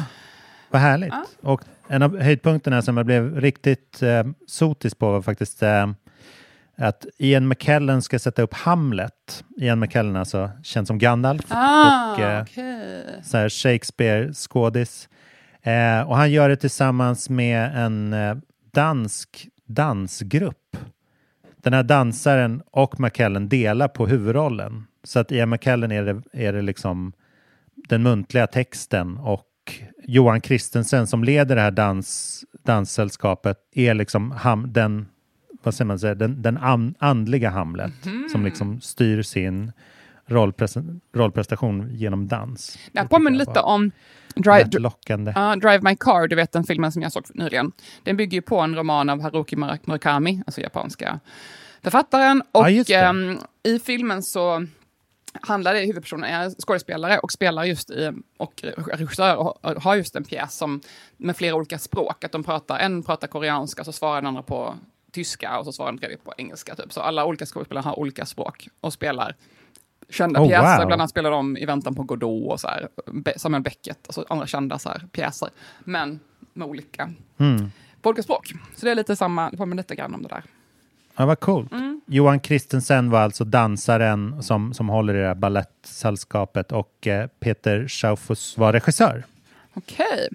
Vad 0.69 0.81
härligt. 0.81 1.13
Och 1.41 1.61
en 1.87 2.01
av 2.03 2.19
höjdpunkterna 2.21 2.81
som 2.81 2.97
jag 2.97 3.05
blev 3.05 3.35
riktigt 3.41 4.01
eh, 4.01 4.23
sotis 4.47 4.95
på 4.95 5.11
var 5.11 5.21
faktiskt 5.21 5.63
eh, 5.63 5.87
att 6.77 7.05
Ian 7.17 7.47
McKellen 7.47 8.01
ska 8.01 8.19
sätta 8.19 8.41
upp 8.41 8.53
Hamlet. 8.53 9.43
Ian 9.57 9.79
McKellen 9.79 10.15
alltså 10.15 10.51
känd 10.63 10.87
som 10.87 10.97
Gandalf 10.97 11.45
Ah, 11.49 12.13
och 12.13 12.19
eh, 12.19 13.47
Shakespeare-skådis. 13.49 15.09
Eh, 15.61 16.01
och 16.01 16.17
han 16.17 16.31
gör 16.31 16.49
det 16.49 16.55
tillsammans 16.55 17.29
med 17.29 17.85
en 17.85 18.13
eh, 18.13 18.35
dansk 18.73 19.47
dansgrupp. 19.67 20.77
Den 21.63 21.73
här 21.73 21.83
dansaren 21.83 22.61
och 22.71 22.99
McKellen 22.99 23.49
delar 23.49 23.87
på 23.87 24.07
huvudrollen. 24.07 24.85
Så 25.03 25.19
att 25.19 25.31
Ian 25.31 25.49
McKellen 25.49 25.91
är 25.91 26.03
det, 26.03 26.21
är 26.33 26.53
det 26.53 26.61
liksom 26.61 27.13
den 27.75 28.03
muntliga 28.03 28.47
texten 28.47 29.17
och 29.17 29.45
Johan 30.03 30.41
Kristensen 30.41 31.07
som 31.07 31.23
leder 31.23 31.55
det 31.55 31.61
här 31.61 31.71
dans, 31.71 32.43
danssällskapet 32.65 33.57
är 33.71 33.93
liksom 33.93 34.31
ham, 34.31 34.73
den, 34.73 35.07
vad 35.65 35.73
säger 35.73 35.85
man, 35.87 35.99
säga, 35.99 36.15
den, 36.15 36.41
den 36.41 36.57
an, 36.57 36.95
andliga 36.99 37.49
Hamlet 37.49 37.93
som 38.31 38.45
liksom 38.45 38.81
styr 38.81 39.21
sin 39.21 39.71
rollpres- 40.27 40.99
rollprestation 41.13 41.89
genom 41.91 42.27
dans. 42.27 42.77
Det 42.91 42.99
här 42.99 43.07
påminner 43.07 43.37
lite 43.39 43.59
om 43.59 43.91
Drive. 44.35 44.63
Ja, 45.35 45.55
Drive 45.55 45.79
My 45.81 45.95
Car, 45.95 46.27
du 46.27 46.35
vet 46.35 46.51
den 46.51 46.63
filmen 46.63 46.91
som 46.91 47.01
jag 47.01 47.11
såg 47.11 47.23
nyligen. 47.33 47.71
Den 48.03 48.17
bygger 48.17 48.35
ju 48.37 48.41
på 48.41 48.59
en 48.59 48.75
roman 48.75 49.09
av 49.09 49.21
Haruki 49.21 49.55
Mura- 49.55 49.79
Murakami, 49.83 50.43
alltså 50.45 50.61
japanska 50.61 51.19
författaren. 51.83 52.43
Ja, 52.51 52.59
Och 52.59 52.71
just 52.71 52.87
det. 52.89 52.95
ehm, 52.95 53.37
i 53.63 53.79
filmen 53.79 54.23
så 54.23 54.65
handlar 55.41 55.73
det, 55.73 55.79
huvudpersonen 55.79 56.29
är 56.29 56.49
skådespelare 56.49 57.19
och 57.19 57.31
spelar 57.31 57.63
just 57.63 57.89
i, 57.89 58.11
och 58.37 58.63
regissör 58.93 59.35
och 59.35 59.57
har- 59.61 59.75
har 59.75 59.95
just 59.95 60.15
en 60.15 60.23
pjäs 60.23 60.57
som, 60.57 60.81
med 61.17 61.37
flera 61.37 61.55
olika 61.55 61.77
språk. 61.79 62.23
Att 62.23 62.31
de 62.31 62.43
pratar, 62.43 62.79
en 62.79 63.03
pratar 63.03 63.27
koreanska, 63.27 63.83
så 63.83 63.91
svarar 63.91 64.15
den 64.15 64.27
andra 64.27 64.41
på 64.43 64.75
tyska 65.15 65.57
och 65.59 65.65
så 65.65 65.71
svarar 65.71 65.91
den 65.91 65.99
tredje 65.99 66.17
på 66.17 66.33
engelska. 66.37 66.75
Typ. 66.75 66.93
Så 66.93 67.01
alla 67.01 67.25
olika 67.25 67.45
skådespelare 67.45 67.83
har 67.83 67.99
olika 67.99 68.25
språk 68.25 68.67
och 68.81 68.93
spelar 68.93 69.35
kända 70.09 70.39
Oh, 70.41 70.47
pjäser. 70.47 70.77
wow. 70.77 70.85
Bland 70.87 70.93
annat 71.01 71.09
spelar 71.09 71.31
de 71.31 71.57
I 71.57 71.65
väntan 71.65 71.95
på 71.95 72.03
Godot 72.03 72.51
och 72.51 72.59
så 72.59 72.67
här, 72.67 72.87
Samuel 73.37 73.63
Beckett, 73.63 73.99
alltså 74.07 74.25
andra 74.29 74.47
kända 74.47 74.79
så 74.79 74.89
här, 74.89 75.01
pjäser. 75.11 75.49
Men 75.83 76.19
med 76.53 76.67
olika, 76.67 77.11
Mm. 77.37 77.71
på 78.01 78.09
olika 78.09 78.23
språk. 78.23 78.53
Så 78.75 78.85
det 78.85 78.91
är 78.91 78.95
lite 78.95 79.15
samma, 79.15 79.49
det 79.51 79.57
påminner 79.57 79.83
lite 79.83 79.95
grann 79.95 80.15
om 80.15 80.21
det 80.23 80.29
där. 80.29 80.43
Ja, 81.17 81.25
vad 81.25 81.39
coolt. 81.39 81.71
Mm. 81.71 82.01
Johan 82.07 82.39
Christensen 82.39 83.09
var 83.09 83.19
alltså 83.19 83.43
dansaren 83.45 84.43
som, 84.43 84.73
som 84.73 84.89
håller 84.89 85.15
i 85.15 85.21
det 85.21 85.27
här 85.27 85.35
balettsällskapet 85.35 86.71
och 86.71 87.07
eh, 87.07 87.27
Peter 87.27 87.87
Schaufus 87.87 88.57
var 88.57 88.73
regissör. 88.73 89.23
Okej. 89.73 90.29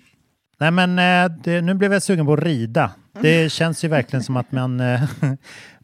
Nej 0.59 0.71
men 0.71 0.99
eh, 0.99 1.37
det, 1.45 1.61
nu 1.61 1.75
blev 1.75 1.93
jag 1.93 2.03
sugen 2.03 2.27
på 2.27 2.33
att 2.33 2.43
rida. 2.43 2.91
Mm. 3.15 3.23
Det 3.23 3.53
känns 3.53 3.85
ju 3.85 3.89
verkligen 3.89 4.23
som 4.23 4.37
att 4.37 4.53
man, 4.53 4.81
eh, 4.81 5.01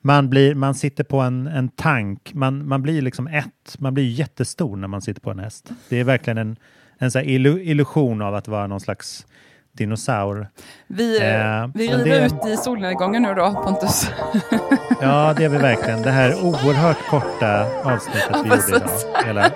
man, 0.02 0.30
blir, 0.30 0.54
man 0.54 0.74
sitter 0.74 1.04
på 1.04 1.20
en, 1.20 1.46
en 1.46 1.68
tank. 1.68 2.30
Man, 2.34 2.68
man 2.68 2.82
blir 2.82 3.02
liksom 3.02 3.26
ett. 3.26 3.76
Man 3.78 3.94
blir 3.94 4.04
jättestor 4.10 4.76
när 4.76 4.88
man 4.88 5.02
sitter 5.02 5.20
på 5.20 5.30
en 5.30 5.38
häst. 5.38 5.70
Det 5.88 6.00
är 6.00 6.04
verkligen 6.04 6.38
en, 6.38 6.56
en 6.98 7.10
så 7.10 7.20
illusion 7.20 8.22
av 8.22 8.34
att 8.34 8.48
vara 8.48 8.66
någon 8.66 8.80
slags 8.80 9.26
dinosaur. 9.72 10.48
Vi, 10.86 11.16
Eh, 11.20 11.66
vi 11.74 11.88
men 11.90 11.98
rider 12.04 12.20
det- 12.20 12.26
ut 12.26 12.46
i 12.46 12.56
solnedgången 12.56 13.22
nu 13.22 13.34
då, 13.34 13.62
Pontus. 13.64 14.10
Ja, 15.00 15.34
det 15.36 15.44
är 15.44 15.48
vi 15.48 15.58
verkligen. 15.58 16.02
Det 16.02 16.10
här 16.10 16.44
oerhört 16.44 16.96
korta 17.10 17.66
avsnittet 17.82 18.24
Ja, 18.32 18.42
vi 18.42 18.48
gjorde 18.50 18.76
idag. 18.76 19.26
Hela 19.26 19.50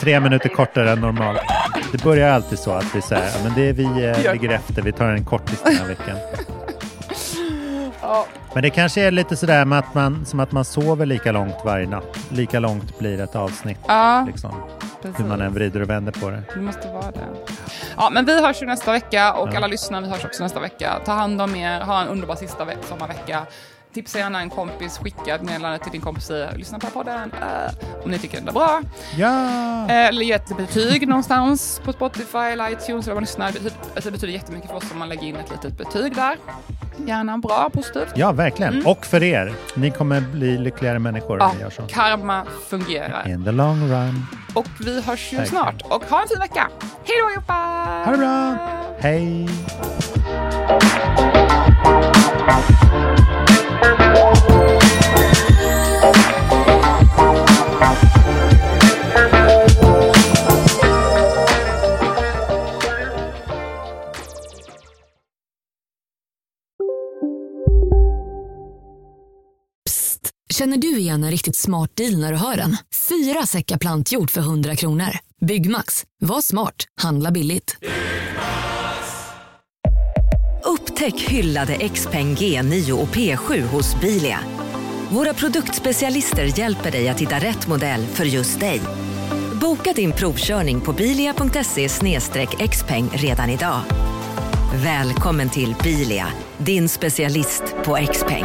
tre 0.00 0.20
minuter 0.20 0.48
kortare 0.48 0.90
än 0.90 1.00
normalt. 1.00 1.40
Det 1.92 2.02
börjar 2.04 2.30
alltid 2.32 2.58
så 2.58 2.70
att 2.72 2.94
vi 2.96 3.02
säger 3.02 3.44
men 3.44 3.54
det 3.54 3.68
är 3.68 3.72
vi 3.72 3.84
eh, 4.24 4.32
ligger 4.32 4.48
efter. 4.50 4.82
Vi 4.82 4.92
tar 4.92 5.06
en 5.08 5.24
kortis 5.24 5.62
den 5.64 5.74
här 5.76 5.86
veckan. 5.88 6.16
Ja. 8.02 8.26
Men 8.54 8.62
det 8.62 8.70
kanske 8.70 9.00
är 9.00 9.10
lite 9.10 9.36
sådär 9.36 9.64
med 9.64 9.78
att 9.78 9.94
man, 9.94 10.26
som 10.26 10.40
att 10.40 10.52
man 10.52 10.64
sover 10.64 11.06
lika 11.06 11.32
långt 11.32 11.54
varje 11.64 11.86
natt. 11.88 12.18
Lika 12.28 12.58
långt 12.58 12.98
blir 12.98 13.20
ett 13.20 13.36
avsnitt. 13.36 13.78
Ja, 13.88 14.24
Liksom, 14.26 14.54
precis. 15.02 15.20
hur 15.20 15.24
man 15.24 15.40
än 15.40 15.54
vrider 15.54 15.80
och 15.82 15.90
vänder 15.90 16.12
på 16.12 16.30
det. 16.30 16.42
Det 16.54 16.60
måste 16.60 16.88
vara 16.88 17.10
det. 17.10 17.26
Ja, 17.96 18.10
men 18.12 18.24
vi 18.24 18.42
hörs 18.42 18.62
ju 18.62 18.66
nästa 18.66 18.92
vecka 18.92 19.32
och 19.34 19.48
Ja. 19.52 19.56
alla 19.56 19.66
lyssnare, 19.66 20.02
vi 20.02 20.08
hörs 20.08 20.24
också 20.24 20.42
nästa 20.42 20.60
vecka. 20.60 21.00
Ta 21.04 21.12
hand 21.12 21.42
om 21.42 21.56
er, 21.56 21.80
ha 21.80 22.02
en 22.02 22.08
underbar 22.08 22.34
sista 22.36 22.64
ve- 22.64 22.76
sommarvecka. 22.88 23.42
Tipsa 23.94 24.18
gärna 24.18 24.40
en 24.40 24.50
kompis, 24.50 24.98
skicka 24.98 25.34
ett 25.34 25.42
meddelande 25.42 25.78
till 25.78 25.92
din 25.92 26.00
kompis, 26.00 26.24
säg, 26.26 26.48
lyssna 26.56 26.78
på 26.78 26.86
podden 26.86 27.32
eh, 27.40 28.04
om 28.04 28.10
ni 28.10 28.18
tycker 28.18 28.38
den 28.38 28.48
är 28.48 28.52
bra. 28.52 28.80
Ja! 29.16 29.44
Eh, 29.84 30.06
Eller 30.06 30.22
ge 30.22 30.32
ett 30.32 30.56
betyg 30.56 31.08
någonstans 31.08 31.80
på 31.84 31.92
Spotify 31.92 32.38
eller 32.38 32.70
iTunes 32.72 33.06
eller 33.06 33.14
vad 33.14 33.22
lyssnar. 33.22 33.46
Det 33.46 33.52
betyder, 33.52 33.76
alltså 33.94 34.00
det 34.04 34.10
betyder 34.10 34.32
jättemycket 34.32 34.70
för 34.70 34.76
oss 34.76 34.92
om 34.92 34.98
man 34.98 35.08
lägger 35.08 35.22
in 35.22 35.36
ett 35.36 35.50
litet 35.50 35.78
betyg 35.78 36.14
där. 36.14 36.36
Gärna 37.06 37.38
bra, 37.38 37.70
positivt. 37.72 38.08
Ja, 38.14 38.32
verkligen. 38.32 38.72
Mm. 38.74 38.86
Och 38.86 39.06
för 39.06 39.22
er. 39.22 39.52
Ni 39.74 39.90
kommer 39.90 40.20
bli 40.20 40.58
lyckligare 40.58 40.98
människor 40.98 41.32
om 41.32 41.38
Ja, 41.40 41.52
ni 41.54 41.60
gör 41.60 41.70
så. 41.70 41.82
karma 41.82 42.44
fungerar. 42.68 43.28
In 43.28 43.44
the 43.44 43.52
long 43.52 43.88
run. 43.90 44.26
Och 44.54 44.66
vi 44.80 45.00
hörs 45.02 45.32
ju 45.32 45.36
Verkligen. 45.36 45.62
snart. 45.64 45.82
Och 45.82 46.04
ha 46.04 46.22
en 46.22 46.28
fin 46.28 46.38
vecka! 46.40 46.68
Hej 47.04 47.16
då 47.20 47.26
allihopa! 47.26 47.54
Ha 48.04 48.10
det 48.12 48.18
bra! 48.18 48.56
Hej! 49.00 49.48
Känner 70.54 70.76
du 70.76 70.98
igen 70.98 71.24
en 71.24 71.30
riktigt 71.30 71.56
smart 71.56 71.96
deal 71.96 72.18
när 72.20 72.32
du 72.32 72.38
hör 72.38 72.56
den? 72.56 72.76
Fyra 73.08 73.46
säckar 73.46 73.78
plantjord 73.78 74.30
för 74.30 74.40
100 74.40 74.76
kronor. 74.76 75.18
Byggmax. 75.46 76.04
Var 76.20 76.40
smart. 76.40 76.74
Handla 77.00 77.30
billigt. 77.30 77.76
Upptäck 80.64 81.20
hyllade 81.20 81.88
XPeng 81.88 82.34
G9 82.34 82.90
och 82.92 83.08
P7 83.08 83.62
hos 83.62 84.00
Bilia. 84.00 84.40
Våra 85.10 85.34
produktspecialister 85.34 86.58
hjälper 86.58 86.90
dig 86.90 87.08
att 87.08 87.20
hitta 87.20 87.38
rätt 87.38 87.68
modell 87.68 88.06
för 88.06 88.24
just 88.24 88.60
dig. 88.60 88.80
Boka 89.60 89.92
din 89.92 90.12
provkörning 90.12 90.80
på 90.80 90.92
bilia.se 90.92 91.88
xpeng 92.68 93.10
redan 93.12 93.50
idag. 93.50 93.80
Välkommen 94.74 95.50
till 95.50 95.74
Bilia, 95.82 96.26
din 96.58 96.88
specialist 96.88 97.62
på 97.84 97.98
XPeng. 98.12 98.44